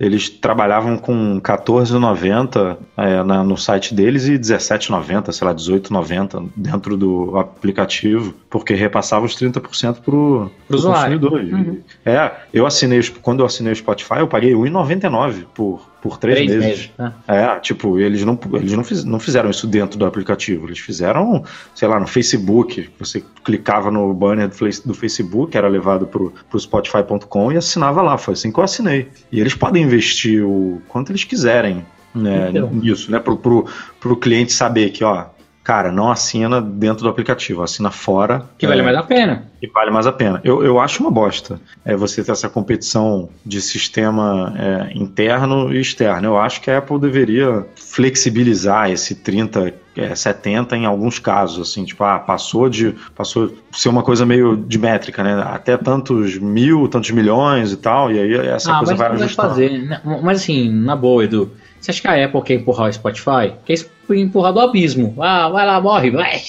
Eles 0.00 0.30
trabalhavam 0.30 0.96
com 0.96 1.38
14,90 1.42 2.78
é, 2.96 3.22
no 3.22 3.56
site 3.58 3.94
deles 3.94 4.26
e 4.28 4.38
17,90, 4.38 5.30
sei 5.30 5.46
lá, 5.46 5.54
18,90 5.54 6.48
dentro 6.56 6.96
do 6.96 7.38
aplicativo, 7.38 8.34
porque 8.48 8.72
repassava 8.72 9.26
os 9.26 9.36
30% 9.36 10.00
para 10.00 10.14
o 10.14 10.50
consumidor. 10.70 11.32
Uhum. 11.32 11.82
É, 12.02 12.32
eu 12.52 12.64
assinei, 12.64 13.02
quando 13.20 13.40
eu 13.40 13.46
assinei 13.46 13.74
o 13.74 13.76
Spotify, 13.76 14.20
eu 14.20 14.28
paguei 14.28 14.54
1,99 14.54 15.44
por, 15.54 15.89
por 16.02 16.18
três, 16.18 16.38
três 16.38 16.50
meses. 16.50 16.66
meses 16.66 16.90
né? 16.98 17.12
É, 17.28 17.58
tipo, 17.58 17.98
eles, 17.98 18.24
não, 18.24 18.38
eles 18.54 18.72
não, 18.72 18.82
fiz, 18.82 19.04
não 19.04 19.20
fizeram 19.20 19.50
isso 19.50 19.66
dentro 19.66 19.98
do 19.98 20.06
aplicativo, 20.06 20.66
eles 20.66 20.78
fizeram, 20.78 21.44
sei 21.74 21.88
lá, 21.88 22.00
no 22.00 22.06
Facebook. 22.06 22.88
Você 22.98 23.22
clicava 23.44 23.90
no 23.90 24.12
banner 24.14 24.48
do, 24.84 24.94
Facebook, 24.94 25.56
era 25.56 25.68
levado 25.68 26.06
para 26.06 26.22
o 26.22 26.58
Spotify.com 26.58 27.52
e 27.52 27.56
assinava 27.56 28.02
lá. 28.02 28.16
Foi 28.16 28.34
assim 28.34 28.50
que 28.50 28.58
eu 28.58 28.64
assinei. 28.64 29.08
E 29.30 29.40
eles 29.40 29.54
podem 29.54 29.82
investir 29.82 30.44
o 30.44 30.80
quanto 30.88 31.12
eles 31.12 31.24
quiserem 31.24 31.84
né, 32.14 32.48
então. 32.50 32.70
nisso, 32.70 33.10
né? 33.10 33.18
Pro, 33.18 33.36
pro, 33.36 33.66
pro 34.00 34.16
cliente 34.16 34.52
saber 34.52 34.90
que, 34.90 35.04
ó, 35.04 35.26
cara, 35.62 35.92
não 35.92 36.10
assina 36.10 36.60
dentro 36.60 37.04
do 37.04 37.08
aplicativo, 37.08 37.62
assina 37.62 37.90
fora. 37.90 38.48
Que 38.58 38.66
vale 38.66 38.80
é, 38.80 38.84
mais 38.84 38.96
a 38.96 39.02
pena. 39.02 39.49
Que 39.60 39.66
vale 39.68 39.90
mais 39.90 40.06
a 40.06 40.12
pena. 40.12 40.40
Eu, 40.42 40.64
eu 40.64 40.80
acho 40.80 41.02
uma 41.02 41.10
bosta 41.10 41.60
é 41.84 41.94
você 41.94 42.24
ter 42.24 42.32
essa 42.32 42.48
competição 42.48 43.28
de 43.44 43.60
sistema 43.60 44.54
é, 44.56 44.98
interno 44.98 45.72
e 45.72 45.80
externo. 45.80 46.28
Eu 46.28 46.38
acho 46.38 46.60
que 46.60 46.70
a 46.70 46.78
Apple 46.78 46.98
deveria 46.98 47.66
flexibilizar 47.76 48.90
esse 48.90 49.14
30 49.14 49.74
é, 49.96 50.14
70 50.14 50.76
em 50.76 50.86
alguns 50.86 51.18
casos, 51.18 51.68
assim, 51.68 51.84
tipo, 51.84 52.02
ah, 52.04 52.18
passou 52.18 52.68
de 52.68 52.94
passou 53.14 53.52
ser 53.72 53.88
uma 53.88 54.02
coisa 54.02 54.24
meio 54.24 54.56
de 54.56 54.78
métrica, 54.78 55.22
né? 55.22 55.42
Até 55.44 55.76
tantos 55.76 56.38
mil, 56.38 56.88
tantos 56.88 57.10
milhões 57.10 57.72
e 57.72 57.76
tal, 57.76 58.10
e 58.10 58.18
aí 58.18 58.34
essa 58.48 58.72
ah, 58.72 58.78
coisa 58.78 58.94
vai 58.94 59.08
ajustando. 59.12 59.48
Fazer. 59.50 59.70
Né? 59.70 60.00
Mas 60.22 60.40
assim, 60.42 60.70
na 60.70 60.96
boa, 60.96 61.24
Edu, 61.24 61.50
você 61.80 61.90
acha 61.90 62.02
que 62.02 62.08
a 62.08 62.24
Apple 62.24 62.42
quer 62.42 62.54
empurrar 62.54 62.88
o 62.88 62.92
Spotify? 62.92 63.52
Quer 63.64 63.78
empurrar 64.10 64.52
do 64.52 64.60
abismo. 64.60 65.14
Ah, 65.18 65.48
vai 65.48 65.66
lá, 65.66 65.80
morre, 65.80 66.10
vai. 66.10 66.40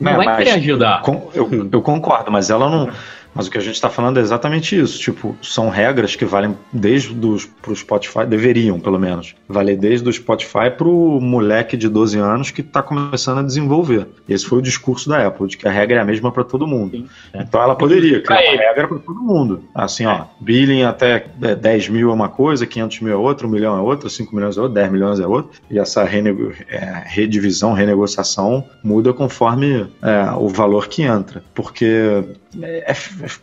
Não 0.00 0.10
é, 0.10 0.16
vai 0.16 0.36
querer 0.38 0.50
ajudar. 0.52 1.02
eu, 1.34 1.68
eu 1.72 1.82
concordo, 2.04 2.30
mas 2.30 2.50
ela 2.50 2.68
não 2.68 2.88
mas 3.34 3.46
o 3.46 3.50
que 3.50 3.58
a 3.58 3.60
gente 3.60 3.74
está 3.74 3.90
falando 3.90 4.18
é 4.18 4.20
exatamente 4.22 4.78
isso. 4.78 4.98
Tipo, 4.98 5.36
são 5.42 5.68
regras 5.68 6.14
que 6.14 6.24
valem 6.24 6.56
desde 6.72 7.14
para 7.60 7.72
o 7.72 7.76
Spotify, 7.76 8.26
deveriam 8.26 8.78
pelo 8.78 8.98
menos, 8.98 9.34
valer 9.48 9.76
desde 9.76 10.08
o 10.08 10.12
Spotify 10.12 10.70
para 10.76 10.86
o 10.86 11.20
moleque 11.20 11.76
de 11.76 11.88
12 11.88 12.18
anos 12.18 12.50
que 12.50 12.60
está 12.60 12.82
começando 12.82 13.38
a 13.38 13.42
desenvolver. 13.42 14.06
Esse 14.28 14.46
foi 14.46 14.58
o 14.58 14.62
discurso 14.62 15.08
da 15.08 15.26
Apple, 15.26 15.48
de 15.48 15.56
que 15.56 15.66
a 15.66 15.70
regra 15.70 15.98
é 15.98 16.00
a 16.00 16.04
mesma 16.04 16.30
para 16.30 16.44
todo 16.44 16.66
mundo. 16.66 16.96
Sim, 16.96 17.08
é. 17.32 17.42
Então 17.42 17.60
ela 17.60 17.74
poderia 17.74 18.22
criar 18.22 18.40
uma 18.40 18.62
regra 18.62 18.88
para 18.88 18.98
todo 18.98 19.20
mundo. 19.20 19.64
Assim, 19.74 20.06
ó, 20.06 20.24
billing 20.40 20.82
até 20.82 21.26
10 21.60 21.88
mil 21.88 22.10
é 22.10 22.12
uma 22.12 22.28
coisa, 22.28 22.66
500 22.66 23.00
mil 23.00 23.12
é 23.12 23.16
outra, 23.16 23.46
1 23.46 23.50
milhão 23.50 23.76
é 23.76 23.80
outra, 23.80 24.08
5 24.08 24.34
milhões 24.34 24.56
é 24.56 24.60
outra, 24.60 24.82
10 24.82 24.92
milhões 24.92 25.20
é 25.20 25.26
outra. 25.26 25.58
E 25.70 25.78
essa 25.78 26.04
renego 26.04 26.52
é, 26.68 27.02
redivisão, 27.06 27.72
renegociação 27.72 28.64
muda 28.82 29.12
conforme 29.12 29.86
é, 30.02 30.30
o 30.36 30.48
valor 30.48 30.88
que 30.88 31.02
entra. 31.02 31.42
Porque 31.54 32.24
é, 32.62 32.90
é, 32.90 32.94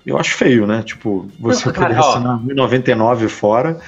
eu 0.05 0.17
acho 0.17 0.35
feio, 0.35 0.65
né? 0.67 0.83
Tipo, 0.83 1.29
você 1.39 1.65
Não, 1.67 1.73
poder 1.73 1.97
assinar 1.97 2.39
1.099 2.39 3.27
fora 3.27 3.79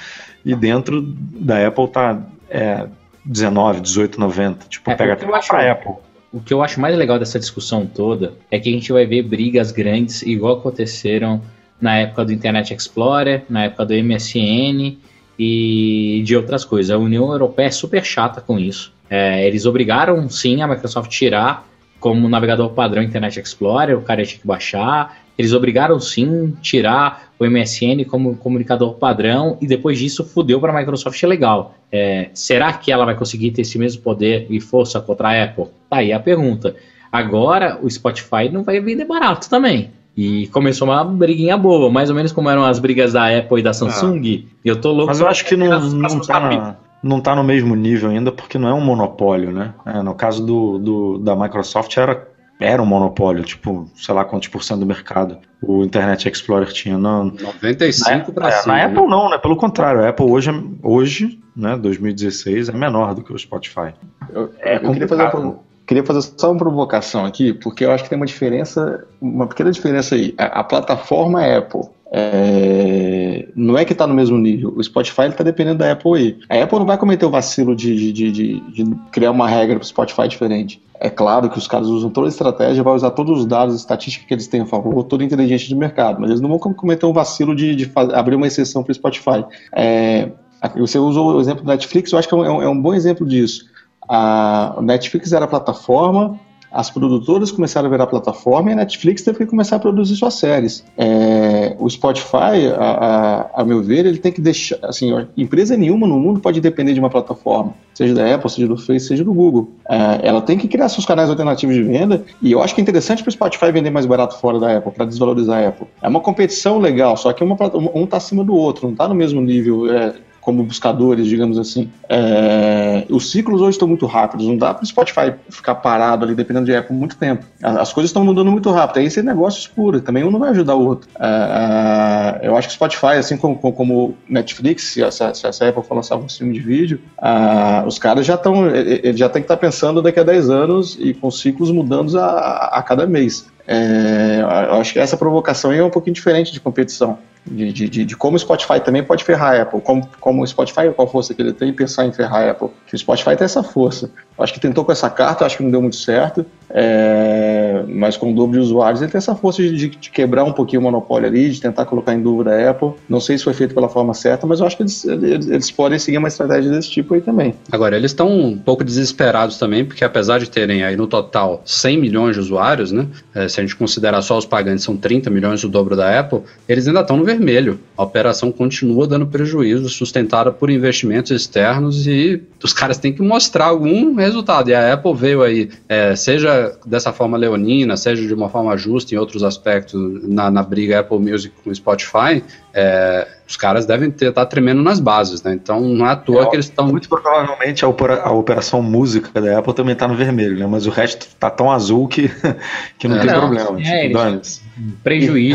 e 0.46 0.56
dentro 0.56 1.02
da 1.02 1.68
Apple 1.68 1.88
tá 1.88 2.22
é, 2.50 2.88
19, 3.26 3.82
18,90. 3.82 4.68
Tipo, 4.70 4.92
é, 4.92 4.96
pega 4.96 5.14
até 5.14 5.26
pra 5.26 5.72
Apple. 5.72 5.94
O 6.32 6.42
que 6.42 6.54
eu 6.54 6.64
acho 6.64 6.80
mais 6.82 6.98
legal 6.98 7.20
dessa 7.20 7.40
discussão 7.40 7.86
toda 7.86 8.34
é 8.50 8.60
que 8.60 8.70
a 8.70 8.72
gente 8.72 8.92
vai 8.92 9.06
ver 9.06 9.22
brigas 9.22 9.72
grandes 9.72 10.24
igual 10.24 10.58
aconteceram 10.58 11.42
na 11.80 11.98
época 11.98 12.26
do 12.26 12.34
Internet 12.34 12.74
Explorer, 12.74 13.44
na 13.50 13.66
época 13.66 13.86
do 13.86 13.94
MSN 13.94 14.98
e 15.38 16.24
de 16.26 16.36
outras 16.36 16.66
coisas. 16.66 16.90
A 16.90 16.98
União 16.98 17.32
Europeia 17.32 17.68
é 17.68 17.72
super 17.72 18.04
chata 18.04 18.42
com 18.42 18.58
isso. 18.58 18.92
É, 19.10 19.46
eles 19.46 19.66
obrigaram 19.66 20.28
sim 20.30 20.62
a 20.62 20.68
Microsoft 20.68 21.12
tirar 21.12 21.68
como 22.00 22.28
navegador 22.28 22.70
padrão 22.72 23.02
Internet 23.02 23.40
Explorer, 23.40 23.98
o 23.98 24.02
cara 24.02 24.26
tinha 24.26 24.40
que 24.40 24.48
baixar. 24.48 25.23
Eles 25.38 25.54
obrigaram 25.54 26.00
sim 26.00 26.56
tirar 26.62 27.30
o 27.40 27.46
MSN 27.46 28.06
como 28.08 28.36
comunicador 28.36 28.94
padrão 28.96 29.58
e 29.60 29.68
depois 29.68 29.98
disso 29.98 30.24
fudeu 30.24 30.60
para 30.60 30.72
a 30.72 30.80
Microsoft 30.80 31.22
legal. 31.24 31.76
É, 31.92 32.30
será 32.34 32.72
que 32.74 32.92
ela 32.92 33.06
vai 33.06 33.16
conseguir 33.16 33.52
ter 33.52 33.62
esse 33.62 33.78
mesmo 33.78 34.02
poder 34.02 34.46
e 34.50 34.60
força 34.60 35.00
contra 35.02 35.30
a 35.30 35.44
Apple? 35.44 35.66
Tá 35.90 35.98
aí 35.98 36.14
a 36.14 36.20
pergunta. 36.20 36.76
Agora 37.12 37.80
o 37.82 37.90
Spotify 37.90 38.50
não 38.52 38.64
vai 38.64 38.80
vender 38.80 39.06
barato 39.06 39.50
também. 39.50 39.92
E 40.16 40.48
começou 40.48 40.88
uma 40.88 41.04
briguinha 41.04 41.58
boa, 41.58 41.90
mais 41.90 42.10
ou 42.10 42.16
menos 42.16 42.32
como 42.32 42.50
eram 42.50 42.64
as 42.64 42.78
brigas 42.78 43.14
da 43.14 43.36
Apple 43.36 43.60
e 43.60 43.64
da 43.64 43.74
Samsung. 43.74 44.46
Ah. 44.46 44.56
Eu 44.64 44.80
tô 44.80 44.92
louco. 44.92 45.08
Mas 45.08 45.20
eu 45.20 45.28
acho 45.28 45.44
que 45.46 45.56
não, 45.56 45.80
não 45.90 46.20
tá, 46.20 46.78
não 47.02 47.20
tá 47.20 47.36
no 47.36 47.44
mesmo 47.44 47.76
nível 47.76 48.12
ainda, 48.12 48.32
porque 48.32 48.60
não 48.60 48.70
é 48.70 48.74
um 48.74 48.82
monopólio, 48.82 49.52
né? 49.52 49.74
É, 49.86 50.02
no 50.04 50.14
caso 50.14 50.46
do, 50.46 50.78
do, 50.78 51.18
da 51.18 51.36
Microsoft 51.36 51.98
era, 51.98 52.28
era 52.64 52.82
um 52.82 52.86
monopólio, 52.86 53.44
tipo, 53.44 53.90
sei 53.96 54.14
lá 54.14 54.24
quantos 54.24 54.48
por 54.48 54.64
cento 54.64 54.80
do 54.80 54.86
mercado 54.86 55.38
o 55.62 55.84
Internet 55.84 56.28
Explorer 56.28 56.72
tinha. 56.72 56.98
Não, 56.98 57.26
95 57.26 58.32
para 58.32 58.48
é, 58.48 58.52
cima. 58.52 58.76
Na 58.76 58.86
Apple 58.86 59.08
não, 59.08 59.30
né? 59.30 59.38
Pelo 59.38 59.56
contrário, 59.56 60.04
a 60.04 60.10
Apple 60.10 60.26
hoje, 60.26 60.50
hoje 60.82 61.40
né, 61.56 61.78
2016, 61.78 62.70
é 62.70 62.72
menor 62.72 63.14
do 63.14 63.24
que 63.24 63.34
o 63.34 63.38
Spotify. 63.38 63.94
Eu, 64.34 64.52
é 64.60 64.78
eu 64.78 64.92
queria, 64.92 65.08
fazer 65.08 65.24
uma, 65.24 65.60
queria 65.86 66.04
fazer 66.04 66.22
só 66.38 66.52
uma 66.52 66.58
provocação 66.58 67.26
aqui, 67.26 67.54
porque 67.54 67.86
eu 67.86 67.92
acho 67.92 68.04
que 68.04 68.10
tem 68.10 68.18
uma 68.18 68.26
diferença, 68.26 69.06
uma 69.22 69.48
pequena 69.48 69.72
diferença 69.72 70.16
aí. 70.16 70.34
A, 70.38 70.60
a 70.60 70.64
plataforma 70.64 71.46
Apple 71.46 71.90
É, 72.16 73.48
não 73.56 73.76
é 73.76 73.84
que 73.84 73.92
está 73.92 74.06
no 74.06 74.14
mesmo 74.14 74.38
nível. 74.38 74.72
O 74.78 74.84
Spotify 74.84 75.24
está 75.24 75.44
dependendo 75.44 75.80
da 75.80 75.92
Apple 75.92 76.14
aí. 76.14 76.38
A 76.48 76.64
Apple 76.64 76.78
não 76.78 76.86
vai 76.86 76.96
cometer 76.96 77.26
o 77.26 77.32
vacilo 77.32 77.76
de, 77.76 78.14
de, 78.14 78.32
de, 78.32 78.60
de 78.60 78.96
criar 79.12 79.32
uma 79.32 79.50
regra 79.50 79.78
para 79.78 79.84
o 79.84 79.88
Spotify 79.88 80.28
diferente. 80.28 80.80
É 81.00 81.10
claro 81.10 81.50
que 81.50 81.58
os 81.58 81.68
caras 81.68 81.88
usam 81.88 82.12
toda 82.12 82.28
a 82.28 82.30
estratégia, 82.30 82.84
vai 82.84 82.94
usar 82.94 83.10
todos 83.12 83.40
os 83.40 83.46
dados, 83.48 83.76
estatísticas 83.76 84.28
que 84.28 84.34
eles 84.34 84.48
têm 84.48 84.62
a 84.62 84.66
favor, 84.66 85.04
toda 85.04 85.24
a 85.24 85.26
inteligência 85.26 85.68
de 85.68 85.76
mercado, 85.76 86.22
mas 86.22 86.30
eles 86.30 86.40
não 86.40 86.50
vão 86.50 86.60
cometer 86.60 87.06
um 87.06 87.12
vacilo 87.12 87.56
de, 87.56 87.86
fazer, 87.86 88.14
abrir 88.14 88.36
uma 88.36 88.46
exceção 88.46 88.84
para 88.84 88.92
o 88.92 88.96
Spotify. 88.96 89.44
É, 89.76 90.30
você 90.78 91.00
usou 91.00 91.36
o 91.36 91.42
exemplo 91.42 91.64
do 91.64 91.68
Netflix, 91.68 92.12
eu 92.12 92.20
acho 92.20 92.28
que 92.28 92.34
é 92.34 92.38
um, 92.38 92.62
é 92.62 92.70
um 92.70 92.80
bom 92.80 92.94
exemplo 92.94 93.28
disso. 93.28 93.66
A 94.08 94.78
Netflix 94.82 95.34
era 95.34 95.46
a 95.46 95.48
plataforma, 95.48 96.40
as 96.74 96.90
produtoras 96.90 97.52
começaram 97.52 97.88
a 97.88 97.90
ver 97.90 98.02
a 98.02 98.08
plataforma 98.08 98.72
e 98.72 98.74
a 98.74 98.76
Netflix 98.78 99.22
teve 99.22 99.38
que 99.38 99.46
começar 99.46 99.76
a 99.76 99.80
produzir 99.80 100.16
suas 100.16 100.34
séries. 100.34 100.84
É, 100.98 101.76
o 101.80 101.88
Spotify, 101.88 102.68
a, 102.76 103.50
a, 103.56 103.62
a, 103.62 103.66
meu 103.66 103.84
ver, 103.84 104.06
ele 104.08 104.18
tem 104.18 104.32
que 104.32 104.42
deixar. 104.42 104.78
Assim, 104.82 105.12
empresa 105.38 105.78
nenhuma 105.78 106.08
no 106.08 106.20
mundo 106.20 106.40
pode 106.40 106.60
depender 106.60 106.94
de 106.94 107.00
uma 107.00 107.10
plataforma, 107.10 107.76
seja 107.94 108.16
da 108.16 108.34
Apple, 108.34 108.50
seja 108.50 108.68
do 108.68 108.76
Facebook, 108.76 109.04
seja 109.04 109.24
do 109.24 109.34
Google. 109.34 109.70
É, 109.88 110.28
ela 110.28 110.42
tem 110.42 110.58
que 110.58 110.68
criar 110.68 110.90
seus 110.90 111.06
canais 111.06 111.30
alternativos 111.30 111.76
de 111.76 111.84
venda 111.84 112.24
e 112.42 112.52
eu 112.52 112.64
acho 112.64 112.74
que 112.74 112.82
é 112.82 112.84
interessante 112.84 113.22
para 113.22 113.30
o 113.30 113.34
Spotify 113.34 113.72
vender 113.72 113.92
mais 113.92 114.08
barato 114.08 114.40
fora 114.40 114.60
da 114.60 114.78
Apple, 114.78 114.92
para 114.92 115.06
desvalorizar 115.06 115.64
a 115.64 115.68
Apple. 115.68 115.88
É 116.02 116.08
uma 116.08 116.22
competição 116.22 116.80
legal, 116.80 117.16
só 117.18 117.32
que 117.34 117.44
uma, 117.44 117.56
um 117.94 118.06
está 118.06 118.18
acima 118.18 118.44
do 118.44 118.56
outro, 118.56 118.86
não 118.88 118.94
está 118.94 119.08
no 119.08 119.14
mesmo 119.14 119.42
nível. 119.42 119.94
É, 119.94 120.14
como 120.44 120.64
buscadores, 120.64 121.26
digamos 121.26 121.58
assim. 121.58 121.90
É, 122.10 123.06
os 123.10 123.32
ciclos 123.32 123.62
hoje 123.62 123.72
estão 123.72 123.88
muito 123.88 124.06
rápidos, 124.06 124.46
não 124.46 124.58
dá 124.58 124.74
para 124.74 124.84
o 124.84 124.86
Spotify 124.86 125.34
ficar 125.50 125.76
parado 125.76 126.26
ali 126.26 126.36
dependendo 126.36 126.66
de 126.66 126.76
Apple 126.76 126.96
muito 126.96 127.18
tempo. 127.18 127.46
As 127.62 127.94
coisas 127.94 128.10
estão 128.10 128.24
mudando 128.24 128.52
muito 128.52 128.70
rápido, 128.70 129.00
aí 129.00 129.06
esse 129.06 129.24
negócio 129.24 129.60
escuro, 129.60 130.02
também 130.02 130.24
um 130.24 130.30
não 130.30 130.40
vai 130.40 130.50
ajudar 130.50 130.76
o 130.76 130.86
outro. 130.86 131.10
É, 131.18 132.42
é, 132.44 132.48
eu 132.48 132.58
acho 132.58 132.68
que 132.68 132.74
o 132.74 132.76
Spotify, 132.76 133.18
assim 133.18 133.38
como, 133.38 133.56
como 133.58 134.16
Netflix, 134.28 134.84
se 134.84 135.02
essa, 135.02 135.34
se 135.34 135.48
essa 135.48 135.68
Apple 135.68 135.84
for 135.84 135.96
lançar 135.96 136.18
um 136.18 136.28
filme 136.28 136.54
de 136.54 136.60
vídeo, 136.60 137.00
é, 137.22 137.88
os 137.88 137.98
caras 137.98 138.26
já 138.26 138.36
estão, 138.36 138.70
ele 138.70 139.18
já 139.18 139.30
tem 139.30 139.42
que 139.42 139.46
estar 139.46 139.56
tá 139.56 139.62
pensando 139.62 140.02
daqui 140.02 140.20
a 140.20 140.24
10 140.24 140.50
anos 140.50 140.98
e 141.00 141.14
com 141.14 141.32
ciclos 141.32 141.72
mudando 141.72 142.20
a, 142.20 142.70
a 142.74 142.84
cada 142.84 143.08
mês. 143.08 143.48
É, 143.66 144.40
eu 144.70 144.76
acho 144.76 144.92
que 144.92 145.00
essa 145.00 145.16
provocação 145.16 145.72
é 145.72 145.82
um 145.82 145.90
pouquinho 145.90 146.14
diferente 146.14 146.52
de 146.52 146.60
competição 146.60 147.18
de, 147.46 147.72
de, 147.74 148.06
de, 148.06 148.16
como 148.16 148.36
o 148.36 148.40
Spotify 148.40 148.80
também 148.80 149.04
pode 149.04 149.24
ferrar 149.24 149.54
a 149.54 149.62
Apple, 149.64 149.82
como, 149.82 150.08
como 150.20 150.44
o 150.44 150.48
Spotify, 150.48 150.92
qual 150.96 151.08
força 151.08 151.34
que 151.34 151.42
ele 151.42 151.54
tem, 151.54 151.74
pensar 151.74 152.06
em 152.06 152.12
ferrar 152.12 152.48
a 152.48 152.52
Apple. 152.52 152.70
O 152.92 152.98
Spotify 152.98 153.36
tem 153.36 153.46
essa 153.46 153.62
força. 153.62 154.10
Acho 154.38 154.54
que 154.54 154.60
tentou 154.60 154.84
com 154.84 154.92
essa 154.92 155.10
carta, 155.10 155.46
acho 155.46 155.58
que 155.58 155.64
não 155.64 155.70
deu 155.70 155.82
muito 155.82 155.96
certo, 155.96 156.46
é, 156.70 157.84
mas 157.88 158.18
com 158.18 158.32
o 158.32 158.36
dobro 158.36 158.54
de 158.54 158.66
usuários 158.66 159.02
ele 159.02 159.12
tem 159.12 159.20
essa 159.20 159.36
força 159.36 159.62
de, 159.62 159.90
de, 159.90 160.10
quebrar 160.10 160.44
um 160.44 160.52
pouquinho 160.52 160.82
o 160.82 160.84
monopólio 160.84 161.28
ali, 161.28 161.52
de 161.52 161.62
tentar 161.62 161.86
colocar 161.86 162.16
em 162.16 162.22
dúvida 162.22 162.52
a 162.52 162.72
Apple. 162.72 162.94
Não 163.08 163.20
sei 163.20 163.38
se 163.38 163.44
foi 163.44 163.54
feito 163.54 163.76
pela 163.76 163.88
forma 163.88 164.14
certa, 164.14 164.48
mas 164.48 164.60
eu 164.60 164.66
acho 164.66 164.78
que 164.78 164.84
eles, 164.84 165.06
eles, 165.06 165.48
eles 165.48 165.72
podem 165.72 166.00
seguir 166.00 166.18
uma 166.18 166.28
estratégia 166.28 166.72
desse 166.72 166.90
tipo 166.90 167.14
aí 167.14 167.22
também. 167.22 167.54
Agora, 167.72 167.96
eles 167.96 168.10
estão 168.10 168.28
um 168.28 168.58
pouco 168.58 168.84
desesperados 168.84 169.58
também, 169.60 169.86
porque 169.86 170.04
apesar 170.04 170.40
de 170.40 170.50
terem 170.50 170.84
aí 170.84 170.96
no 170.96 171.06
total 171.06 171.62
100 171.64 172.00
milhões 172.00 172.36
de 172.36 172.42
usuários, 172.42 172.92
né, 172.92 173.08
é, 173.36 173.48
se 173.48 173.60
a 173.60 173.64
gente 173.64 173.76
considerar 173.76 174.22
só 174.24 174.38
os 174.38 174.46
pagantes 174.46 174.84
são 174.84 174.98
30 174.98 175.30
milhões, 175.30 175.64
o 175.64 175.70
dobro 175.70 175.96
da 175.96 176.20
Apple, 176.20 176.42
eles 176.68 176.88
ainda 176.88 177.02
estão 177.02 177.18
no 177.18 177.24
vermelho. 177.34 177.80
A 177.98 178.04
operação 178.04 178.52
continua 178.52 179.08
dando 179.08 179.28
prejuízo, 179.28 179.90
sustentada 179.90 180.52
por 180.52 180.70
investimentos 180.70 181.32
externos 181.32 182.08
e 182.08 182.42
os 182.64 182.74
caras 182.74 182.98
têm 182.98 183.14
que 183.14 183.22
mostrar 183.22 183.66
algum 183.66 184.16
resultado. 184.16 184.70
E 184.70 184.74
a 184.74 184.94
Apple 184.94 185.14
veio 185.14 185.42
aí, 185.42 185.70
é, 185.88 186.16
seja 186.16 186.76
dessa 186.86 187.12
forma 187.12 187.38
leonina, 187.38 187.98
seja 187.98 188.26
de 188.26 188.34
uma 188.34 188.50
forma 188.50 188.76
justa 188.78 189.14
em 189.14 189.18
outros 189.18 189.44
aspectos, 189.44 189.94
na, 190.24 190.50
na 190.50 190.64
briga 190.64 191.00
Apple 191.00 191.20
Music 191.20 191.54
com 191.64 191.74
Spotify, 191.74 192.44
é, 192.74 193.28
os 193.48 193.56
caras 193.56 193.86
devem 193.86 194.10
estar 194.10 194.32
tá 194.32 194.46
tremendo 194.46 194.82
nas 194.82 195.00
bases, 195.00 195.44
né? 195.44 195.54
Então 195.54 195.80
não 195.82 196.08
é 196.08 196.12
à 196.12 196.16
toa 196.16 196.44
é, 196.44 196.46
que 196.48 196.56
eles 196.56 196.66
estão. 196.66 196.88
Muito 196.88 197.08
provavelmente 197.08 197.86
a, 197.86 197.88
opera, 197.88 198.22
a, 198.22 198.32
operação 198.32 198.82
música 198.82 199.40
da 199.40 199.60
Apple 199.60 199.74
também 199.74 199.94
está 199.94 200.08
no 200.08 200.16
vermelho, 200.16 200.58
né? 200.58 200.66
Mas 200.66 200.88
o 200.88 200.90
resto 200.90 201.28
está 201.28 201.52
tão 201.52 201.70
azul 201.70 202.08
que, 202.08 202.32
que 202.98 203.08
não 203.08 203.18
é, 203.18 203.20
tem 203.20 203.30
não, 203.30 203.40
problema. 203.40 203.82
É, 203.82 204.08
tipo, 204.08 204.64
Prejuízo, 205.04 205.38
e, 205.38 205.54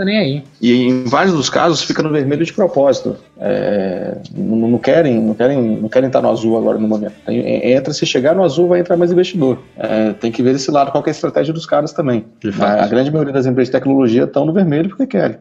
tá 0.00 0.04
nem 0.04 0.18
aí. 0.18 0.44
E 0.60 0.86
em 0.86 1.04
vários 1.04 1.34
dos 1.34 1.50
casos 1.50 1.82
fica 1.82 2.02
no 2.02 2.10
vermelho 2.10 2.44
de 2.44 2.52
propósito. 2.52 3.16
É, 3.38 4.16
não, 4.34 4.68
não, 4.68 4.78
querem, 4.78 5.20
não 5.20 5.34
querem, 5.34 5.76
não 5.76 5.88
querem 5.88 6.06
estar 6.06 6.22
no 6.22 6.30
azul 6.30 6.56
agora 6.56 6.78
no 6.78 6.88
momento. 6.88 7.14
Tem, 7.26 7.72
entra, 7.72 7.92
se 7.92 8.06
chegar 8.06 8.34
no 8.34 8.42
azul, 8.42 8.68
vai 8.68 8.80
entrar 8.80 8.96
mais 8.96 9.12
investidor. 9.12 9.58
É, 9.76 10.12
tem 10.14 10.32
que 10.32 10.42
ver 10.42 10.54
esse 10.54 10.70
lado, 10.70 10.90
qual 10.90 11.04
é 11.04 11.08
a 11.08 11.10
estratégia 11.10 11.52
dos 11.52 11.66
caras 11.66 11.92
também. 11.92 12.24
A, 12.58 12.84
a 12.84 12.88
grande 12.88 13.10
maioria 13.10 13.32
das 13.32 13.46
empresas 13.46 13.68
de 13.68 13.78
tecnologia 13.78 14.24
estão 14.24 14.44
no 14.44 14.52
vermelho 14.52 14.88
porque 14.88 15.06
querem. 15.06 15.36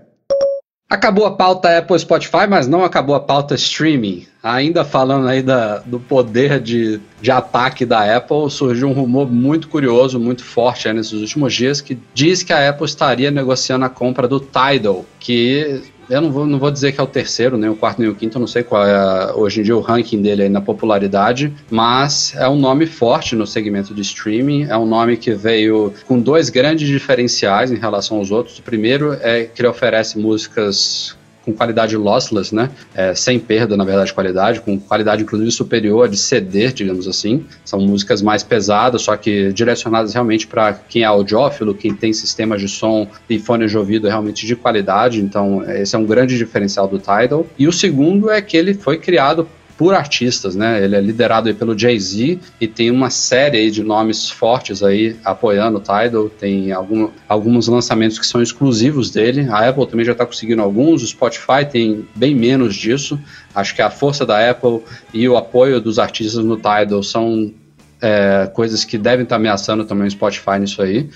Acabou 0.89 1.27
a 1.27 1.31
pauta 1.31 1.77
Apple 1.77 1.99
Spotify, 1.99 2.47
mas 2.49 2.67
não 2.67 2.83
acabou 2.83 3.13
a 3.13 3.19
pauta 3.19 3.53
streaming. 3.53 4.25
Ainda 4.41 4.83
falando 4.83 5.27
aí 5.27 5.43
da, 5.43 5.77
do 5.79 5.99
poder 5.99 6.59
de, 6.59 6.99
de 7.21 7.29
ataque 7.29 7.85
da 7.85 8.17
Apple, 8.17 8.49
surgiu 8.49 8.87
um 8.87 8.93
rumor 8.93 9.29
muito 9.29 9.67
curioso, 9.67 10.19
muito 10.19 10.43
forte 10.43 10.91
nesses 10.91 11.13
últimos 11.13 11.53
dias, 11.53 11.79
que 11.79 11.99
diz 12.13 12.41
que 12.41 12.51
a 12.51 12.69
Apple 12.69 12.87
estaria 12.87 13.29
negociando 13.29 13.85
a 13.85 13.89
compra 13.89 14.27
do 14.27 14.39
Tidal, 14.39 15.05
que 15.19 15.83
eu 16.10 16.22
não 16.22 16.32
vou, 16.32 16.45
não 16.45 16.60
vou 16.60 16.72
dizer 16.72 16.91
que 16.91 16.99
é 16.99 17.03
o 17.03 17.07
terceiro, 17.07 17.57
nem 17.57 17.70
o 17.70 17.76
quarto, 17.76 17.99
nem 17.99 18.10
o 18.10 18.16
quinto, 18.16 18.38
eu 18.38 18.39
não 18.39 18.47
sei 18.47 18.64
qual 18.64 18.86
é 18.86 19.34
hoje 19.34 19.60
em 19.60 19.64
dia 19.64 19.76
o 19.76 19.82
ranking 19.82 20.22
dele 20.22 20.43
aí 20.43 20.49
na 20.49 20.62
popularidade, 20.62 21.53
mas 21.70 22.34
é 22.36 22.47
um 22.47 22.57
nome 22.57 22.86
forte 22.86 23.36
no 23.36 23.45
segmento 23.45 23.93
de 23.93 24.01
streaming, 24.01 24.64
é 24.64 24.78
um 24.78 24.86
nome 24.86 25.18
que 25.18 25.32
veio 25.34 25.93
com 26.07 26.20
dois 26.20 26.49
grandes 26.49 26.88
diferenciais 26.88 27.72
em 27.72 27.78
relação 27.78 28.18
aos 28.18 28.32
outros. 28.32 28.60
O 28.60 28.64
primeiro 28.64 29.14
é 29.22 29.43
que 29.43 29.62
ele 29.62 29.68
oferece 29.68 30.18
músicas 30.18 31.16
com 31.45 31.53
qualidade 31.53 31.95
lossless, 31.95 32.53
né? 32.53 32.69
É, 32.93 33.13
sem 33.13 33.39
perda, 33.39 33.75
na 33.75 33.83
verdade, 33.83 34.07
de 34.07 34.13
qualidade, 34.13 34.61
com 34.61 34.79
qualidade 34.79 35.23
inclusive 35.23 35.51
superior 35.51 36.07
de 36.07 36.17
CD, 36.17 36.71
digamos 36.71 37.07
assim. 37.07 37.45
São 37.65 37.79
músicas 37.79 38.21
mais 38.21 38.43
pesadas, 38.43 39.01
só 39.01 39.15
que 39.15 39.51
direcionadas 39.53 40.13
realmente 40.13 40.47
para 40.47 40.73
quem 40.73 41.03
é 41.03 41.05
audiófilo, 41.05 41.73
quem 41.73 41.93
tem 41.93 42.13
sistemas 42.13 42.61
de 42.61 42.67
som 42.67 43.07
e 43.29 43.39
fones 43.39 43.71
de 43.71 43.77
ouvido 43.77 44.07
realmente 44.07 44.45
de 44.45 44.55
qualidade. 44.55 45.21
Então, 45.21 45.63
esse 45.69 45.95
é 45.95 45.99
um 45.99 46.05
grande 46.05 46.37
diferencial 46.37 46.87
do 46.87 46.99
Tidal. 46.99 47.45
E 47.57 47.67
o 47.67 47.71
segundo 47.71 48.29
é 48.29 48.41
que 48.41 48.57
ele 48.57 48.73
foi 48.73 48.97
criado 48.97 49.47
por 49.80 49.93
artistas, 49.93 50.57
né? 50.57 50.84
Ele 50.84 50.93
é 50.93 50.99
liderado 50.99 51.55
pelo 51.55 51.77
Jay-Z 51.77 52.38
e 52.59 52.67
tem 52.67 52.91
uma 52.91 53.09
série 53.09 53.71
de 53.71 53.82
nomes 53.82 54.30
fortes 54.30 54.84
aí 54.84 55.15
apoiando 55.23 55.77
o 55.77 55.80
Tidal. 55.80 56.27
Tem 56.27 56.73
algum, 56.73 57.09
alguns 57.30 57.69
lançamentos 57.69 58.19
que 58.19 58.27
são 58.27 58.41
exclusivos 58.41 59.09
dele. 59.09 59.47
A 59.49 59.69
Apple 59.69 59.88
também 59.88 60.05
já 60.05 60.11
está 60.11 60.25
conseguindo 60.25 60.61
alguns. 60.61 61.01
O 61.01 61.07
Spotify 61.07 61.63
tem 61.63 62.05
bem 62.13 62.36
menos 62.36 62.75
disso. 62.75 63.17
Acho 63.55 63.73
que 63.73 63.82
a 63.82 63.89
força 63.89 64.25
da 64.25 64.49
Apple 64.49 64.82
e 65.13 65.30
o 65.30 65.38
apoio 65.38 65.80
dos 65.80 65.97
artistas 65.97 66.43
no 66.43 66.57
Tidal 66.57 67.01
são 67.01 67.53
é, 68.01 68.51
coisas 68.53 68.84
que 68.84 68.97
devem 68.97 69.23
estar 69.23 69.38
tá 69.38 69.39
ameaçando 69.39 69.86
também 69.86 70.07
o 70.07 70.11
Spotify 70.11 70.59
nisso 70.59 70.82
aí. 70.82 71.09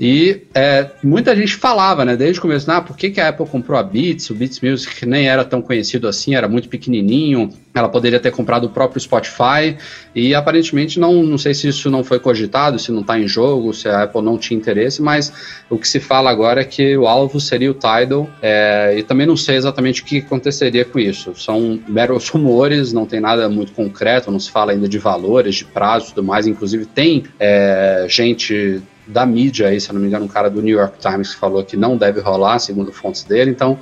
E 0.00 0.42
é, 0.54 0.90
muita 1.02 1.34
gente 1.34 1.56
falava, 1.56 2.04
né, 2.04 2.16
desde 2.16 2.38
o 2.38 2.42
começo, 2.42 2.70
ah, 2.70 2.80
por 2.80 2.96
que, 2.96 3.10
que 3.10 3.20
a 3.20 3.28
Apple 3.30 3.46
comprou 3.46 3.76
a 3.76 3.82
Beats? 3.82 4.30
O 4.30 4.34
Beats 4.34 4.60
Music 4.60 5.04
nem 5.04 5.28
era 5.28 5.44
tão 5.44 5.60
conhecido 5.60 6.06
assim, 6.06 6.36
era 6.36 6.46
muito 6.46 6.68
pequenininho, 6.68 7.50
ela 7.74 7.88
poderia 7.88 8.20
ter 8.20 8.30
comprado 8.30 8.64
o 8.64 8.70
próprio 8.70 9.00
Spotify, 9.00 9.76
e 10.14 10.36
aparentemente 10.36 11.00
não, 11.00 11.24
não 11.24 11.36
sei 11.36 11.52
se 11.52 11.66
isso 11.66 11.90
não 11.90 12.04
foi 12.04 12.20
cogitado, 12.20 12.78
se 12.78 12.92
não 12.92 13.00
está 13.00 13.18
em 13.18 13.26
jogo, 13.26 13.74
se 13.74 13.88
a 13.88 14.04
Apple 14.04 14.22
não 14.22 14.38
tinha 14.38 14.56
interesse, 14.56 15.02
mas 15.02 15.32
o 15.68 15.76
que 15.76 15.88
se 15.88 15.98
fala 15.98 16.30
agora 16.30 16.60
é 16.60 16.64
que 16.64 16.96
o 16.96 17.08
alvo 17.08 17.40
seria 17.40 17.70
o 17.70 17.74
Tidal, 17.74 18.30
é, 18.40 18.94
e 18.98 19.02
também 19.02 19.26
não 19.26 19.36
sei 19.36 19.56
exatamente 19.56 20.02
o 20.02 20.04
que 20.04 20.18
aconteceria 20.18 20.84
com 20.84 21.00
isso. 21.00 21.34
São 21.34 21.80
meros 21.88 22.28
rumores, 22.30 22.92
não 22.92 23.04
tem 23.04 23.18
nada 23.18 23.48
muito 23.48 23.72
concreto, 23.72 24.30
não 24.30 24.38
se 24.38 24.50
fala 24.50 24.70
ainda 24.70 24.88
de 24.88 24.98
valores, 24.98 25.56
de 25.56 25.64
prazos 25.64 26.10
e 26.10 26.14
tudo 26.14 26.24
mais, 26.24 26.46
inclusive 26.46 26.86
tem 26.86 27.24
é, 27.40 28.06
gente 28.08 28.80
da 29.08 29.24
mídia 29.24 29.68
aí, 29.68 29.80
se 29.80 29.88
eu 29.88 29.94
não 29.94 30.00
me 30.00 30.06
engano, 30.06 30.26
um 30.26 30.28
cara 30.28 30.50
do 30.50 30.60
New 30.60 30.76
York 30.76 30.98
Times 30.98 31.34
que 31.34 31.40
falou 31.40 31.64
que 31.64 31.76
não 31.76 31.96
deve 31.96 32.20
rolar, 32.20 32.58
segundo 32.58 32.92
fontes 32.92 33.24
dele. 33.24 33.50
Então, 33.50 33.78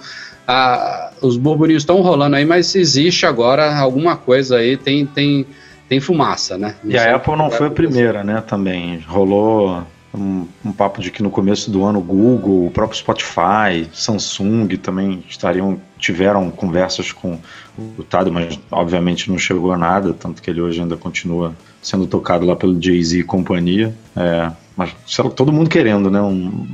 a, 0.47 1.11
os 1.21 1.37
burburinhos 1.37 1.83
estão 1.83 2.01
rolando 2.01 2.37
aí, 2.37 2.45
mas 2.45 2.75
existe 2.75 3.27
agora 3.27 3.77
alguma 3.77 4.17
coisa 4.17 4.59
aí, 4.59 4.77
tem, 4.77 5.05
tem, 5.05 5.45
tem 5.89 6.01
fumaça, 6.01 6.57
né? 6.57 6.77
Não 6.83 6.93
e 6.93 6.99
a 6.99 7.17
Apple 7.17 7.37
não 7.37 7.51
foi 7.51 7.67
a 7.67 7.71
primeira, 7.71 8.23
né? 8.23 8.43
Também 8.47 9.01
rolou 9.01 9.83
um, 10.15 10.47
um, 10.65 10.73
papo 10.73 11.01
de 11.01 11.11
que 11.11 11.23
no 11.23 11.31
começo 11.31 11.71
do 11.71 11.85
ano 11.85 12.01
Google, 12.01 12.67
o 12.67 12.71
próprio 12.71 12.97
Spotify, 12.97 13.89
Samsung 13.93 14.69
também 14.77 15.25
estariam 15.29 15.81
tiveram 15.99 16.51
conversas 16.51 17.11
com 17.11 17.39
o 17.99 18.05
Tado, 18.05 18.33
mas 18.33 18.59
obviamente 18.71 19.31
não 19.31 19.39
chegou 19.39 19.73
a 19.73 19.79
nada, 19.79 20.13
tanto 20.13 20.41
que 20.41 20.49
ele 20.49 20.61
hoje 20.61 20.81
ainda 20.81 20.97
continua 20.97 21.55
sendo 21.83 22.07
tocado 22.07 22.47
lá 22.47 22.55
pelo 22.55 22.81
Jay-Z 22.81 23.19
e 23.19 23.23
companhia. 23.25 23.95
É, 24.15 24.51
mas 24.77 24.95
todo 25.35 25.53
mundo 25.53 25.71
querendo, 25.71 26.11
né? 26.11 26.21
Um, 26.21 26.67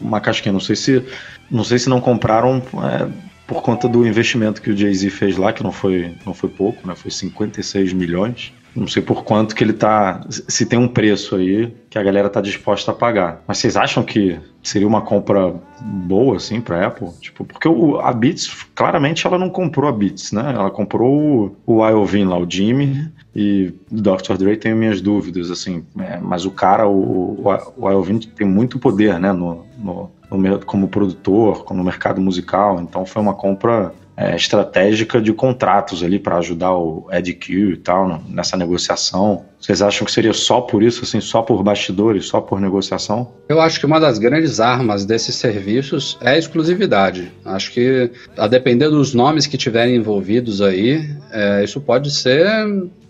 uma 0.00 0.20
casquinha. 0.20 0.52
Não 0.52 0.60
sei 0.60 0.76
se 0.76 1.04
não 1.50 1.64
sei 1.64 1.78
se 1.78 1.88
não 1.88 2.00
compraram 2.00 2.62
é, 2.82 3.08
por 3.46 3.62
conta 3.62 3.88
do 3.88 4.06
investimento 4.06 4.62
que 4.62 4.70
o 4.70 4.76
Jay-Z 4.76 5.10
fez 5.10 5.36
lá, 5.36 5.52
que 5.52 5.62
não 5.62 5.72
foi, 5.72 6.14
não 6.24 6.32
foi 6.32 6.48
pouco, 6.48 6.86
né? 6.86 6.94
Foi 6.94 7.10
56 7.10 7.92
milhões. 7.92 8.52
Não 8.74 8.88
sei 8.88 9.02
por 9.02 9.22
quanto 9.22 9.54
que 9.54 9.62
ele 9.62 9.74
tá. 9.74 10.22
Se 10.30 10.64
tem 10.64 10.78
um 10.78 10.88
preço 10.88 11.36
aí 11.36 11.74
que 11.90 11.98
a 11.98 12.02
galera 12.02 12.30
tá 12.30 12.40
disposta 12.40 12.90
a 12.90 12.94
pagar. 12.94 13.42
Mas 13.46 13.58
vocês 13.58 13.76
acham 13.76 14.02
que 14.02 14.40
seria 14.62 14.88
uma 14.88 15.02
compra 15.02 15.54
boa, 15.78 16.36
assim, 16.36 16.58
pra 16.58 16.86
Apple? 16.86 17.10
Tipo, 17.20 17.44
porque 17.44 17.68
o, 17.68 18.00
a 18.00 18.10
Beats, 18.14 18.50
claramente 18.74 19.26
ela 19.26 19.36
não 19.36 19.50
comprou 19.50 19.90
a 19.90 19.92
Beats, 19.92 20.32
né? 20.32 20.54
Ela 20.54 20.70
comprou 20.70 21.54
o, 21.66 21.80
o 21.80 21.86
Iovine 21.86 22.24
lá, 22.24 22.38
o 22.38 22.50
Jimmy, 22.50 23.12
e 23.34 23.72
Dr. 23.90 24.36
Dre 24.38 24.56
tenho 24.56 24.76
minhas 24.76 25.00
dúvidas, 25.00 25.50
assim. 25.50 25.84
É, 25.98 26.18
mas 26.18 26.44
o 26.44 26.50
cara, 26.50 26.86
o, 26.86 27.42
o, 27.76 27.90
Iovine 27.90 28.26
tem 28.26 28.46
muito 28.46 28.78
poder, 28.78 29.18
né? 29.18 29.32
No, 29.32 29.64
no, 29.78 30.10
no, 30.30 30.58
como 30.66 30.88
produtor, 30.88 31.64
no 31.70 31.82
mercado 31.82 32.20
musical. 32.20 32.80
Então 32.80 33.06
foi 33.06 33.22
uma 33.22 33.34
compra 33.34 33.92
é, 34.16 34.36
estratégica 34.36 35.20
de 35.20 35.32
contratos 35.32 36.02
ali 36.02 36.18
para 36.18 36.36
ajudar 36.36 36.76
o 36.76 37.06
EdQ 37.10 37.72
e 37.72 37.76
tal 37.78 38.22
nessa 38.28 38.56
negociação. 38.56 39.44
Vocês 39.58 39.80
acham 39.80 40.04
que 40.04 40.12
seria 40.12 40.32
só 40.32 40.60
por 40.60 40.82
isso, 40.82 41.04
assim, 41.04 41.20
só 41.20 41.40
por 41.40 41.62
bastidores, 41.62 42.26
só 42.26 42.40
por 42.40 42.60
negociação? 42.60 43.32
Eu 43.48 43.60
acho 43.60 43.80
que 43.80 43.86
uma 43.86 43.98
das 43.98 44.18
grandes 44.18 44.60
armas 44.60 45.06
desses 45.06 45.36
serviços 45.36 46.18
é 46.20 46.30
a 46.30 46.38
exclusividade. 46.38 47.32
Acho 47.44 47.72
que, 47.72 48.10
a 48.36 48.46
depender 48.46 48.90
dos 48.90 49.14
nomes 49.14 49.46
que 49.46 49.56
tiverem 49.56 49.96
envolvidos 49.96 50.60
aí, 50.60 51.08
é, 51.30 51.64
isso 51.64 51.80
pode 51.80 52.10
ser, 52.10 52.46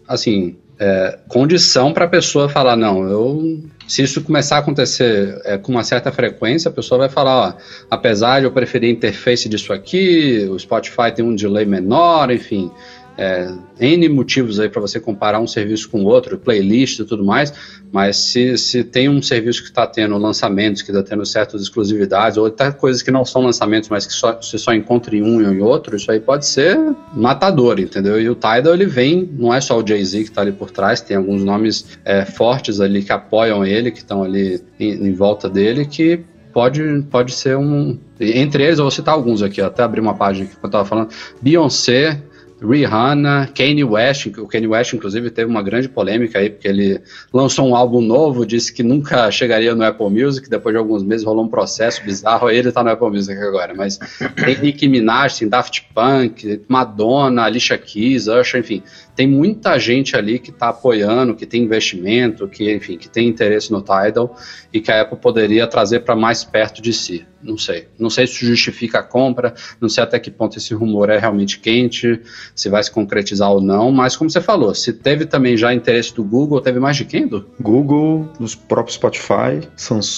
assim, 0.07 0.57
é, 0.79 1.19
condição 1.29 1.93
para 1.93 2.05
a 2.05 2.09
pessoa 2.09 2.49
falar: 2.49 2.77
não, 2.77 3.09
eu 3.09 3.63
se 3.87 4.03
isso 4.03 4.23
começar 4.23 4.57
a 4.57 4.59
acontecer 4.61 5.41
é, 5.45 5.59
com 5.59 5.73
uma 5.73 5.85
certa 5.85 6.11
frequência, 6.11 6.69
a 6.69 6.73
pessoa 6.73 7.01
vai 7.01 7.09
falar, 7.09 7.37
ó, 7.37 7.55
apesar 7.91 8.41
de 8.41 8.47
eu 8.47 8.51
preferir 8.51 8.89
a 8.89 8.93
interface 8.93 9.49
disso 9.49 9.73
aqui, 9.73 10.49
o 10.51 10.59
Spotify 10.59 11.13
tem 11.15 11.25
um 11.25 11.35
delay 11.35 11.67
menor, 11.67 12.31
enfim, 12.31 12.71
é, 13.17 13.53
N 13.79 14.09
motivos 14.09 14.59
aí 14.59 14.69
para 14.69 14.81
você 14.81 14.99
comparar 14.99 15.41
um 15.41 15.47
serviço 15.47 15.89
com 15.91 16.05
outro, 16.05 16.39
playlist 16.39 16.99
e 17.01 17.05
tudo 17.05 17.25
mais, 17.25 17.53
mas 17.93 18.17
se, 18.17 18.57
se 18.57 18.83
tem 18.83 19.09
um 19.09 19.21
serviço 19.21 19.63
que 19.63 19.69
está 19.69 19.87
tendo 19.87 20.17
lançamentos, 20.17 20.83
que 20.83 20.91
está 20.91 21.03
tendo 21.03 21.25
certas 21.27 21.63
exclusividades, 21.63 22.39
ou 22.39 22.47
até 22.47 22.71
coisas 22.71 23.03
que 23.03 23.11
não 23.11 23.25
são 23.25 23.43
lançamentos, 23.43 23.89
mas 23.89 24.07
que 24.07 24.13
só, 24.13 24.35
você 24.41 24.57
só 24.57 24.73
encontra 24.73 25.15
em 25.15 25.23
um 25.23 25.43
e 25.43 25.45
em 25.45 25.61
outro, 25.61 25.97
isso 25.97 26.11
aí 26.11 26.21
pode 26.21 26.47
ser 26.47 26.79
matador, 27.15 27.79
entendeu? 27.79 28.21
E 28.21 28.29
o 28.31 28.35
Tidal, 28.35 28.75
ele 28.75 28.87
vem, 28.87 29.29
não 29.39 29.53
é 29.53 29.61
só 29.61 29.79
o 29.79 29.87
Jay-Z 29.87 30.19
que 30.19 30.31
está 30.31 30.41
ali 30.41 30.53
por 30.53 30.71
trás, 30.71 31.01
tem 31.01 31.17
alguns 31.17 31.45
nomes 31.45 31.99
é, 32.05 32.25
fortes 32.25 32.81
ali 32.81 33.03
que 33.03 33.13
apoiam 33.13 33.65
ele, 33.65 33.91
que 33.91 33.99
estão 33.99 34.23
ali 34.23 34.63
em, 34.81 35.09
em 35.09 35.13
volta 35.13 35.49
dele, 35.49 35.85
que 35.85 36.25
pode, 36.53 36.83
pode 37.11 37.33
ser 37.33 37.57
um. 37.57 37.99
Entre 38.21 38.63
eles, 38.65 38.79
eu 38.79 38.85
vou 38.85 38.91
citar 38.91 39.15
alguns 39.15 39.43
aqui, 39.43 39.61
até 39.61 39.83
abrir 39.83 40.01
uma 40.01 40.15
página 40.15 40.47
que 40.47 40.55
eu 40.63 40.67
estava 40.67 40.85
falando. 40.85 41.11
Beyoncé, 41.41 42.23
Rihanna, 42.63 43.49
Kanye 43.55 43.85
West, 43.85 44.27
o 44.39 44.47
Kanye 44.47 44.69
West 44.69 44.93
inclusive 44.93 45.31
teve 45.31 45.51
uma 45.51 45.63
grande 45.63 45.89
polêmica 45.89 46.39
aí, 46.39 46.49
porque 46.51 46.69
ele 46.69 47.01
lançou 47.33 47.69
um 47.69 47.75
álbum 47.75 48.01
novo, 48.01 48.47
disse 48.47 48.73
que 48.73 48.83
nunca 48.83 49.31
chegaria 49.31 49.75
no 49.75 49.85
Apple 49.85 50.09
Music, 50.09 50.49
depois 50.49 50.73
de 50.73 50.79
alguns 50.79 51.03
meses 51.03 51.27
rolou 51.27 51.45
um 51.45 51.49
processo 51.49 52.05
bizarro, 52.05 52.47
aí 52.47 52.57
ele 52.57 52.71
tá 52.71 52.85
no 52.85 52.91
Apple 52.91 53.11
Music 53.11 53.37
agora, 53.39 53.75
mas 53.75 53.99
tem 54.45 54.59
Nicki 54.59 54.89
Minaj, 54.89 55.39
tem 55.39 55.49
Daft 55.49 55.87
Punk, 55.95 56.63
Madonna, 56.69 57.45
Alicia 57.45 57.77
Keys, 57.77 58.29
Usher, 58.29 58.61
enfim, 58.61 58.83
tem 59.17 59.27
muita 59.27 59.79
gente 59.79 60.17
ali 60.17 60.39
que 60.39 60.51
está 60.51 60.69
apoiando, 60.69 61.35
que 61.35 61.47
tem 61.47 61.65
investimento, 61.65 62.49
que 62.49 62.73
enfim, 62.73 62.97
que 62.97 63.09
tem 63.09 63.29
interesse 63.29 63.73
no 63.73 63.83
Tidal 63.83 64.37
e 64.73 64.81
que 64.81 64.91
a 64.91 65.03
Apple 65.03 65.19
poderia 65.19 65.67
trazer 65.67 66.01
para 66.01 66.15
mais 66.15 66.45
perto 66.45 66.81
de 66.81 66.93
si. 66.93 67.27
Não 67.43 67.59
sei. 67.59 67.89
Não 67.99 68.09
sei 68.09 68.27
se 68.27 68.47
justifica 68.47 69.01
a 69.01 69.03
compra, 69.03 69.55
não 69.81 69.89
sei 69.89 70.05
até 70.05 70.19
que 70.19 70.31
ponto 70.31 70.59
esse 70.59 70.73
rumor 70.75 71.11
é 71.11 71.19
realmente 71.19 71.59
quente, 71.59 72.21
se 72.55 72.69
vai 72.69 72.83
se 72.83 72.91
concretizar 72.91 73.51
ou 73.51 73.61
não, 73.61 73.91
mas 73.91 74.17
como 74.17 74.31
você 74.31 74.41
falou, 74.41 74.75
se 74.75 74.93
teve 74.93 75.27
também 75.27 75.57
já 75.57 75.75
interesse 75.75 76.15
do 76.15 76.23
Google, 76.23 76.61
teve 76.61 76.79
mais 76.79 76.97
de 76.97 77.05
quem, 77.05 77.27
do? 77.27 77.47
Google, 77.61 78.31
nos 78.39 78.55
próprios 78.55 78.95
Spotify 78.95 79.67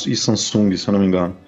e 0.07 0.17
Samsung, 0.17 0.77
se 0.77 0.89
eu 0.89 0.93
não 0.93 1.01
me 1.01 1.07
engano. 1.07 1.44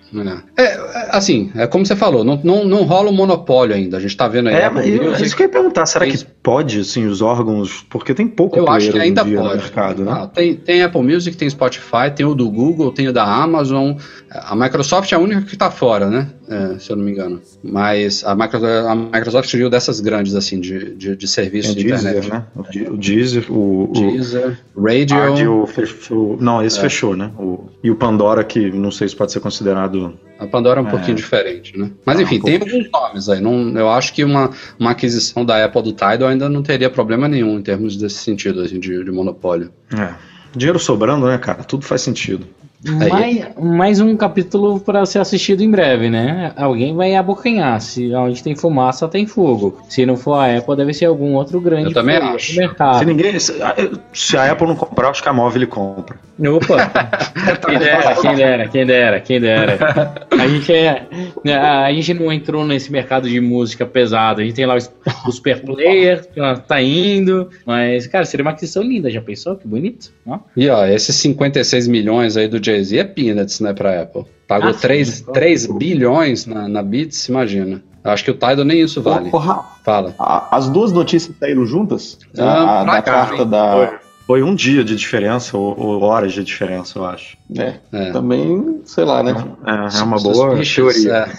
É. 0.56 0.62
é, 0.62 1.08
assim, 1.10 1.50
é 1.54 1.66
como 1.66 1.84
você 1.84 1.96
falou, 1.96 2.24
não, 2.24 2.40
não, 2.42 2.64
não 2.64 2.84
rola 2.84 3.10
um 3.10 3.14
monopólio 3.14 3.74
ainda. 3.74 3.96
A 3.96 4.00
gente 4.00 4.16
tá 4.16 4.28
vendo 4.28 4.48
aí. 4.48 4.54
É, 4.54 4.70
mas 4.70 4.86
eu, 4.86 5.12
isso 5.14 5.36
que 5.36 5.42
eu 5.42 5.46
ia 5.46 5.52
perguntar, 5.52 5.86
será 5.86 6.06
que 6.06 6.24
pode, 6.42 6.80
assim, 6.80 7.06
os 7.06 7.20
órgãos. 7.20 7.84
Porque 7.90 8.14
tem 8.14 8.26
pouco 8.28 8.56
Eu 8.58 8.68
acho 8.68 8.92
que 8.92 8.98
ainda 8.98 9.24
pode. 9.24 9.36
No 9.36 9.44
mercado, 9.44 10.04
né? 10.04 10.12
Ah, 10.12 10.26
tem, 10.26 10.54
tem 10.54 10.82
Apple 10.82 11.02
Music, 11.02 11.36
tem 11.36 11.50
Spotify, 11.50 12.10
tem 12.14 12.24
o 12.24 12.34
do 12.34 12.48
Google, 12.50 12.92
tem 12.92 13.08
o 13.08 13.12
da 13.12 13.24
Amazon. 13.24 13.96
A 14.30 14.54
Microsoft 14.54 15.10
é 15.10 15.16
a 15.16 15.18
única 15.18 15.42
que 15.42 15.56
tá 15.56 15.70
fora, 15.70 16.08
né? 16.08 16.28
É, 16.48 16.78
se 16.78 16.90
eu 16.90 16.96
não 16.96 17.04
me 17.04 17.10
engano. 17.10 17.40
Mas 17.62 18.22
a 18.24 18.34
Microsoft, 18.34 18.86
a 18.88 18.94
Microsoft 18.94 19.50
surgiu 19.50 19.68
dessas 19.68 20.00
grandes, 20.00 20.34
assim, 20.34 20.60
de, 20.60 20.94
de, 20.94 21.16
de 21.16 21.28
serviços 21.28 21.74
de 21.74 21.84
Deezer, 21.84 22.10
internet. 22.10 22.30
Né? 22.30 22.44
O 22.90 22.96
Deezer, 22.96 23.52
o, 23.52 23.90
Deezer, 23.92 24.58
o 24.74 24.82
Radio. 24.82 25.16
Radio 25.16 25.66
fechou. 25.66 26.36
Não, 26.40 26.62
esse 26.62 26.78
é. 26.78 26.82
fechou, 26.82 27.16
né? 27.16 27.32
O, 27.38 27.64
e 27.82 27.90
o 27.90 27.96
Pandora, 27.96 28.44
que 28.44 28.70
não 28.70 28.92
sei 28.92 29.08
se 29.08 29.16
pode 29.16 29.32
ser 29.32 29.40
considerado 29.40 29.95
a 30.38 30.46
Pandora 30.46 30.80
é 30.80 30.82
um 30.82 30.88
é. 30.88 30.90
pouquinho 30.90 31.16
diferente, 31.16 31.78
né? 31.78 31.90
Mas 32.04 32.18
ah, 32.18 32.22
enfim, 32.22 32.38
um 32.38 32.42
tem 32.42 32.54
alguns 32.56 32.90
nomes 32.90 33.28
aí. 33.28 33.40
Não, 33.40 33.70
eu 33.78 33.88
acho 33.88 34.12
que 34.12 34.22
uma, 34.22 34.50
uma 34.78 34.90
aquisição 34.90 35.44
da 35.44 35.64
Apple 35.64 35.82
do 35.82 35.92
Tidal 35.92 36.28
ainda 36.28 36.48
não 36.48 36.62
teria 36.62 36.90
problema 36.90 37.26
nenhum 37.26 37.58
em 37.58 37.62
termos 37.62 37.96
desse 37.96 38.16
sentido, 38.16 38.60
assim, 38.60 38.78
de, 38.78 39.02
de 39.02 39.10
monopólio. 39.10 39.72
É. 39.96 40.14
Dinheiro 40.54 40.78
sobrando, 40.78 41.26
né, 41.26 41.38
cara? 41.38 41.64
Tudo 41.64 41.84
faz 41.84 42.02
sentido. 42.02 42.46
Mais, 42.84 43.46
mais 43.58 44.00
um 44.00 44.16
capítulo 44.16 44.78
para 44.78 45.04
ser 45.06 45.18
assistido 45.18 45.62
em 45.62 45.70
breve, 45.70 46.10
né? 46.10 46.52
Alguém 46.56 46.94
vai 46.94 47.14
abocanhar. 47.14 47.80
Se 47.80 48.14
onde 48.14 48.42
tem 48.42 48.54
fumaça, 48.54 49.08
tem 49.08 49.26
fogo. 49.26 49.80
Se 49.88 50.04
não 50.04 50.16
for 50.16 50.34
a 50.34 50.58
Apple, 50.58 50.76
deve 50.76 50.92
ser 50.92 51.06
algum 51.06 51.34
outro 51.34 51.60
grande 51.60 51.86
Eu 51.86 51.94
também 51.94 52.16
acho. 52.16 52.56
mercado. 52.56 52.98
Se, 52.98 53.04
ninguém, 53.04 53.38
se 53.38 54.36
a 54.36 54.52
Apple 54.52 54.66
não 54.66 54.76
comprar, 54.76 55.10
acho 55.10 55.22
que 55.22 55.28
a 55.28 55.32
móvel 55.32 55.66
compra. 55.68 56.16
Opa! 56.38 56.90
quem 57.66 57.78
dera, 57.78 58.14
quem 58.14 58.34
dera, 58.34 58.68
quem 58.68 58.86
dera, 58.86 59.20
quem 59.20 59.40
dera. 59.40 60.26
A 60.30 60.46
gente, 60.46 60.72
é, 60.72 61.06
né, 61.42 61.56
a 61.56 61.90
gente 61.92 62.12
não 62.12 62.30
entrou 62.30 62.64
nesse 62.64 62.92
mercado 62.92 63.28
de 63.28 63.40
música 63.40 63.86
pesada. 63.86 64.42
A 64.42 64.44
gente 64.44 64.54
tem 64.54 64.66
lá 64.66 64.76
os, 64.76 64.90
os 65.26 65.36
super 65.36 65.62
players, 65.62 66.26
que 66.26 66.40
tá 66.66 66.80
indo. 66.82 67.48
Mas, 67.64 68.06
cara, 68.06 68.26
seria 68.26 68.44
uma 68.44 68.50
aquisição 68.50 68.82
linda. 68.82 69.10
Já 69.10 69.22
pensou? 69.22 69.56
Que 69.56 69.66
bonito. 69.66 70.12
Ó. 70.26 70.38
E 70.54 70.68
ó, 70.68 70.84
esses 70.84 71.16
56 71.16 71.88
milhões 71.88 72.36
aí 72.36 72.46
do 72.46 72.60
Jay-Z 72.66 72.98
é 72.98 73.04
peanuts, 73.04 73.60
né, 73.60 73.72
pra 73.72 74.02
Apple. 74.02 74.24
Pagou 74.46 74.70
ah, 74.70 74.74
3, 74.74 75.08
sim, 75.08 75.32
3 75.32 75.66
bilhões 75.66 76.46
na, 76.46 76.68
na 76.68 76.82
Beats, 76.82 77.28
imagina. 77.28 77.82
Acho 78.04 78.24
que 78.24 78.30
o 78.30 78.34
Tidal 78.34 78.64
nem 78.64 78.80
isso 78.80 79.02
vale. 79.02 79.30
Porra, 79.30 79.64
Fala. 79.84 80.14
as 80.50 80.68
duas 80.68 80.92
notícias 80.92 81.34
saíram 81.38 81.66
juntas? 81.66 82.18
Ah, 82.38 82.82
a, 82.82 82.84
da 82.84 83.02
cá, 83.02 83.12
carta 83.12 83.44
da. 83.44 83.72
Foi. 83.72 84.06
Foi 84.26 84.42
um 84.42 84.56
dia 84.56 84.82
de 84.82 84.96
diferença, 84.96 85.56
ou, 85.56 85.78
ou, 85.78 86.02
horas 86.02 86.32
de 86.32 86.42
diferença, 86.42 86.98
eu 86.98 87.04
acho. 87.04 87.38
É, 87.56 87.74
é. 87.92 88.10
também, 88.10 88.80
sei 88.84 89.04
lá, 89.04 89.22
né? 89.22 89.32
É, 89.64 90.00
é 90.00 90.02
uma 90.02 90.20
boa 90.20 90.60
teoria. 90.64 91.28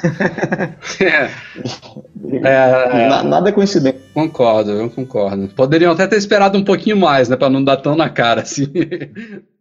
É. 2.44 3.04
é. 3.04 3.10
Na, 3.10 3.24
nada 3.24 3.50
é 3.50 3.52
coincidente. 3.52 4.00
Concordo, 4.14 4.72
eu 4.72 4.90
concordo. 4.90 5.48
Poderiam 5.50 5.92
até 5.92 6.08
ter 6.08 6.18
esperado 6.18 6.58
um 6.58 6.64
pouquinho 6.64 6.98
mais, 6.98 7.30
né? 7.30 7.36
Pra 7.36 7.50
não 7.50 7.64
dar 7.64 7.78
tão 7.78 7.96
na 7.96 8.10
cara, 8.10 8.42
assim. 8.42 8.68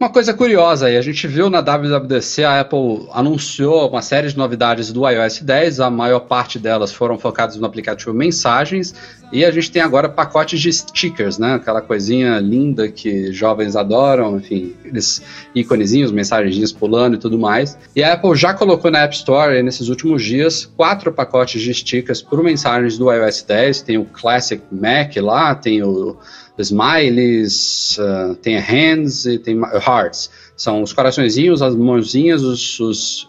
Uma 0.00 0.10
coisa 0.10 0.34
curiosa 0.34 0.86
aí, 0.86 0.96
a 0.96 1.00
gente 1.00 1.24
viu 1.28 1.48
na 1.48 1.60
WWDC, 1.60 2.42
a 2.42 2.60
Apple 2.60 3.06
anunciou 3.12 3.88
uma 3.88 4.02
série 4.02 4.26
de 4.26 4.36
novidades 4.36 4.90
do 4.92 5.08
iOS 5.08 5.40
10, 5.40 5.78
a 5.78 5.88
maior 5.88 6.18
parte 6.20 6.58
delas 6.58 6.92
foram 6.92 7.16
focadas 7.16 7.54
no 7.54 7.64
aplicativo 7.64 8.12
Mensagens, 8.12 8.92
e 9.32 9.44
a 9.44 9.52
gente 9.52 9.70
tem 9.70 9.80
agora 9.80 10.08
pacotes 10.08 10.60
de 10.60 10.72
stickers, 10.72 11.38
né? 11.38 11.54
Aquela 11.54 11.80
coisinha 11.80 12.40
linda 12.40 12.88
que 12.88 13.32
jovens 13.32 13.76
adoram, 13.76 14.36
enfim, 14.36 14.74
aqueles 14.80 15.22
íconezinhos, 15.54 16.10
mensagenzinhas 16.10 16.72
pulando 16.72 17.14
e 17.14 17.18
tudo 17.18 17.38
mais. 17.38 17.78
E 17.94 18.02
a 18.02 18.14
Apple 18.14 18.34
já 18.34 18.52
colocou 18.52 18.90
na 18.90 18.98
App 18.98 19.14
Store 19.14 19.62
nesses 19.62 19.88
últimos 19.88 20.24
dias 20.24 20.66
quatro 20.76 21.12
pacotes 21.12 21.62
de 21.62 21.72
stickers 21.72 22.20
por 22.20 22.42
mensagens 22.42 22.98
do 22.98 23.12
iOS 23.12 23.42
10, 23.42 23.82
tem 23.82 23.96
o 23.96 24.04
Classic 24.04 24.60
Mac 24.72 25.16
lá, 25.18 25.54
tem 25.54 25.84
o 25.84 26.16
smileys, 26.58 27.98
uh, 27.98 28.34
tem 28.36 28.58
hands 28.58 29.26
e 29.26 29.38
tem 29.38 29.60
hearts. 29.60 30.30
São 30.56 30.82
os 30.82 30.92
coraçõezinhos, 30.92 31.62
as 31.62 31.74
mãozinhas, 31.74 32.42
os, 32.42 32.78
os 32.80 33.28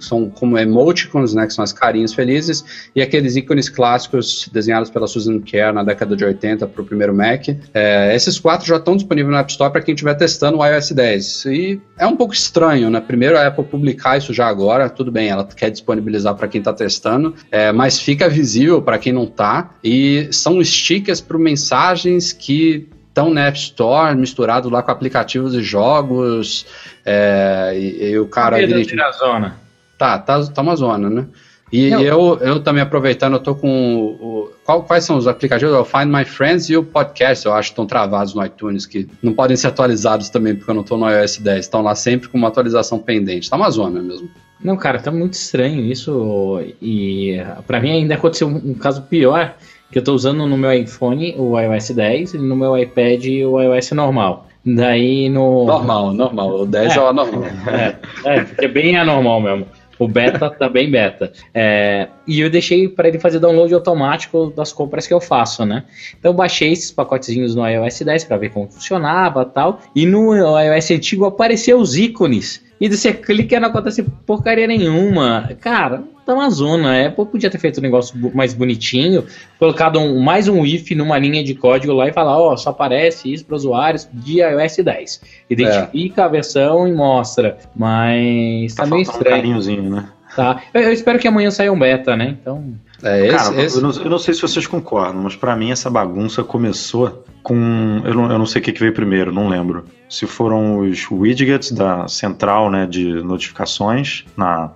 são 0.00 0.30
como 0.30 0.58
emoticons, 0.58 1.34
né, 1.34 1.46
que 1.46 1.52
são 1.52 1.62
as 1.62 1.72
carinhas 1.72 2.14
felizes, 2.14 2.64
e 2.94 3.02
aqueles 3.02 3.36
ícones 3.36 3.68
clássicos 3.68 4.48
desenhados 4.52 4.90
pela 4.90 5.06
Susan 5.06 5.40
Kerr 5.40 5.72
na 5.72 5.82
década 5.82 6.16
de 6.16 6.24
80 6.24 6.66
para 6.66 6.82
o 6.82 6.84
primeiro 6.84 7.14
Mac. 7.14 7.48
É, 7.74 8.14
esses 8.14 8.38
quatro 8.38 8.66
já 8.66 8.76
estão 8.76 8.96
disponíveis 8.96 9.32
no 9.32 9.38
App 9.38 9.50
Store 9.50 9.72
para 9.72 9.82
quem 9.82 9.94
estiver 9.94 10.14
testando 10.14 10.58
o 10.58 10.66
iOS 10.66 10.92
10. 10.92 11.44
E 11.46 11.80
é 11.98 12.06
um 12.06 12.16
pouco 12.16 12.34
estranho, 12.34 12.90
né? 12.90 13.00
Primeiro 13.00 13.38
a 13.38 13.46
Apple 13.46 13.64
publicar 13.64 14.16
isso 14.18 14.32
já 14.32 14.46
agora, 14.46 14.88
tudo 14.88 15.10
bem, 15.12 15.28
ela 15.28 15.44
quer 15.44 15.70
disponibilizar 15.70 16.34
para 16.34 16.48
quem 16.48 16.58
está 16.58 16.72
testando, 16.72 17.34
é, 17.50 17.72
mas 17.72 18.00
fica 18.00 18.28
visível 18.28 18.82
para 18.82 18.98
quem 18.98 19.12
não 19.12 19.24
está. 19.24 19.70
E 19.82 20.28
são 20.30 20.62
stickers 20.62 21.20
para 21.20 21.38
mensagens 21.38 22.32
que 22.32 22.88
estão 23.16 23.32
na 23.32 23.46
App 23.46 23.58
Store, 23.58 24.14
misturado 24.14 24.68
lá 24.68 24.82
com 24.82 24.90
aplicativos 24.90 25.54
e 25.54 25.62
jogos. 25.62 26.66
É, 27.04 27.72
e, 27.74 28.10
e, 28.10 28.18
o 28.18 28.26
cara. 28.26 28.60
Ele, 28.60 28.84
zona. 29.18 29.56
Tá, 29.98 30.18
tá, 30.18 30.44
tá 30.46 30.62
uma 30.62 30.76
zona, 30.76 31.08
né? 31.08 31.26
E 31.72 31.88
eu, 31.88 32.38
eu 32.40 32.60
também 32.60 32.80
aproveitando, 32.80 33.34
eu 33.34 33.40
tô 33.40 33.54
com 33.54 34.16
o, 34.20 34.50
qual, 34.64 34.84
quais 34.84 35.04
são 35.04 35.16
os 35.16 35.26
aplicativos? 35.26 35.74
O 35.74 35.84
Find 35.84 36.06
My 36.06 36.24
Friends 36.24 36.70
e 36.70 36.76
o 36.76 36.84
Podcast, 36.84 37.44
eu 37.44 37.52
acho 37.52 37.70
que 37.70 37.72
estão 37.72 37.86
travados 37.86 38.34
no 38.34 38.44
iTunes, 38.44 38.86
que 38.86 39.08
não 39.20 39.32
podem 39.32 39.56
ser 39.56 39.68
atualizados 39.68 40.28
também, 40.28 40.54
porque 40.54 40.70
eu 40.70 40.74
não 40.74 40.82
estou 40.82 40.96
no 40.96 41.10
iOS 41.10 41.38
10. 41.38 41.58
Estão 41.58 41.82
lá 41.82 41.94
sempre 41.96 42.28
com 42.28 42.38
uma 42.38 42.48
atualização 42.48 43.00
pendente. 43.00 43.50
Tá 43.50 43.56
uma 43.56 43.68
zona 43.70 44.00
mesmo. 44.00 44.30
Não, 44.62 44.76
cara, 44.76 45.00
tá 45.00 45.10
muito 45.10 45.34
estranho 45.34 45.80
isso. 45.84 46.60
E 46.80 47.36
para 47.66 47.80
mim 47.80 47.90
ainda 47.90 48.14
aconteceu 48.14 48.46
um, 48.46 48.70
um 48.70 48.74
caso 48.74 49.02
pior, 49.02 49.56
que 49.90 49.98
eu 49.98 50.04
tô 50.04 50.14
usando 50.14 50.46
no 50.46 50.56
meu 50.56 50.72
iPhone 50.72 51.34
o 51.36 51.58
iOS 51.58 51.90
10 51.90 52.34
e 52.34 52.38
no 52.38 52.54
meu 52.54 52.78
iPad 52.78 53.24
o 53.44 53.60
iOS 53.60 53.90
normal. 53.90 54.46
Daí 54.64 55.28
no. 55.28 55.64
Normal, 55.64 56.12
normal. 56.12 56.60
O 56.62 56.66
10 56.66 56.92
é, 56.92 56.98
é 56.98 57.02
o 57.02 57.06
anormal. 57.06 57.44
É, 57.68 57.96
é, 58.24 58.40
porque 58.42 58.64
é 58.64 58.68
bem 58.68 58.96
anormal 58.96 59.40
mesmo. 59.40 59.66
O 59.98 60.06
beta 60.06 60.68
bem 60.68 60.90
beta. 60.90 61.32
É, 61.54 62.08
e 62.26 62.40
eu 62.40 62.50
deixei 62.50 62.88
para 62.88 63.08
ele 63.08 63.18
fazer 63.18 63.38
download 63.38 63.72
automático 63.72 64.52
das 64.54 64.72
compras 64.72 65.06
que 65.06 65.14
eu 65.14 65.20
faço, 65.20 65.64
né? 65.64 65.84
Então 66.18 66.32
eu 66.32 66.36
baixei 66.36 66.72
esses 66.72 66.90
pacotezinhos 66.90 67.54
no 67.54 67.66
iOS 67.66 68.00
10 68.00 68.24
para 68.24 68.36
ver 68.36 68.50
como 68.50 68.68
funcionava 68.68 69.44
tal. 69.44 69.80
E 69.94 70.04
no 70.04 70.34
iOS 70.34 70.90
antigo 70.90 71.24
apareceu 71.24 71.78
os 71.78 71.96
ícones 71.96 72.65
e 72.80 72.88
você 72.88 73.12
clica 73.12 73.56
e 73.56 73.60
não 73.60 73.68
acontece 73.68 74.02
porcaria 74.26 74.66
nenhuma. 74.66 75.50
Cara, 75.60 76.04
tá 76.24 76.34
uma 76.34 76.50
zona. 76.50 76.92
A 76.92 77.06
Apple 77.06 77.26
podia 77.26 77.50
ter 77.50 77.58
feito 77.58 77.78
um 77.78 77.82
negócio 77.82 78.14
mais 78.34 78.52
bonitinho, 78.52 79.24
colocado 79.58 79.98
um, 79.98 80.20
mais 80.20 80.48
um 80.48 80.64
if 80.64 80.90
numa 80.90 81.18
linha 81.18 81.42
de 81.42 81.54
código 81.54 81.92
lá 81.92 82.08
e 82.08 82.12
falar, 82.12 82.38
ó, 82.38 82.52
oh, 82.52 82.56
só 82.56 82.70
aparece 82.70 83.32
isso 83.32 83.44
para 83.44 83.56
usuários 83.56 84.08
de 84.12 84.40
iOS 84.40 84.76
10. 84.76 85.20
Identifica 85.48 86.22
é. 86.22 86.24
a 86.24 86.28
versão 86.28 86.86
e 86.86 86.92
mostra. 86.92 87.56
Mas 87.74 88.74
tá, 88.74 88.84
tá 88.84 88.90
meio 88.90 89.02
estranho. 89.02 89.36
Um 89.36 89.38
carinhozinho, 89.38 89.90
né? 89.90 90.08
Tá. 90.36 90.62
Eu, 90.74 90.82
eu, 90.82 90.92
espero 90.92 91.18
que 91.18 91.26
amanhã 91.26 91.50
saia 91.50 91.72
um 91.72 91.78
beta, 91.78 92.14
né? 92.14 92.36
Então. 92.38 92.74
É, 93.02 93.26
esse, 93.26 93.36
Cara, 93.36 93.62
esse... 93.62 93.76
Eu, 93.76 93.82
não, 93.82 93.90
eu, 93.90 94.10
não, 94.10 94.18
sei 94.18 94.34
se 94.34 94.42
vocês 94.42 94.66
concordam, 94.66 95.22
mas 95.22 95.34
para 95.34 95.56
mim 95.56 95.70
essa 95.70 95.88
bagunça 95.88 96.44
começou 96.44 97.24
com. 97.42 98.02
Eu 98.04 98.12
não, 98.12 98.30
eu 98.30 98.38
não 98.38 98.44
sei 98.44 98.60
o 98.60 98.64
que, 98.64 98.72
que 98.72 98.80
veio 98.80 98.92
primeiro, 98.92 99.32
não 99.32 99.48
lembro. 99.48 99.86
Se 100.10 100.26
foram 100.26 100.80
os 100.80 101.10
widgets 101.10 101.72
da 101.72 102.06
central 102.06 102.70
né, 102.70 102.86
de 102.86 103.22
notificações 103.22 104.26
na, 104.36 104.70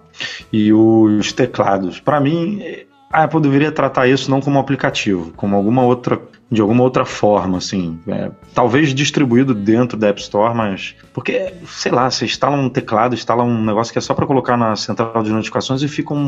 e 0.51 0.73
os 0.73 1.31
teclados. 1.33 2.01
Para 2.01 2.19
mim, 2.21 2.63
a 3.13 3.25
Apple 3.25 3.43
deveria 3.43 3.71
tratar 3.71 4.09
isso 4.09 4.31
não 4.31 4.41
como 4.41 4.57
um 4.57 4.61
aplicativo, 4.61 5.31
como 5.37 5.55
alguma 5.55 5.83
outra 5.83 6.19
de 6.51 6.61
alguma 6.61 6.83
outra 6.83 7.05
forma, 7.05 7.59
assim. 7.59 7.99
É, 8.09 8.31
talvez 8.53 8.93
distribuído 8.93 9.55
dentro 9.55 9.97
da 9.97 10.09
App 10.09 10.21
Store, 10.21 10.55
mas. 10.55 10.97
Porque, 11.13 11.55
sei 11.67 11.93
lá, 11.93 12.11
você 12.11 12.25
instala 12.25 12.57
um 12.57 12.69
teclado, 12.69 13.15
instala 13.15 13.45
um 13.45 13.65
negócio 13.65 13.93
que 13.93 13.99
é 13.99 14.03
só 14.03 14.15
para 14.15 14.27
colocar 14.27 14.57
na 14.57 14.75
central 14.75 15.23
de 15.23 15.31
notificações 15.31 15.83
e 15.83 15.89
fica 15.89 16.13
um, 16.13 16.19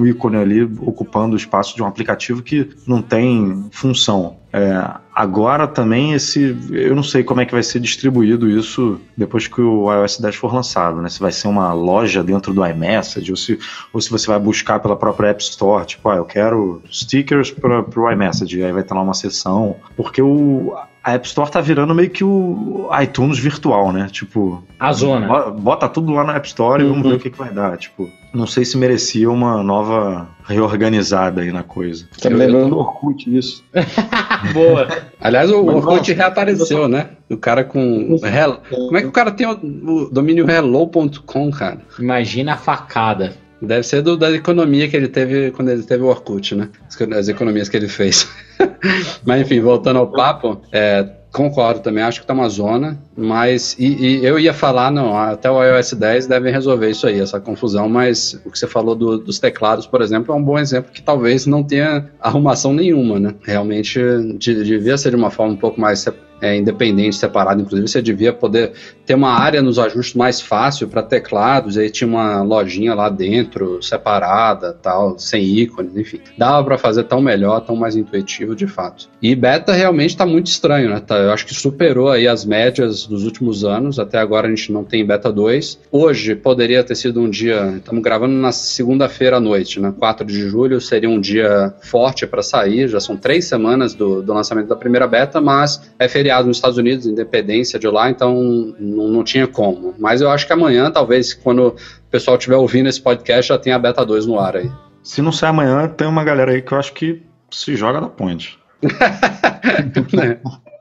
um, 0.00 0.06
ícone 0.06 0.36
ali 0.36 0.62
ocupando 0.62 1.34
o 1.34 1.36
espaço 1.36 1.74
de 1.74 1.82
um 1.82 1.86
aplicativo 1.86 2.42
que 2.42 2.70
não 2.86 3.02
tem 3.02 3.68
função. 3.72 4.36
É, 4.52 5.00
agora 5.14 5.66
também 5.66 6.12
esse. 6.12 6.54
Eu 6.70 6.94
não 6.94 7.02
sei 7.02 7.24
como 7.24 7.40
é 7.40 7.46
que 7.46 7.52
vai 7.52 7.62
ser 7.62 7.80
distribuído 7.80 8.50
isso 8.50 9.00
depois 9.16 9.48
que 9.48 9.62
o 9.62 9.90
iOS 9.90 10.18
10 10.20 10.36
for 10.36 10.52
lançado, 10.52 11.00
né? 11.00 11.08
Se 11.08 11.18
vai 11.20 11.32
ser 11.32 11.48
uma 11.48 11.72
loja 11.72 12.22
dentro 12.22 12.52
do 12.52 12.64
iMessage 12.66 13.30
ou 13.30 13.36
se, 13.36 13.58
ou 13.94 14.00
se 14.00 14.10
você 14.10 14.26
vai 14.26 14.38
buscar 14.38 14.78
pela 14.78 14.94
própria 14.94 15.28
App 15.30 15.42
Store, 15.42 15.86
tipo, 15.86 16.06
ah, 16.10 16.16
eu 16.16 16.24
quero 16.26 16.82
stickers 16.90 17.50
para 17.50 17.82
o 17.98 18.10
iMessage, 18.12 18.62
aí 18.62 18.72
vai 18.72 18.82
ter 18.82 18.92
lá 18.92 19.00
uma 19.00 19.14
seção. 19.14 19.71
Porque 19.96 20.22
o, 20.22 20.74
a 21.02 21.14
App 21.14 21.26
Store 21.26 21.50
tá 21.50 21.60
virando 21.60 21.94
meio 21.94 22.10
que 22.10 22.22
o 22.22 22.88
iTunes 23.02 23.38
virtual, 23.38 23.92
né? 23.92 24.08
Tipo. 24.10 24.62
A 24.78 24.92
zona. 24.92 25.50
Bota 25.50 25.88
tudo 25.88 26.12
lá 26.12 26.22
na 26.22 26.36
App 26.36 26.46
Store 26.46 26.82
uhum. 26.82 26.88
e 26.88 26.92
vamos 26.92 27.08
ver 27.10 27.16
o 27.16 27.20
que, 27.20 27.30
que 27.30 27.38
vai 27.38 27.50
dar. 27.50 27.76
Tipo, 27.76 28.08
não 28.32 28.46
sei 28.46 28.64
se 28.64 28.78
merecia 28.78 29.28
uma 29.28 29.62
nova 29.62 30.28
reorganizada 30.44 31.42
aí 31.42 31.50
na 31.50 31.62
coisa. 31.64 32.06
Tá 32.20 32.30
me 32.30 32.36
lembrando 32.36 32.70
do 32.70 32.78
Orkut 32.78 33.36
isso. 33.36 33.64
Boa. 34.54 34.88
Aliás, 35.20 35.50
o 35.50 35.64
Mas, 35.64 35.74
Orkut 35.76 35.98
nossa, 35.98 36.14
reapareceu, 36.14 36.88
né? 36.88 37.10
O 37.28 37.36
cara 37.36 37.64
com. 37.64 38.18
Hello. 38.22 38.60
Como 38.70 38.96
é 38.96 39.02
que 39.02 39.08
o 39.08 39.12
cara 39.12 39.32
tem 39.32 39.46
o, 39.46 39.52
o 39.52 40.10
domínio 40.10 40.48
hello.com, 40.48 41.50
cara? 41.50 41.80
Imagina 41.98 42.54
a 42.54 42.56
facada. 42.56 43.34
Deve 43.62 43.84
ser 43.84 44.02
do, 44.02 44.16
da 44.16 44.30
economia 44.32 44.88
que 44.88 44.96
ele 44.96 45.08
teve 45.08 45.52
quando 45.52 45.70
ele 45.70 45.84
teve 45.84 46.02
o 46.02 46.08
Orkut, 46.08 46.54
né? 46.54 46.68
As 47.16 47.28
economias 47.28 47.68
que 47.68 47.76
ele 47.76 47.88
fez. 47.88 48.28
Mas 49.24 49.42
enfim, 49.42 49.60
voltando 49.60 50.00
ao 50.00 50.10
papo, 50.10 50.60
é, 50.72 51.08
concordo 51.32 51.80
também, 51.80 52.02
acho 52.02 52.20
que 52.20 52.26
tá 52.26 52.34
uma 52.34 52.48
zona, 52.48 52.98
mas 53.16 53.74
e, 53.78 54.18
e, 54.18 54.24
eu 54.24 54.38
ia 54.38 54.52
falar, 54.52 54.90
não, 54.90 55.16
até 55.16 55.50
o 55.50 55.64
iOS 55.64 55.94
10 55.94 56.26
devem 56.26 56.52
resolver 56.52 56.90
isso 56.90 57.06
aí, 57.06 57.18
essa 57.18 57.40
confusão, 57.40 57.88
mas 57.88 58.38
o 58.44 58.50
que 58.50 58.58
você 58.58 58.66
falou 58.66 58.94
do, 58.94 59.16
dos 59.16 59.38
teclados, 59.38 59.86
por 59.86 60.02
exemplo, 60.02 60.34
é 60.34 60.36
um 60.36 60.42
bom 60.42 60.58
exemplo 60.58 60.92
que 60.92 61.00
talvez 61.00 61.46
não 61.46 61.64
tenha 61.64 62.10
arrumação 62.20 62.74
nenhuma, 62.74 63.18
né? 63.18 63.34
Realmente 63.42 63.98
de, 64.38 64.62
devia 64.62 64.98
ser 64.98 65.10
de 65.10 65.16
uma 65.16 65.30
forma 65.30 65.54
um 65.54 65.56
pouco 65.56 65.80
mais 65.80 66.00
é, 66.42 66.56
independente, 66.56 67.14
separado. 67.14 67.62
Inclusive, 67.62 67.86
você 67.86 68.02
devia 68.02 68.32
poder 68.32 68.72
ter 69.06 69.14
uma 69.14 69.30
área 69.30 69.62
nos 69.62 69.78
ajustes 69.78 70.14
mais 70.14 70.40
fácil 70.40 70.88
para 70.88 71.00
teclados. 71.00 71.78
Aí 71.78 71.88
tinha 71.88 72.08
uma 72.08 72.42
lojinha 72.42 72.94
lá 72.94 73.08
dentro, 73.08 73.80
separada, 73.80 74.72
tal, 74.82 75.16
sem 75.16 75.44
ícones, 75.44 75.96
enfim. 75.96 76.18
Dava 76.36 76.64
para 76.64 76.76
fazer 76.76 77.04
tão 77.04 77.22
melhor, 77.22 77.60
tão 77.60 77.76
mais 77.76 77.94
intuitivo, 77.94 78.56
de 78.56 78.66
fato. 78.66 79.08
E 79.22 79.36
beta 79.36 79.72
realmente 79.72 80.10
está 80.10 80.26
muito 80.26 80.48
estranho, 80.48 80.90
né? 80.90 81.00
Tá, 81.00 81.16
eu 81.16 81.30
acho 81.30 81.46
que 81.46 81.54
superou 81.54 82.10
aí 82.10 82.26
as 82.26 82.44
médias 82.44 83.06
dos 83.06 83.24
últimos 83.24 83.64
anos. 83.64 84.00
Até 84.00 84.18
agora 84.18 84.48
a 84.48 84.50
gente 84.50 84.72
não 84.72 84.82
tem 84.82 85.06
beta 85.06 85.32
2. 85.32 85.78
Hoje 85.92 86.34
poderia 86.34 86.82
ter 86.82 86.96
sido 86.96 87.20
um 87.20 87.30
dia. 87.30 87.74
Estamos 87.76 88.02
gravando 88.02 88.34
na 88.34 88.50
segunda-feira 88.50 89.36
à 89.36 89.40
noite, 89.40 89.78
né? 89.78 89.94
4 89.96 90.26
de 90.26 90.48
julho 90.48 90.80
seria 90.80 91.08
um 91.08 91.20
dia 91.20 91.72
forte 91.82 92.26
para 92.26 92.42
sair. 92.42 92.88
Já 92.88 92.98
são 92.98 93.16
três 93.16 93.44
semanas 93.44 93.94
do, 93.94 94.20
do 94.20 94.34
lançamento 94.34 94.66
da 94.66 94.74
primeira 94.74 95.06
beta, 95.06 95.40
mas 95.40 95.80
é 96.00 96.08
feriado 96.08 96.31
feriado 96.32 96.48
nos 96.48 96.56
Estados 96.56 96.78
Unidos, 96.78 97.06
independência 97.06 97.78
de 97.78 97.86
lá, 97.88 98.10
então 98.10 98.34
não, 98.78 99.08
não 99.08 99.24
tinha 99.24 99.46
como. 99.46 99.94
Mas 99.98 100.20
eu 100.20 100.30
acho 100.30 100.46
que 100.46 100.52
amanhã, 100.52 100.90
talvez, 100.90 101.34
quando 101.34 101.68
o 101.68 101.76
pessoal 102.10 102.36
estiver 102.36 102.56
ouvindo 102.56 102.88
esse 102.88 103.00
podcast, 103.00 103.48
já 103.48 103.58
tenha 103.58 103.76
a 103.76 103.78
Beta 103.78 104.04
2 104.04 104.26
no 104.26 104.38
ar 104.38 104.56
aí. 104.56 104.70
Se 105.02 105.20
não 105.20 105.32
sair 105.32 105.50
amanhã, 105.50 105.88
tem 105.88 106.06
uma 106.06 106.24
galera 106.24 106.52
aí 106.52 106.62
que 106.62 106.72
eu 106.72 106.78
acho 106.78 106.92
que 106.94 107.22
se 107.50 107.76
joga 107.76 108.00
na 108.00 108.08
ponte. 108.08 108.58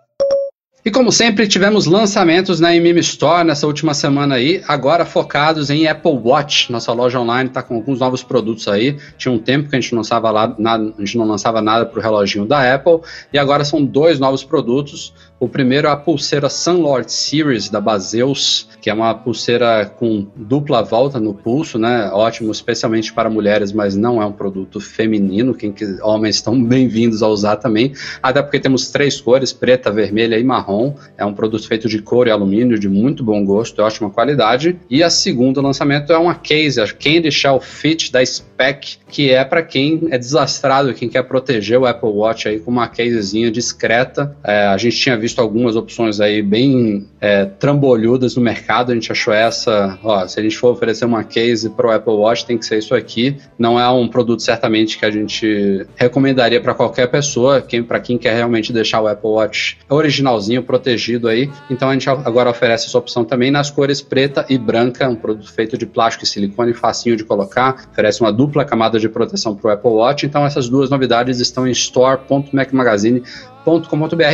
E 0.84 0.90
como 0.90 1.12
sempre, 1.12 1.48
tivemos 1.48 1.86
lançamentos 1.86 2.60
na 2.60 2.76
MM 2.76 3.00
Store 3.02 3.46
nessa 3.46 3.68
última 3.68 3.94
semana 3.94 4.34
aí, 4.34 4.64
agora 4.68 5.06
focados 5.06 5.70
em 5.70 5.86
Apple 5.86 6.20
Watch. 6.24 6.72
Nossa 6.72 6.92
loja 6.92 7.20
online 7.20 7.50
está 7.50 7.62
com 7.62 7.76
alguns 7.76 8.00
novos 8.00 8.24
produtos 8.24 8.68
aí. 8.68 8.98
Tinha 9.16 9.32
um 9.32 9.38
tempo 9.38 9.70
que 9.70 9.76
a 9.76 9.80
gente 9.80 9.92
não 9.92 10.00
lançava, 10.00 10.32
lá, 10.32 10.56
nada, 10.58 10.92
a 10.98 11.00
gente 11.00 11.20
não 11.20 11.28
lançava 11.28 11.62
nada 11.62 11.86
para 11.86 12.00
o 12.00 12.02
reloginho 12.02 12.48
da 12.48 12.74
Apple, 12.74 13.00
e 13.32 13.38
agora 13.38 13.64
são 13.64 13.86
dois 13.86 14.20
novos 14.20 14.44
produtos. 14.44 15.14
O 15.42 15.50
primeiro 15.50 15.88
é 15.88 15.90
a 15.90 15.96
pulseira 15.96 16.48
Sunlord 16.50 17.12
Series 17.12 17.68
da 17.68 17.82
Baseus, 17.82 18.70
que 18.80 18.92
é 18.92 18.94
uma 18.94 19.12
pulseira 19.16 19.88
com 19.88 20.28
dupla 20.36 20.84
volta 20.84 21.20
no 21.20 21.34
pulso, 21.34 21.80
né? 21.80 22.12
Ótimo, 22.14 22.52
especialmente 22.52 23.12
para 23.12 23.28
mulheres, 23.28 23.72
mas 23.72 23.96
não 23.96 24.22
é 24.22 24.26
um 24.28 24.32
produto 24.32 24.80
feminino. 24.80 25.56
Quem 25.56 25.72
que, 25.72 25.98
homens 26.04 26.36
estão 26.36 26.54
bem-vindos 26.64 27.24
a 27.24 27.28
usar 27.28 27.56
também, 27.56 27.92
até 28.22 28.40
porque 28.40 28.60
temos 28.60 28.92
três 28.92 29.20
cores: 29.20 29.52
preta, 29.52 29.90
vermelha 29.90 30.38
e 30.38 30.44
marrom. 30.44 30.94
É 31.18 31.26
um 31.26 31.34
produto 31.34 31.68
feito 31.68 31.90
de 31.90 32.00
couro 32.04 32.30
e 32.30 32.32
alumínio 32.32 32.78
de 32.78 32.88
muito 32.88 33.24
bom 33.24 33.44
gosto, 33.44 33.82
e 33.82 33.84
ótima 33.84 34.12
qualidade. 34.12 34.78
E 34.92 35.02
a 35.02 35.10
segundo 35.10 35.60
lançamento 35.60 36.14
é 36.14 36.18
uma 36.20 36.36
case, 36.36 36.80
a 36.80 36.86
Candy 36.88 37.32
Shell 37.32 37.60
Fit 37.60 38.12
da 38.12 38.24
Spec, 38.24 38.98
que 39.08 39.32
é 39.32 39.44
para 39.44 39.64
quem 39.64 40.08
é 40.12 40.20
desastrado, 40.20 40.94
quem 40.94 41.10
quer 41.10 41.24
proteger 41.24 41.80
o 41.80 41.88
Apple 41.88 42.10
Watch 42.10 42.48
aí 42.48 42.60
com 42.60 42.70
uma 42.70 42.88
casezinha 42.88 43.50
discreta. 43.50 44.38
É, 44.44 44.68
a 44.68 44.78
gente 44.78 44.98
tinha 44.98 45.18
visto 45.18 45.31
visto 45.32 45.40
algumas 45.40 45.76
opções 45.76 46.20
aí 46.20 46.42
bem 46.42 47.08
é, 47.20 47.46
trambolhudas 47.46 48.36
no 48.36 48.42
mercado. 48.42 48.92
A 48.92 48.94
gente 48.94 49.12
achou 49.12 49.34
essa, 49.34 49.98
ó, 50.04 50.28
se 50.28 50.40
a 50.40 50.44
gente 50.44 50.58
for 50.58 50.72
oferecer 50.72 51.06
uma 51.06 51.24
case 51.24 51.70
para 51.70 51.88
o 51.88 51.92
Apple 51.92 52.14
Watch, 52.14 52.46
tem 52.46 52.58
que 52.58 52.66
ser 52.66 52.78
isso 52.78 52.94
aqui. 52.94 53.38
Não 53.58 53.80
é 53.80 53.90
um 53.90 54.08
produto 54.08 54.42
certamente 54.42 54.98
que 54.98 55.06
a 55.06 55.12
gente 55.12 55.86
recomendaria 55.96 56.60
para 56.60 56.74
qualquer 56.74 57.08
pessoa, 57.08 57.62
quem, 57.62 57.82
para 57.82 58.00
quem 58.00 58.18
quer 58.18 58.36
realmente 58.36 58.74
deixar 58.74 59.02
o 59.02 59.08
Apple 59.08 59.30
Watch 59.30 59.78
originalzinho, 59.90 60.62
protegido 60.64 61.30
aí. 61.30 61.50
Então 61.70 61.90
a 61.90 61.94
gente 61.94 62.10
agora 62.10 62.50
oferece 62.50 62.88
essa 62.88 62.98
opção 62.98 63.24
também 63.24 63.50
nas 63.50 63.72
cores 63.72 64.02
preta 64.02 64.46
e 64.50 64.58
branca, 64.58 65.08
um 65.08 65.16
produto 65.16 65.52
feito 65.52 65.78
de 65.78 65.86
plástico 65.86 66.26
e 66.26 66.28
silicone, 66.28 66.74
facinho 66.74 67.16
de 67.16 67.24
colocar, 67.24 67.88
oferece 67.92 68.20
uma 68.22 68.34
dupla 68.34 68.66
camada 68.66 69.00
de 69.00 69.08
proteção 69.08 69.56
para 69.56 69.70
o 69.70 69.74
Apple 69.74 69.92
Watch. 69.92 70.26
Então 70.26 70.46
essas 70.46 70.68
duas 70.68 70.90
novidades 70.90 71.40
estão 71.40 71.66
em 71.68 71.72
store.macmagazine.com 71.72 73.51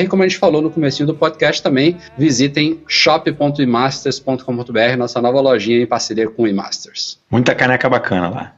E 0.02 0.08
como 0.08 0.24
a 0.24 0.28
gente 0.28 0.38
falou 0.38 0.62
no 0.62 0.70
começo 0.70 1.06
do 1.06 1.14
podcast 1.14 1.62
também, 1.62 1.98
visitem 2.18 2.82
shop.imasters.com.br, 2.88 4.98
nossa 4.98 5.22
nova 5.22 5.42
lojinha 5.42 5.82
em 5.82 5.86
parceria 5.86 6.30
com 6.30 6.44
o 6.44 6.48
Imasters. 6.48 7.20
Muita 7.30 7.54
caneca 7.54 7.90
bacana 7.90 8.30
lá. 8.30 8.54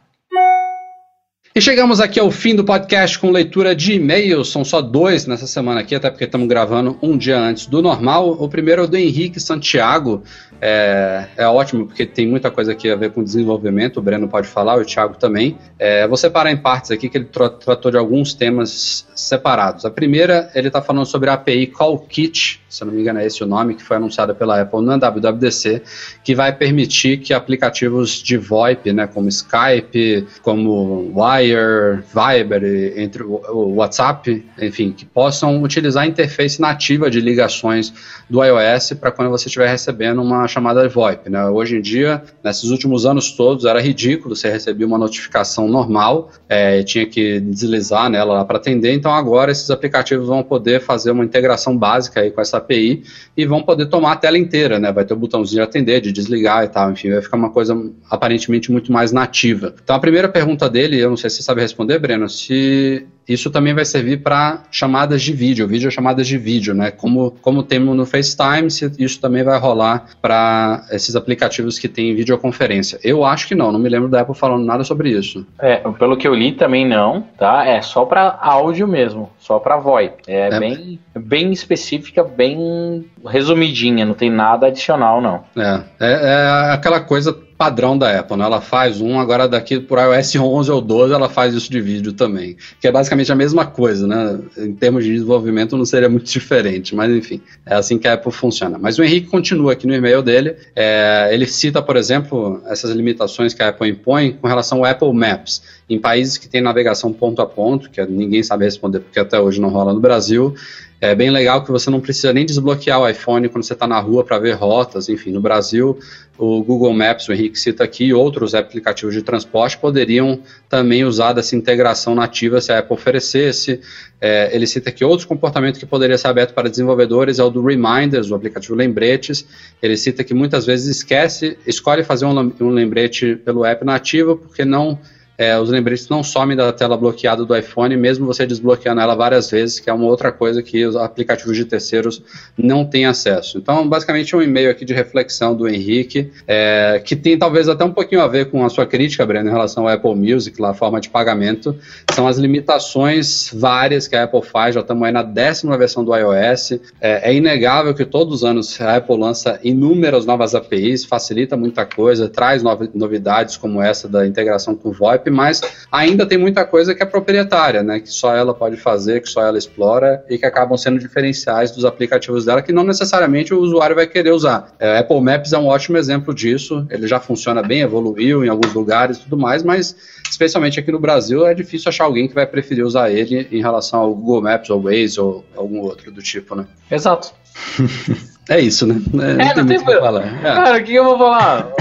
E 1.55 1.59
chegamos 1.59 1.99
aqui 1.99 2.19
ao 2.19 2.29
fim 2.29 2.55
do 2.55 2.63
podcast 2.63 3.17
com 3.17 3.31
leitura 3.31 3.75
de 3.75 3.93
e-mails. 3.93 4.49
São 4.49 4.63
só 4.63 4.81
dois 4.81 5.25
nessa 5.25 5.47
semana 5.47 5.81
aqui, 5.81 5.95
até 5.95 6.09
porque 6.09 6.25
estamos 6.25 6.47
gravando 6.47 6.97
um 7.01 7.17
dia 7.17 7.39
antes 7.39 7.65
do 7.65 7.81
normal. 7.81 8.37
O 8.39 8.47
primeiro 8.47 8.83
é 8.83 8.85
o 8.85 8.87
do 8.87 8.95
Henrique 8.95 9.39
Santiago. 9.39 10.23
É, 10.61 11.27
é, 11.37 11.47
ótimo 11.47 11.85
porque 11.85 12.05
tem 12.05 12.27
muita 12.27 12.51
coisa 12.51 12.71
aqui 12.71 12.91
a 12.91 12.95
ver 12.95 13.11
com 13.11 13.23
desenvolvimento. 13.23 13.97
O 13.97 14.01
Breno 14.01 14.27
pode 14.27 14.47
falar, 14.47 14.77
o 14.77 14.85
Thiago 14.85 15.15
também. 15.15 15.57
É, 15.77 16.07
vou 16.07 16.17
separar 16.17 16.51
em 16.51 16.57
partes 16.57 16.91
aqui 16.91 17.09
que 17.09 17.17
ele 17.17 17.25
tratou 17.25 17.91
de 17.91 17.97
alguns 17.97 18.33
temas 18.33 19.07
separados. 19.15 19.85
A 19.85 19.91
primeira, 19.91 20.49
ele 20.53 20.67
está 20.67 20.81
falando 20.81 21.05
sobre 21.05 21.29
a 21.29 21.33
API 21.33 21.67
CallKit, 21.67 22.61
se 22.69 22.83
não 22.85 22.93
me 22.93 23.01
engano 23.01 23.19
é 23.19 23.25
esse 23.25 23.43
o 23.43 23.47
nome, 23.47 23.75
que 23.75 23.83
foi 23.83 23.97
anunciada 23.97 24.33
pela 24.33 24.61
Apple 24.61 24.81
na 24.81 24.97
WWDC, 24.97 25.81
que 26.23 26.35
vai 26.35 26.53
permitir 26.53 27.17
que 27.17 27.33
aplicativos 27.33 28.21
de 28.21 28.37
VoIP, 28.37 28.91
né, 28.93 29.07
como 29.07 29.27
Skype, 29.29 30.27
como 30.41 31.13
Wire, 31.15 32.03
Viber, 32.13 32.93
entre 32.97 33.23
o 33.23 33.75
WhatsApp, 33.75 34.45
enfim, 34.61 34.91
que 34.91 35.05
possam 35.05 35.61
utilizar 35.63 36.03
a 36.03 36.07
interface 36.07 36.59
nativa 36.59 37.09
de 37.09 37.21
ligações 37.21 37.93
do 38.29 38.43
iOS 38.43 38.93
para 38.93 39.11
quando 39.11 39.29
você 39.29 39.47
estiver 39.47 39.69
recebendo 39.69 40.21
uma 40.21 40.47
chamada 40.49 40.87
VoIP. 40.87 41.29
Né? 41.29 41.45
Hoje 41.47 41.77
em 41.77 41.81
dia, 41.81 42.21
nesses 42.43 42.69
últimos 42.69 43.05
anos 43.05 43.31
todos, 43.31 43.65
era 43.65 43.79
ridículo 43.79 44.35
você 44.35 44.49
receber 44.49 44.83
uma 44.83 44.97
notificação 44.97 45.67
normal, 45.67 46.31
é, 46.49 46.83
tinha 46.83 47.05
que 47.05 47.39
deslizar 47.39 48.09
nela 48.09 48.43
para 48.43 48.57
atender, 48.57 48.93
então 48.93 49.13
agora 49.13 49.51
esses 49.51 49.69
aplicativos 49.69 50.27
vão 50.27 50.43
poder 50.43 50.81
fazer 50.81 51.11
uma 51.11 51.23
integração 51.23 51.77
básica 51.77 52.21
aí 52.21 52.31
com 52.31 52.41
essa 52.41 52.57
API 52.57 53.03
e 53.37 53.45
vão 53.45 53.61
poder 53.61 53.85
tomar 53.85 54.13
a 54.13 54.15
tela 54.15 54.37
inteira, 54.37 54.79
né? 54.79 54.91
vai 54.91 55.05
ter 55.05 55.13
o 55.13 55.17
botãozinho 55.17 55.61
de 55.61 55.69
atender, 55.69 56.01
de 56.01 56.11
desligar 56.11 56.65
e 56.65 56.67
tal, 56.67 56.91
enfim, 56.91 57.11
vai 57.11 57.21
ficar 57.21 57.37
uma 57.37 57.51
coisa 57.51 57.79
aparentemente 58.09 58.71
muito 58.71 58.91
mais 58.91 59.11
nativa. 59.11 59.73
Então 59.81 59.95
a 59.95 59.99
primeira 59.99 60.27
pergunta 60.27 60.69
dele, 60.69 60.99
eu 60.99 61.09
não 61.09 61.17
sei 61.17 61.29
se 61.29 61.37
você 61.37 61.43
sabe 61.43 61.61
responder, 61.61 61.99
Breno, 61.99 62.27
se 62.27 63.07
isso 63.29 63.49
também 63.51 63.73
vai 63.73 63.85
servir 63.85 64.21
para 64.23 64.63
chamadas 64.71 65.21
de 65.21 65.31
vídeo, 65.31 65.67
vídeo 65.67 65.91
chamadas 65.91 66.27
de 66.27 66.37
vídeo, 66.37 66.73
né? 66.73 66.91
Como, 66.91 67.31
como 67.41 67.63
temos 67.63 67.95
no 67.95 68.05
FaceTime, 68.05 68.67
isso 68.97 69.21
também 69.21 69.43
vai 69.43 69.59
rolar 69.59 70.07
para 70.21 70.85
esses 70.91 71.15
aplicativos 71.15 71.77
que 71.77 71.87
têm 71.87 72.15
videoconferência. 72.15 72.99
Eu 73.03 73.23
acho 73.23 73.47
que 73.47 73.55
não, 73.55 73.71
não 73.71 73.79
me 73.79 73.89
lembro 73.89 74.09
da 74.09 74.21
Apple 74.21 74.35
falando 74.35 74.65
nada 74.65 74.83
sobre 74.83 75.11
isso. 75.11 75.45
É, 75.59 75.77
pelo 75.77 76.17
que 76.17 76.27
eu 76.27 76.33
li 76.33 76.53
também 76.53 76.87
não, 76.87 77.21
tá? 77.37 77.65
É 77.65 77.81
só 77.81 78.05
para 78.05 78.37
áudio 78.41 78.87
mesmo, 78.87 79.29
só 79.37 79.59
para 79.59 79.77
VoIP. 79.77 80.23
É, 80.27 80.49
é, 80.49 80.59
bem, 80.59 80.99
bem 81.15 81.51
específica, 81.51 82.23
bem 82.23 83.05
resumidinha, 83.25 84.05
não 84.05 84.13
tem 84.13 84.29
nada 84.29 84.67
adicional 84.67 85.21
não. 85.21 85.43
É, 85.55 85.81
é, 85.99 86.11
é 86.11 86.71
aquela 86.71 86.99
coisa 86.99 87.48
padrão 87.59 87.97
da 87.97 88.17
Apple, 88.17 88.37
né? 88.37 88.45
Ela 88.45 88.61
faz 88.61 89.01
um, 89.01 89.19
agora 89.19 89.45
daqui 89.45 89.81
por 89.81 89.99
iOS 89.99 90.33
11 90.37 90.71
ou 90.71 90.79
12 90.79 91.13
ela 91.13 91.27
faz 91.27 91.53
isso 91.53 91.69
de 91.69 91.81
vídeo 91.81 92.13
também, 92.13 92.55
que 92.79 92.87
é 92.87 92.91
basicamente 92.91 93.29
a 93.33 93.35
mesma 93.35 93.65
coisa, 93.65 94.07
né? 94.07 94.39
Em 94.57 94.71
termos 94.71 95.03
de 95.03 95.11
desenvolvimento 95.11 95.75
não 95.75 95.83
seria 95.83 96.07
muito 96.07 96.23
diferente, 96.31 96.95
mas 96.95 97.11
enfim, 97.11 97.41
é 97.65 97.75
assim 97.75 97.97
que 97.97 98.07
a 98.07 98.13
Apple 98.13 98.31
funciona. 98.31 98.77
Mas 98.77 98.97
o 98.97 99.03
Henrique 99.03 99.27
continua 99.27 99.73
aqui 99.73 99.85
no 99.85 99.93
e-mail 99.93 100.23
dele, 100.23 100.55
é, 100.73 101.27
ele 101.33 101.45
cita, 101.45 101.81
por 101.81 101.97
exemplo, 101.97 102.63
essas 102.65 102.91
limitações 102.91 103.53
que 103.53 103.61
a 103.61 103.67
Apple 103.67 103.89
impõe 103.89 104.31
com 104.31 104.47
relação 104.47 104.77
ao 104.77 104.85
Apple 104.85 105.11
Maps. 105.13 105.61
Em 105.89 105.99
países 105.99 106.37
que 106.37 106.47
tem 106.47 106.61
navegação 106.61 107.11
ponto 107.11 107.41
a 107.41 107.45
ponto, 107.45 107.89
que 107.89 108.01
ninguém 108.05 108.41
sabe 108.41 108.63
responder 108.63 109.01
porque 109.01 109.19
até 109.19 109.37
hoje 109.37 109.59
não 109.59 109.67
rola 109.67 109.93
no 109.93 109.99
Brasil, 109.99 110.55
é 111.01 111.15
bem 111.15 111.29
legal 111.29 111.63
que 111.63 111.71
você 111.71 111.89
não 111.89 112.01
precisa 112.01 112.33
nem 112.33 112.45
desbloquear 112.45 112.99
o 112.99 113.07
iPhone 113.07 113.47
quando 113.47 113.63
você 113.63 113.71
está 113.71 113.87
na 113.87 113.99
rua 113.99 114.21
para 114.21 114.37
ver 114.37 114.53
rotas. 114.55 115.07
Enfim, 115.07 115.31
no 115.31 115.39
Brasil, 115.39 115.97
o 116.37 116.61
Google 116.61 116.93
Maps, 116.93 117.29
o 117.29 117.33
Henrique 117.33 117.57
cita 117.57 117.85
aqui, 117.85 118.05
e 118.05 118.13
outros 118.13 118.53
aplicativos 118.53 119.13
de 119.13 119.21
transporte 119.21 119.77
poderiam 119.77 120.39
também 120.67 121.05
usar 121.05 121.31
dessa 121.31 121.55
integração 121.55 122.13
nativa 122.13 122.59
se 122.59 122.73
a 122.73 122.79
Apple 122.79 122.95
oferecesse. 122.95 123.79
É, 124.19 124.53
ele 124.53 124.67
cita 124.67 124.89
aqui 124.89 125.05
outros 125.05 125.25
comportamentos 125.25 125.79
que 125.79 125.85
poderia 125.85 126.17
ser 126.17 126.27
aberto 126.27 126.53
para 126.53 126.69
desenvolvedores, 126.69 127.39
é 127.39 127.43
o 127.43 127.49
do 127.49 127.65
Reminders, 127.65 128.29
o 128.29 128.35
aplicativo 128.35 128.75
Lembretes. 128.75 129.45
Ele 129.81 129.95
cita 129.95 130.21
que 130.25 130.33
muitas 130.33 130.65
vezes 130.65 130.97
esquece, 130.97 131.57
escolhe 131.65 132.03
fazer 132.03 132.25
um 132.25 132.69
lembrete 132.69 133.37
pelo 133.37 133.63
app 133.63 133.85
nativo 133.85 134.35
porque 134.35 134.65
não 134.65 134.99
é, 135.39 135.57
os 135.57 135.69
lembretes 135.69 136.09
não 136.09 136.21
somem 136.21 136.57
da 136.57 136.73
tela 136.73 136.97
bloqueada 136.97 137.45
do 137.45 137.55
iPhone, 137.55 137.95
mesmo 137.95 138.25
você 138.25 138.45
desbloqueando 138.45 138.99
ela 138.99 139.15
várias 139.15 139.49
vezes, 139.49 139.79
que 139.79 139.89
é 139.89 139.93
uma 139.93 140.05
outra 140.05 140.33
coisa 140.33 140.61
que 140.61 140.85
os 140.85 140.97
aplicativos 140.97 141.55
de 141.55 141.63
terceiros 141.63 142.21
não 142.57 142.83
têm 142.83 143.05
acesso. 143.05 143.57
Então, 143.57 143.87
basicamente, 143.87 144.35
um 144.35 144.41
e-mail 144.41 144.69
aqui 144.69 144.83
de 144.83 144.93
reflexão 144.93 145.55
do 145.55 145.65
Henrique, 145.65 146.29
é, 146.45 147.01
que 147.05 147.15
tem 147.15 147.37
talvez 147.37 147.69
até 147.69 147.85
um 147.85 147.91
pouquinho 147.93 148.21
a 148.21 148.27
ver 148.27 148.51
com 148.51 148.65
a 148.65 148.69
sua 148.69 148.85
crítica, 148.85 149.25
Breno, 149.25 149.47
em 149.47 149.51
relação 149.51 149.87
ao 149.87 149.93
Apple 149.93 150.13
Music, 150.13 150.61
lá, 150.61 150.71
a 150.71 150.73
forma 150.73 150.99
de 150.99 151.09
pagamento, 151.09 151.73
são 152.13 152.27
as 152.27 152.37
limitações 152.37 153.49
várias 153.53 154.09
que 154.09 154.17
a 154.17 154.25
Apple 154.25 154.41
faz, 154.41 154.75
já 154.75 154.81
estamos 154.81 155.03
aí 155.03 155.13
na 155.13 155.23
décima 155.23 155.77
versão 155.77 156.03
do 156.03 156.13
iOS. 156.13 156.73
É, 156.99 157.31
é 157.31 157.33
inegável 157.33 157.93
que 157.93 158.03
todos 158.03 158.35
os 158.35 158.43
anos 158.43 158.79
a 158.81 158.97
Apple 158.97 159.17
lança 159.17 159.57
inúmeras 159.63 160.25
novas 160.25 160.53
APIs, 160.53 161.05
facilita 161.05 161.55
muita 161.55 161.85
coisa, 161.85 162.27
traz 162.27 162.61
novidades 162.93 163.55
como 163.55 163.81
essa 163.81 164.09
da 164.09 164.27
integração 164.27 164.75
com 164.75 164.89
o 164.89 164.91
VoIP, 164.91 165.28
mas 165.29 165.61
ainda 165.91 166.25
tem 166.25 166.37
muita 166.37 166.65
coisa 166.65 166.93
que 166.95 167.03
é 167.03 167.05
proprietária, 167.05 167.83
né? 167.83 167.99
Que 167.99 168.09
só 168.09 168.35
ela 168.35 168.53
pode 168.53 168.77
fazer, 168.77 169.21
que 169.21 169.29
só 169.29 169.41
ela 169.41 169.57
explora 169.57 170.23
e 170.29 170.37
que 170.37 170.45
acabam 170.45 170.77
sendo 170.77 170.99
diferenciais 170.99 171.71
dos 171.71 171.85
aplicativos 171.85 172.45
dela, 172.45 172.61
que 172.61 172.71
não 172.71 172.83
necessariamente 172.83 173.53
o 173.53 173.59
usuário 173.59 173.95
vai 173.95 174.07
querer 174.07 174.31
usar. 174.31 174.73
É, 174.79 174.99
Apple 174.99 175.21
Maps 175.21 175.53
é 175.53 175.57
um 175.57 175.67
ótimo 175.67 175.97
exemplo 175.97 176.33
disso. 176.33 176.85
Ele 176.89 177.07
já 177.07 177.19
funciona 177.19 177.61
bem, 177.61 177.81
evoluiu 177.81 178.43
em 178.43 178.49
alguns 178.49 178.73
lugares 178.73 179.17
e 179.17 179.21
tudo 179.21 179.37
mais, 179.37 179.63
mas 179.63 179.95
especialmente 180.29 180.79
aqui 180.79 180.91
no 180.91 180.99
Brasil 180.99 181.45
é 181.45 181.53
difícil 181.53 181.89
achar 181.89 182.05
alguém 182.05 182.27
que 182.27 182.35
vai 182.35 182.45
preferir 182.45 182.85
usar 182.85 183.09
ele 183.09 183.47
em 183.51 183.61
relação 183.61 183.99
ao 183.99 184.15
Google 184.15 184.41
Maps 184.41 184.69
ou 184.69 184.81
Waze 184.81 185.19
ou 185.19 185.45
algum 185.55 185.79
outro 185.81 186.11
do 186.11 186.21
tipo, 186.21 186.55
né? 186.55 186.65
Exato. 186.89 187.33
É 188.49 188.59
isso, 188.59 188.87
né? 188.87 188.99
É, 189.13 189.33
não, 189.33 189.45
é, 189.45 189.53
tem 189.53 189.63
muito 189.63 189.81
o 189.83 189.85
que 189.85 189.99
falar. 189.99 190.39
É. 190.39 190.41
Cara, 190.41 190.77
o 190.79 190.83
que 190.83 190.95
eu 190.95 191.03
vou 191.03 191.17
falar? 191.19 191.71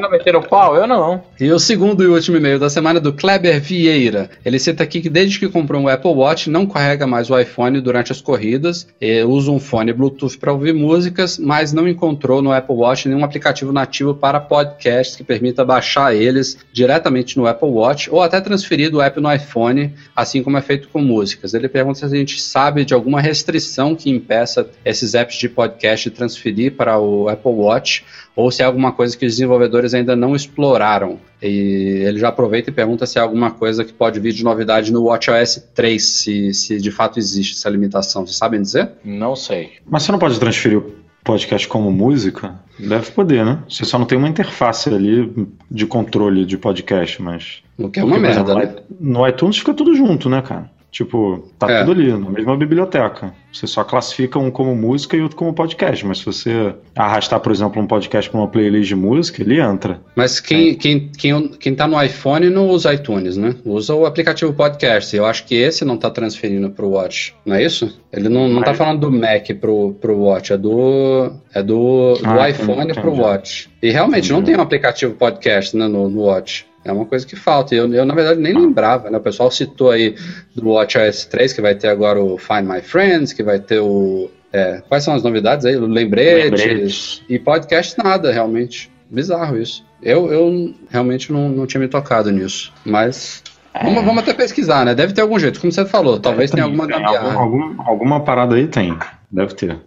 Vou 0.00 0.10
metendo 0.10 0.38
o 0.38 0.48
pau? 0.48 0.76
Eu 0.76 0.86
não. 0.86 1.20
E 1.38 1.50
o 1.50 1.58
segundo 1.58 2.04
e 2.04 2.06
último 2.06 2.36
e-mail 2.36 2.60
da 2.60 2.70
semana 2.70 3.00
é 3.00 3.02
do 3.02 3.12
Kleber 3.12 3.60
Vieira. 3.60 4.30
Ele 4.44 4.58
cita 4.60 4.84
aqui 4.84 5.00
que 5.00 5.10
desde 5.10 5.40
que 5.40 5.48
comprou 5.48 5.82
um 5.82 5.88
Apple 5.88 6.12
Watch 6.12 6.48
não 6.48 6.64
carrega 6.64 7.08
mais 7.08 7.28
o 7.28 7.36
iPhone 7.36 7.80
durante 7.80 8.12
as 8.12 8.20
corridas, 8.20 8.86
usa 9.26 9.50
um 9.50 9.58
fone 9.58 9.92
Bluetooth 9.92 10.38
para 10.38 10.52
ouvir 10.52 10.72
músicas, 10.72 11.38
mas 11.38 11.72
não 11.72 11.88
encontrou 11.88 12.40
no 12.40 12.52
Apple 12.52 12.76
Watch 12.76 13.08
nenhum 13.08 13.24
aplicativo 13.24 13.72
nativo 13.72 14.14
para 14.14 14.38
podcasts 14.38 15.16
que 15.16 15.24
permita 15.24 15.64
baixar 15.64 16.14
eles 16.14 16.56
diretamente 16.72 17.36
no 17.36 17.48
Apple 17.48 17.68
Watch 17.68 18.08
ou 18.12 18.22
até 18.22 18.40
transferir 18.40 18.92
do 18.92 19.02
app 19.02 19.20
no 19.20 19.32
iPhone, 19.32 19.92
assim 20.14 20.40
como 20.40 20.56
é 20.56 20.62
feito 20.62 20.88
com 20.88 21.00
músicas. 21.00 21.52
Ele 21.52 21.68
pergunta 21.68 21.98
se 21.98 22.04
a 22.04 22.08
gente 22.08 22.40
sabe 22.40 22.84
de 22.84 22.94
alguma 22.94 23.20
restrição 23.20 23.96
que 23.96 24.08
impeça 24.08 24.68
esses 24.84 25.14
apps 25.14 25.36
de 25.36 25.48
podcast 25.48 25.79
podcast 25.80 26.10
transferir 26.10 26.76
para 26.76 26.98
o 26.98 27.28
Apple 27.28 27.52
Watch 27.52 28.04
ou 28.36 28.50
se 28.50 28.62
é 28.62 28.66
alguma 28.66 28.92
coisa 28.92 29.16
que 29.16 29.24
os 29.24 29.32
desenvolvedores 29.32 29.94
ainda 29.94 30.14
não 30.14 30.36
exploraram. 30.36 31.18
E 31.42 32.04
ele 32.06 32.18
já 32.18 32.28
aproveita 32.28 32.70
e 32.70 32.72
pergunta 32.72 33.06
se 33.06 33.18
é 33.18 33.22
alguma 33.22 33.50
coisa 33.50 33.84
que 33.84 33.92
pode 33.92 34.20
vir 34.20 34.32
de 34.32 34.44
novidade 34.44 34.92
no 34.92 35.04
WatchOS 35.04 35.70
3, 35.74 36.02
se, 36.02 36.54
se 36.54 36.78
de 36.78 36.90
fato 36.90 37.18
existe 37.18 37.54
essa 37.54 37.68
limitação. 37.70 38.26
Vocês 38.26 38.36
sabem 38.36 38.60
dizer? 38.60 38.90
Não 39.02 39.34
sei. 39.34 39.72
Mas 39.88 40.02
você 40.02 40.12
não 40.12 40.18
pode 40.18 40.38
transferir 40.38 40.78
o 40.78 40.92
podcast 41.24 41.66
como 41.66 41.90
música? 41.90 42.54
Deve 42.78 43.10
poder, 43.10 43.44
né? 43.44 43.62
Você 43.68 43.84
só 43.84 43.98
não 43.98 44.06
tem 44.06 44.18
uma 44.18 44.28
interface 44.28 44.88
ali 44.88 45.48
de 45.70 45.86
controle 45.86 46.44
de 46.44 46.56
podcast, 46.58 47.20
mas. 47.22 47.62
O 47.78 47.88
que 47.88 48.00
é 48.00 48.04
uma 48.04 48.16
Porque, 48.16 48.26
merda, 48.26 48.52
exemplo, 48.52 48.76
né? 48.76 48.82
No 49.00 49.26
iTunes 49.26 49.58
fica 49.58 49.74
tudo 49.74 49.94
junto, 49.94 50.28
né, 50.28 50.42
cara? 50.42 50.70
Tipo, 50.90 51.48
tá 51.58 51.70
é. 51.70 51.80
tudo 51.80 51.92
ali, 51.92 52.10
na 52.10 52.30
mesma 52.30 52.56
biblioteca. 52.56 53.32
Você 53.52 53.66
só 53.66 53.84
classifica 53.84 54.38
um 54.38 54.50
como 54.50 54.74
música 54.74 55.16
e 55.16 55.20
outro 55.20 55.36
como 55.36 55.54
podcast. 55.54 56.04
Mas 56.04 56.18
se 56.18 56.24
você 56.24 56.74
arrastar, 56.96 57.38
por 57.40 57.52
exemplo, 57.52 57.80
um 57.80 57.86
podcast 57.86 58.28
para 58.30 58.40
uma 58.40 58.48
playlist 58.48 58.88
de 58.88 58.96
música, 58.96 59.42
ele 59.42 59.60
entra. 59.60 60.00
Mas 60.16 60.40
quem, 60.40 60.70
é. 60.70 60.74
quem, 60.74 61.08
quem, 61.08 61.48
quem 61.48 61.74
tá 61.74 61.86
no 61.86 62.00
iPhone 62.02 62.50
não 62.50 62.68
usa 62.68 62.92
iTunes, 62.92 63.36
né? 63.36 63.54
Usa 63.64 63.94
o 63.94 64.04
aplicativo 64.04 64.52
podcast. 64.52 65.14
Eu 65.14 65.26
acho 65.26 65.44
que 65.44 65.54
esse 65.54 65.84
não 65.84 65.96
tá 65.96 66.10
transferindo 66.10 66.70
pro 66.70 66.90
Watch, 66.90 67.34
não 67.46 67.54
é 67.54 67.64
isso? 67.64 68.00
Ele 68.12 68.28
não, 68.28 68.48
não 68.48 68.62
tá 68.62 68.74
falando 68.74 69.00
do 69.00 69.12
Mac 69.12 69.48
pro, 69.60 69.94
pro 70.00 70.18
Watch, 70.18 70.52
é 70.52 70.58
do, 70.58 71.32
é 71.54 71.62
do, 71.62 72.14
do 72.14 72.28
ah, 72.28 72.50
iPhone 72.50 72.82
entendi. 72.82 73.00
pro 73.00 73.14
Watch. 73.14 73.70
E 73.80 73.90
realmente 73.90 74.24
entendi. 74.26 74.32
não 74.32 74.42
tem 74.42 74.56
um 74.56 74.60
aplicativo 74.60 75.14
podcast 75.14 75.76
né, 75.76 75.86
no, 75.86 76.08
no 76.08 76.22
Watch. 76.22 76.66
É 76.84 76.92
uma 76.92 77.04
coisa 77.04 77.26
que 77.26 77.36
falta. 77.36 77.74
Eu, 77.74 77.92
eu 77.92 78.04
na 78.04 78.14
verdade, 78.14 78.40
nem 78.40 78.54
lembrava, 78.54 79.10
né? 79.10 79.18
O 79.18 79.20
pessoal 79.20 79.50
citou 79.50 79.90
aí 79.90 80.14
do 80.54 80.70
WatchOS 80.70 81.26
3, 81.26 81.52
que 81.52 81.60
vai 81.60 81.74
ter 81.74 81.88
agora 81.88 82.22
o 82.22 82.38
Find 82.38 82.64
My 82.64 82.80
Friends, 82.80 83.32
que 83.32 83.42
vai 83.42 83.58
ter 83.58 83.80
o. 83.80 84.30
É, 84.52 84.82
quais 84.88 85.04
são 85.04 85.14
as 85.14 85.22
novidades 85.22 85.64
aí? 85.64 85.76
Lembretes, 85.76 86.60
Lembretes. 86.64 87.22
E 87.28 87.38
podcast 87.38 87.96
nada, 88.02 88.32
realmente. 88.32 88.90
Bizarro 89.08 89.58
isso. 89.58 89.84
Eu, 90.02 90.32
eu 90.32 90.74
realmente 90.88 91.32
não, 91.32 91.48
não 91.48 91.66
tinha 91.66 91.80
me 91.80 91.88
tocado 91.88 92.30
nisso. 92.30 92.72
Mas 92.84 93.42
é. 93.74 93.84
Vamos, 93.84 94.04
vamos, 94.04 94.22
até 94.22 94.34
pesquisar, 94.34 94.84
né? 94.84 94.94
Deve 94.94 95.12
ter 95.12 95.20
algum 95.20 95.38
jeito, 95.38 95.60
como 95.60 95.72
você 95.72 95.84
falou. 95.84 96.18
Talvez 96.18 96.50
tenha 96.50 96.64
alguma 96.64 96.86
tem, 96.86 97.04
algum, 97.04 97.38
algum, 97.38 97.82
alguma 97.82 98.20
parada 98.24 98.56
aí 98.56 98.66
tem. 98.66 98.96
Deve 99.30 99.54
ter. 99.54 99.78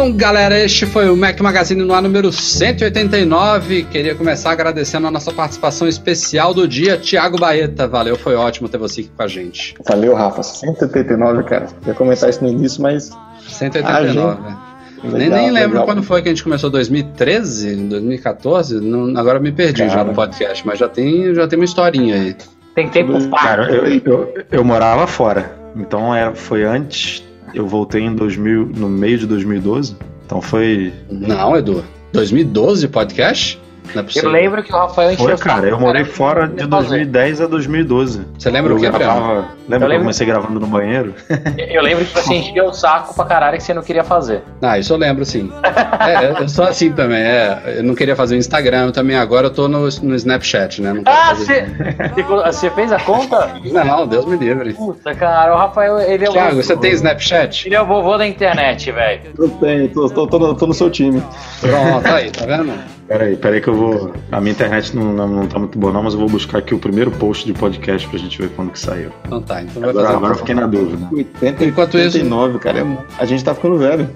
Bom, 0.00 0.12
galera, 0.12 0.58
este 0.58 0.86
foi 0.86 1.10
o 1.10 1.14
Mac 1.14 1.38
Magazine 1.40 1.84
no 1.84 1.92
ar 1.92 2.00
número 2.00 2.32
189. 2.32 3.82
Queria 3.82 4.14
começar 4.14 4.50
agradecendo 4.50 5.06
a 5.06 5.10
nossa 5.10 5.30
participação 5.30 5.86
especial 5.86 6.54
do 6.54 6.66
dia, 6.66 6.96
Tiago 6.96 7.38
Baeta. 7.38 7.86
Valeu, 7.86 8.16
foi 8.16 8.34
ótimo 8.34 8.66
ter 8.66 8.78
você 8.78 9.02
aqui 9.02 9.10
com 9.14 9.22
a 9.22 9.28
gente. 9.28 9.74
Valeu, 9.86 10.14
Rafa. 10.14 10.42
189, 10.42 11.42
cara. 11.42 11.66
ia 11.86 11.92
comentar 11.92 12.30
isso 12.30 12.42
no 12.42 12.48
início, 12.48 12.80
mas. 12.80 13.10
189. 13.46 14.40
Legal, 14.40 14.72
nem, 15.04 15.28
nem 15.28 15.50
lembro 15.50 15.72
legal. 15.72 15.84
quando 15.84 16.02
foi 16.02 16.22
que 16.22 16.30
a 16.30 16.32
gente 16.32 16.44
começou, 16.44 16.70
2013, 16.70 17.76
2014? 17.76 18.80
Não, 18.80 19.14
agora 19.18 19.38
me 19.38 19.52
perdi 19.52 19.82
cara. 19.82 19.90
já 19.90 20.02
no 20.02 20.14
podcast, 20.14 20.66
mas 20.66 20.78
já 20.78 20.88
tem, 20.88 21.34
já 21.34 21.46
tem 21.46 21.58
uma 21.58 21.66
historinha 21.66 22.14
aí. 22.14 22.36
Tem 22.74 22.88
tempo 22.88 23.18
Cara, 23.36 23.70
eu, 23.70 23.84
eu, 23.86 24.34
eu, 24.50 24.64
morava 24.64 25.06
fora, 25.06 25.54
então 25.76 26.14
era, 26.14 26.34
foi 26.34 26.64
antes 26.64 27.22
eu 27.54 27.66
voltei 27.66 28.02
em 28.02 28.14
2000, 28.14 28.66
no 28.76 28.88
meio 28.88 29.18
de 29.18 29.26
2012. 29.26 29.96
Então 30.26 30.40
foi. 30.40 30.92
Não, 31.10 31.56
Edu. 31.56 31.84
2012 32.12 32.88
podcast? 32.88 33.60
É 33.94 34.24
eu 34.24 34.30
lembro 34.30 34.62
que 34.62 34.72
o 34.72 34.76
Rafael 34.76 35.12
encheu 35.12 35.26
Foi, 35.26 35.36
cara, 35.36 35.68
eu 35.68 35.78
morei 35.78 36.04
fora 36.04 36.46
de 36.46 36.66
2010 36.66 37.40
a 37.40 37.46
2012. 37.46 38.26
Você 38.38 38.50
lembra 38.50 38.72
eu 38.72 38.76
o 38.76 38.80
que, 38.80 38.88
gravava, 38.88 39.48
Lembra 39.68 39.86
eu 39.86 39.90
que 39.90 39.96
eu 39.96 40.00
comecei 40.00 40.26
gravando 40.26 40.60
no 40.60 40.66
banheiro? 40.66 41.14
Eu 41.56 41.82
lembro 41.82 42.04
que 42.04 42.12
você 42.12 42.34
encheu 42.34 42.66
o 42.66 42.72
saco 42.72 43.14
pra 43.14 43.24
caralho 43.24 43.56
que 43.56 43.62
você 43.62 43.74
não 43.74 43.82
queria 43.82 44.04
fazer. 44.04 44.42
Ah, 44.62 44.78
isso 44.78 44.92
eu 44.92 44.96
lembro 44.96 45.24
sim. 45.24 45.52
é, 45.64 46.42
eu 46.42 46.48
sou 46.48 46.64
assim 46.64 46.92
também, 46.92 47.22
é. 47.22 47.76
Eu 47.78 47.84
não 47.84 47.94
queria 47.94 48.16
fazer 48.16 48.34
o 48.34 48.38
Instagram 48.38 48.90
também, 48.90 49.16
agora 49.16 49.46
eu 49.46 49.50
tô 49.50 49.68
no, 49.68 49.80
no 49.80 50.14
Snapchat, 50.14 50.82
né? 50.82 51.02
ah, 51.06 51.34
você 51.34 52.70
fez 52.70 52.92
a 52.92 52.98
conta? 53.00 53.54
Não, 53.64 54.06
Deus 54.06 54.24
me 54.24 54.36
livre. 54.36 54.74
Puta, 54.74 55.14
cara, 55.14 55.54
o 55.54 55.58
Rafael, 55.58 55.98
ele 56.00 56.24
é 56.24 56.28
o. 56.28 56.32
Thiago, 56.32 56.62
você 56.62 56.76
tem 56.76 56.92
Snapchat? 56.92 57.68
Ele 57.68 57.74
é 57.74 57.82
o 57.82 57.86
vovô 57.86 58.16
da 58.16 58.26
internet, 58.26 58.90
velho. 58.90 59.20
Eu 59.38 59.48
tenho, 59.48 59.88
tô, 59.88 60.08
tô, 60.08 60.26
tô, 60.26 60.38
no, 60.38 60.54
tô 60.54 60.66
no 60.66 60.74
seu 60.74 60.90
time. 60.90 61.22
Pronto, 61.60 62.06
aí, 62.06 62.30
tá 62.30 62.46
vendo? 62.46 62.99
Peraí, 63.10 63.34
peraí 63.34 63.60
que 63.60 63.66
eu 63.66 63.74
vou. 63.74 64.14
A 64.30 64.40
minha 64.40 64.52
internet 64.52 64.94
não, 64.94 65.12
não, 65.12 65.26
não 65.26 65.46
tá 65.48 65.58
muito 65.58 65.76
boa, 65.76 65.92
não, 65.92 66.04
mas 66.04 66.14
eu 66.14 66.20
vou 66.20 66.28
buscar 66.28 66.58
aqui 66.58 66.72
o 66.72 66.78
primeiro 66.78 67.10
post 67.10 67.44
de 67.44 67.52
podcast 67.52 68.08
pra 68.08 68.16
gente 68.16 68.40
ver 68.40 68.50
quando 68.50 68.70
que 68.70 68.78
saiu. 68.78 69.10
Então 69.26 69.42
tá, 69.42 69.62
então 69.62 69.80
vai 69.82 69.90
agora, 69.90 70.06
fazer 70.06 70.16
agora 70.16 70.32
eu 70.32 70.38
fiquei 70.38 70.54
na 70.54 70.66
dúvida. 70.68 71.08
80, 71.12 71.64
Enquanto 71.64 71.94
89, 71.96 72.50
isso... 72.50 72.58
cara, 72.60 72.86
a 73.18 73.24
gente 73.24 73.42
tá 73.42 73.52
ficando 73.52 73.78
velho. 73.78 74.08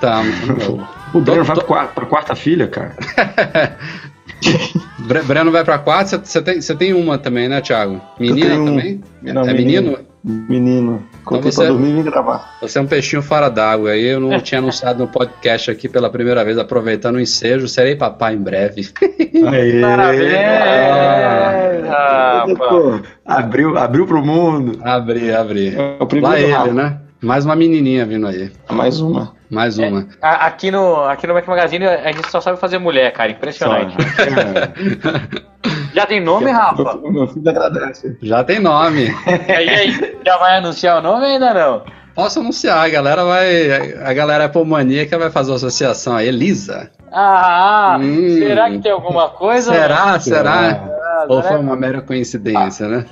Tá, 0.00 0.22
O 1.14 1.20
Breno 1.20 1.44
vai 1.44 1.56
pra, 1.56 1.86
pra 1.86 2.06
quarta 2.06 2.34
filha, 2.34 2.66
cara. 2.66 2.96
Breno 5.24 5.52
vai 5.52 5.62
pra 5.62 5.78
quarta, 5.78 6.18
você 6.18 6.42
tem, 6.42 6.58
tem 6.58 6.94
uma 6.94 7.18
também, 7.18 7.48
né, 7.48 7.60
Thiago? 7.60 8.00
Menina 8.18 8.56
um... 8.56 8.64
também? 8.64 9.00
Não, 9.22 9.42
é 9.42 9.54
menino? 9.54 9.98
menino? 10.24 11.00
Coloquei 11.24 11.50
então 11.50 11.64
você, 11.64 11.66
pra 11.66 11.72
dormir 11.72 11.90
e 11.90 12.02
vim 12.02 12.02
gravar. 12.02 12.58
Você 12.60 12.78
é 12.78 12.82
um 12.82 12.86
peixinho 12.86 13.22
fora 13.22 13.48
d'água. 13.48 13.90
Aí 13.90 14.04
eu 14.04 14.20
não 14.20 14.38
tinha 14.42 14.58
anunciado 14.58 14.98
no 14.98 15.08
podcast 15.08 15.70
aqui 15.70 15.88
pela 15.88 16.10
primeira 16.10 16.44
vez, 16.44 16.58
aproveitando 16.58 17.16
o 17.16 17.20
ensejo. 17.20 17.68
Serei 17.68 17.94
papai 17.94 18.34
em 18.34 18.42
breve. 18.42 18.88
Aê, 19.50 19.80
Parabéns! 19.80 20.32
Ah, 21.88 22.44
abriu, 23.24 23.76
abriu 23.78 24.06
pro 24.06 24.24
mundo. 24.24 24.80
Abri, 24.82 25.32
abri. 25.32 25.76
É 25.76 25.96
o 26.00 26.06
primeiro 26.06 26.50
Lá 26.50 26.62
ele, 26.64 26.72
né? 26.72 26.98
Mais 27.20 27.44
uma 27.44 27.54
menininha 27.54 28.04
vindo 28.04 28.26
aí. 28.26 28.50
Mais 28.68 29.00
uma. 29.00 29.32
Mais 29.48 29.78
uma. 29.78 30.08
É, 30.20 30.26
aqui 30.26 30.70
no, 30.70 31.04
aqui 31.04 31.26
no 31.26 31.34
Mac 31.34 31.46
Magazine 31.46 31.86
a 31.86 32.10
gente 32.10 32.28
só 32.30 32.40
sabe 32.40 32.58
fazer 32.58 32.78
mulher, 32.78 33.12
cara. 33.12 33.30
Impressionante. 33.30 33.94
Já 35.94 36.06
tem 36.06 36.20
nome, 36.20 36.50
Rafa? 36.50 36.98
Meu 37.02 37.26
filho 37.26 37.48
agradece. 37.48 38.16
Já 38.22 38.42
tem 38.44 38.58
nome. 38.60 39.14
e 39.48 39.52
aí, 39.52 40.18
já 40.24 40.36
vai 40.38 40.58
anunciar 40.58 40.98
o 40.98 41.02
nome 41.02 41.26
ou 41.26 41.32
ainda 41.32 41.54
não? 41.54 41.82
Posso 42.14 42.40
anunciar, 42.40 42.84
a 42.84 42.88
galera 42.88 43.24
vai. 43.24 43.94
A 44.04 44.12
galera 44.12 44.44
Apple 44.44 44.64
vai 45.18 45.30
fazer 45.30 45.50
uma 45.50 45.56
associação 45.56 46.16
aí, 46.16 46.28
Elisa. 46.28 46.90
Ah, 47.10 47.98
hum. 48.00 48.38
será 48.38 48.70
que 48.70 48.78
tem 48.80 48.92
alguma 48.92 49.30
coisa? 49.30 49.72
Será? 49.72 50.20
Será? 50.20 50.70
Ah, 50.72 51.26
ou 51.28 51.42
foi 51.42 51.58
uma 51.58 51.76
mera 51.76 52.00
coincidência, 52.02 52.86
ah. 52.86 52.88
né? 52.88 53.06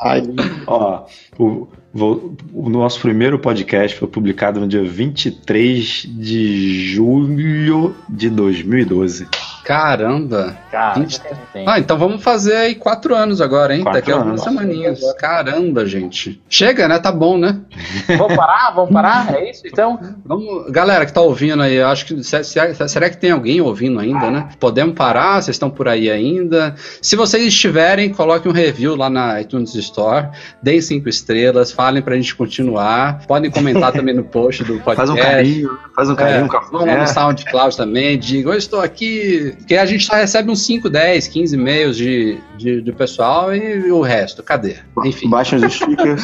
Aí, 0.00 0.22
ó, 0.66 1.04
o, 1.38 1.68
o 1.92 2.68
nosso 2.68 3.00
primeiro 3.00 3.38
podcast 3.38 3.98
foi 3.98 4.06
publicado 4.06 4.60
no 4.60 4.68
dia 4.68 4.82
23 4.82 6.06
de 6.08 6.84
julho 6.92 7.96
de 8.08 8.30
2012. 8.30 9.26
Caramba! 9.64 10.56
Cara, 10.70 10.98
20... 10.98 11.20
Ah, 11.66 11.78
então 11.78 11.96
vamos 11.98 12.22
fazer 12.22 12.56
aí 12.56 12.74
quatro 12.74 13.14
anos 13.14 13.40
agora, 13.40 13.74
hein? 13.74 13.82
Quatro 13.82 14.00
Daqui 14.00 14.10
a 14.10 14.16
algumas 14.16 14.40
semaninhas. 14.40 15.00
Caramba, 15.14 15.86
gente. 15.86 16.42
Chega, 16.48 16.88
né? 16.88 16.98
Tá 16.98 17.12
bom, 17.12 17.38
né? 17.38 17.60
Vamos 18.18 18.34
parar? 18.34 18.72
Vamos 18.74 18.92
parar? 18.92 19.34
É 19.34 19.50
isso, 19.50 19.62
então? 19.66 19.98
Vamos... 20.24 20.70
Galera 20.70 21.06
que 21.06 21.12
tá 21.12 21.20
ouvindo 21.20 21.62
aí, 21.62 21.74
eu 21.74 21.86
acho 21.86 22.06
que... 22.06 22.22
Será 22.24 23.10
que 23.10 23.16
tem 23.16 23.30
alguém 23.30 23.60
ouvindo 23.60 24.00
ainda, 24.00 24.30
né? 24.30 24.48
Podemos 24.58 24.94
parar? 24.94 25.40
Vocês 25.40 25.54
estão 25.54 25.70
por 25.70 25.86
aí 25.86 26.10
ainda? 26.10 26.74
Se 27.00 27.14
vocês 27.14 27.44
estiverem, 27.44 28.10
coloquem 28.10 28.50
um 28.50 28.54
review 28.54 28.96
lá 28.96 29.08
na 29.10 29.40
iTunes 29.40 29.74
Store. 29.74 30.30
Deem 30.62 30.80
cinco 30.80 31.08
estrelas. 31.08 31.70
Falem 31.80 32.02
pra 32.02 32.14
gente 32.14 32.34
continuar. 32.34 33.26
Podem 33.26 33.50
comentar 33.50 33.90
também 33.90 34.14
no 34.14 34.22
post 34.22 34.62
do 34.64 34.78
podcast. 34.80 34.96
Faz 35.00 35.08
um 35.08 35.16
carinho. 35.16 35.78
Faz 35.96 36.10
um 36.10 36.14
carinho. 36.14 36.44
É, 36.44 36.70
vamos 36.70 36.86
lá 36.86 36.98
no 36.98 37.06
SoundCloud 37.06 37.74
também. 37.74 38.18
Diga, 38.18 38.50
eu 38.50 38.54
estou 38.54 38.82
aqui 38.82 39.54
porque 39.56 39.76
a 39.76 39.86
gente 39.86 40.04
só 40.04 40.14
recebe 40.14 40.50
uns 40.50 40.60
5, 40.66 40.90
10, 40.90 41.28
15 41.28 41.54
e-mails 41.54 41.96
de, 41.96 42.38
de, 42.58 42.82
de 42.82 42.92
pessoal 42.92 43.54
e 43.54 43.90
o 43.90 44.02
resto, 44.02 44.42
cadê? 44.42 44.76
Enfim. 45.06 45.30
Baixa 45.30 45.56
os 45.56 45.72
stickers. 45.72 46.22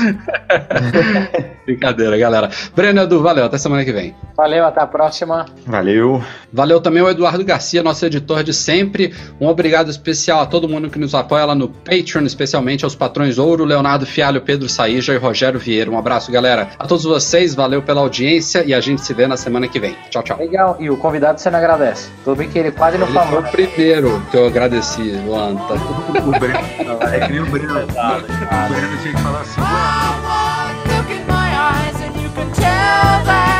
Brincadeira, 1.65 2.19
galera. 2.19 2.51
Breno 2.75 3.01
Edu, 3.01 3.23
valeu, 3.23 3.47
até 3.47 3.57
semana 3.57 3.83
que 3.83 3.93
vem. 3.93 4.15
Valeu, 4.37 4.65
até 4.67 4.83
a 4.83 4.87
próxima. 4.87 5.47
Valeu. 5.67 6.23
Valeu 6.53 6.83
também 6.83 7.03
o 7.03 7.09
Eduardo 7.09 7.43
Garcia, 7.45 7.83
nosso 7.83 8.05
editor 8.05 8.45
de 8.45 8.53
sempre. 8.53 9.15
Um 9.41 9.47
obrigado 9.47 9.91
especial 9.91 10.41
a 10.41 10.47
todo 10.47 10.69
mundo 10.69 10.91
que 10.91 10.99
nos 10.99 11.15
apoia 11.15 11.47
lá 11.47 11.55
no 11.55 11.69
Patreon, 11.69 12.27
especialmente 12.27 12.85
aos 12.85 12.95
patrões 12.95 13.39
Ouro, 13.39 13.65
Leonardo 13.65 14.05
Fialho, 14.05 14.43
Pedro 14.43 14.69
Saíja 14.69 15.15
e 15.15 15.17
Rogério 15.17 15.46
Vieira. 15.55 15.91
Um 15.91 15.99
abraço, 15.99 16.31
galera. 16.33 16.69
A 16.79 16.87
todos 16.87 17.05
vocês, 17.05 17.55
valeu 17.55 17.83
pela 17.83 18.01
audiência 18.01 18.65
e 18.65 18.75
a 18.75 18.81
gente 18.81 19.03
se 19.03 19.13
vê 19.15 19.27
na 19.27 19.37
semana 19.37 19.69
que 19.69 19.79
vem. 19.79 19.97
Tchau, 20.11 20.23
tchau. 20.23 20.39
Legal, 20.39 20.77
e 20.81 20.91
o 20.91 20.97
convidado 20.97 21.41
você 21.41 21.51
não 21.51 21.59
agradece. 21.59 22.11
Tudo 22.25 22.37
bem 22.37 22.49
que 22.49 22.59
ele 22.59 22.71
quase 22.71 22.99
não 22.99 23.07
falou. 23.09 23.43
Foi 23.43 23.65
o 23.65 23.69
primeiro 23.69 24.23
que 24.31 24.37
eu 24.37 24.47
agradeci, 24.47 25.03
Luan. 25.25 25.57
Tá? 25.57 25.75
o 25.75 26.39
Breno, 26.39 26.59
é 27.13 27.27
que 27.27 27.33
nem 27.33 27.41
o 27.41 27.47
Breno. 27.47 27.75
O 27.75 28.73
Breno 28.73 28.99
tinha 29.03 29.15
que 29.15 29.21
falar 29.21 29.41
assim. 29.41 29.61
tell 32.55 33.25
that 33.27 33.56